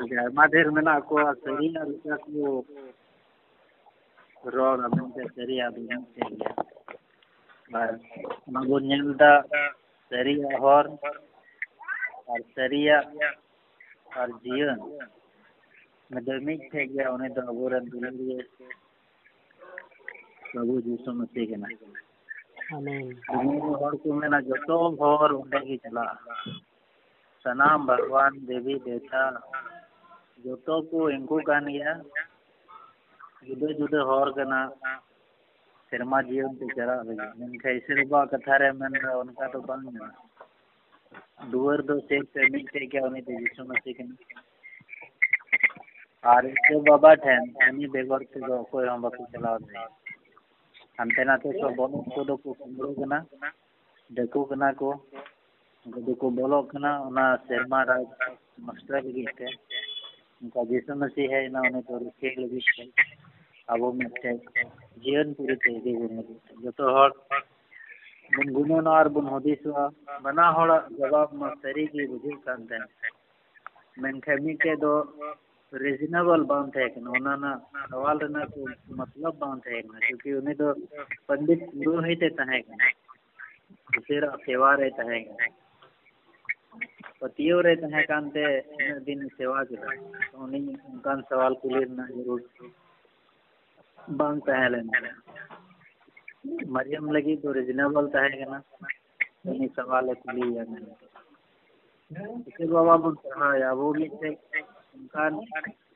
[0.00, 2.58] अगर हमारे हर में ना को सरिया लिखा को
[4.44, 6.52] रोल अपन के सरिया तो मिटे ही है।
[7.70, 7.98] बार
[8.52, 9.32] मगुन जाल ता
[10.10, 10.84] सरिया हॉर
[12.28, 12.98] और सरिया
[14.16, 14.78] और जीवन
[16.10, 18.42] मैं तो मिटे ही उन्हें तो अगर दुनिया
[20.56, 21.70] नाम।
[23.82, 24.54] हर को मेना जो
[25.02, 26.04] हर उन्हें की चला
[27.44, 29.20] सनाम भगवान देवी देवता।
[30.46, 31.92] जो को इनको कान गया
[33.46, 34.60] जुदे जुदे हर कना
[35.92, 40.00] सेरमा जीवन ते चला लगे मेनखा इसे बा कथा रे मन उनका तो बंग
[41.50, 44.04] दुवर दो से पे मिलते क्या उन्हें ते यीशु मसीह के
[46.24, 49.56] और इसके बाबा ठहन उन्हीं बेगर से जो कोई हम बाकी चला
[50.97, 53.17] ᱦᱟᱱᱛᱮ ᱱᱟᱛᱮ ᱠᱚ ᱵᱚᱞᱚᱜ ᱠᱚᱫᱚ ᱠᱚ ᱠᱩᱢᱲᱩ ᱠᱟᱱᱟ
[54.15, 54.89] ᱰᱟᱹᱠᱩ ᱠᱟᱱᱟ ᱠᱚ
[55.85, 58.05] ᱩᱱᱠᱩ ᱫᱚᱠᱚ ᱵᱚᱞᱚᱜ ᱠᱟᱱᱟ ᱚᱱᱟ ᱥᱮᱨᱢᱟ ᱨᱟᱡᱽ
[58.65, 59.47] ᱱᱚᱥᱴᱚᱭ ᱞᱟᱹᱜᱤᱫ ᱛᱮ
[60.41, 62.83] ᱚᱱᱠᱟ ᱡᱤᱥᱩ ᱢᱟᱹᱥᱤ ᱦᱮᱡ ᱮᱱᱟ ᱩᱱᱤ ᱫᱚ ᱨᱩᱠᱷᱤᱭᱟᱹ ᱞᱟᱹᱜᱤᱫ ᱛᱮ
[63.71, 64.39] ᱟᱵᱚ ᱢᱤᱫᱴᱮᱡ
[65.03, 67.11] ᱡᱤᱭᱚᱱ ᱯᱩᱨᱤᱛᱮ ᱤᱫᱤ ᱵᱚᱱ ᱞᱟᱹᱜᱤᱫ ᱛᱮ ᱡᱚᱛᱚ ᱦᱚᱲ
[68.35, 69.85] ᱵᱚᱱ ᱜᱩᱱᱟᱹᱱᱚᱜᱼᱟ ᱟᱨ ᱵᱚᱱ ᱦᱩᱫᱤᱥᱚᱜᱼᱟ
[70.23, 72.85] ᱵᱟᱱᱟ ᱦᱚᱲᱟᱜ ᱡᱚᱵᱟᱵ ᱢᱟ ᱥᱟᱹᱨᱤ ᱜᱮ ᱵᱩᱡᱷᱟᱹᱜ ᱠᱟᱱ ᱛᱟᱦᱮᱸ
[74.01, 74.93] ᱢᱮᱱᱠᱷᱟᱱ ᱢᱤᱫᱴᱮᱡ ᱫᱚ
[75.72, 77.50] रीजनेबल बाँध है कि उन्होंने
[77.90, 80.72] सवाल रहना को मतलब बाँध है ना, क्योंकि उन्हें तो
[81.28, 82.60] पंडित गुरु ही पुरोहित तहे
[83.98, 85.20] उसेरा सेवा रे तहे
[87.22, 88.44] पतियो रे तहे कांते
[89.00, 89.76] दिन सेवा के
[90.38, 92.40] उन्हीं उनकान सवाल कुली ना ज़रूर
[94.10, 95.14] बाँध तहे लेना।
[96.70, 98.62] मरियम लगी तो रीजनेबल तहे ना,
[99.46, 100.86] उन्हीं सवाल नहीं।
[102.48, 104.06] इसे बाबा बुन कहा या वो भी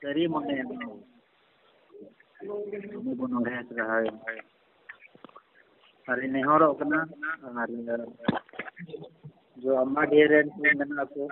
[0.03, 0.71] dari mana yang
[3.01, 4.15] ini pun oleh terakhir
[6.09, 7.05] hari ini horok kena
[7.53, 7.77] hari
[9.61, 11.25] जो अम्मा ढेर मेना को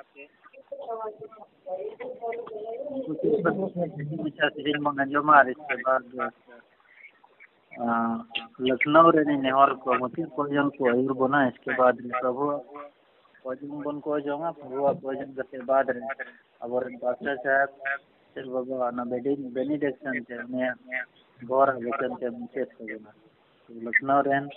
[4.49, 6.03] सीरीज़ में अंजमा और इसके बाद
[8.61, 12.45] लखनऊ रे नेहर को मती कोजन को बना इसके बाद प्रभु
[13.45, 16.01] कोजन बन को जोंगा प्रभु कोजन करते बाद रे
[16.61, 17.68] अब डॉक्टर साहब
[18.36, 20.70] फिर बाबा ना बेडी बेनिडिक्शन थे ने
[21.41, 21.72] गौर
[22.14, 23.12] थे मुचेत को बना
[23.68, 24.49] लखनऊ रेन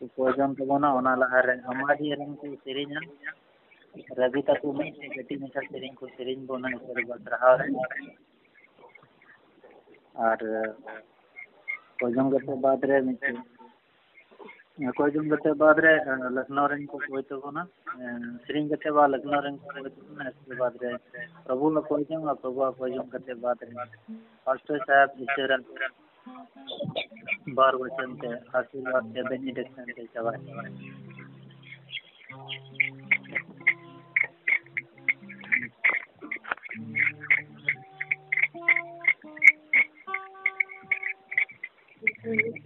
[0.00, 2.98] को कोजन तो बना ओना लहा रे हमारी रेन को सीरीज़
[4.14, 7.72] रवि तक में गटी में सीरीज़ को सीरीज़ बना इसके बाद रहा रे
[10.22, 10.46] और
[12.00, 13.32] कोजम गते बाद रे मिते
[14.78, 15.90] ಕೊಯ್ದಿನ ಗಟ್ಟೆ ಬಾದ್ರೆ
[16.34, 17.60] ಲಕ್ನೋ ರಂಗ್ ಕೊಯ್ತಗೋನ
[18.44, 20.90] ಶ್ರೀಂಗ್ ಗಟ್ಟೆ ಬಾ ಲಕ್ನೋ ರಂಗ್ ಕೊಯ್ತಗೋನ ಅಷ್ಟೇ ಬಾದ್ರೆ
[21.46, 23.70] ಪ್ರಭು ನ ಕೊಯ್ಜಂ ಆ ಪ್ರಭು ಕೊಯ್ಜಂ ಗಟ್ಟೆ ಬಾದ್ರೆ
[24.46, 25.66] ಫಸ್ಟ್ ಸಾಹೇಬ್ ಇಷ್ಟರನ್
[27.54, 30.38] ಬಾರ್ ವಚನತೆ ಆಶೀರ್ವಾದ ಬೆನಿಡಿಕ್ಷನ್ ತೆ ಚವಾಯ
[42.18, 42.65] Thank you.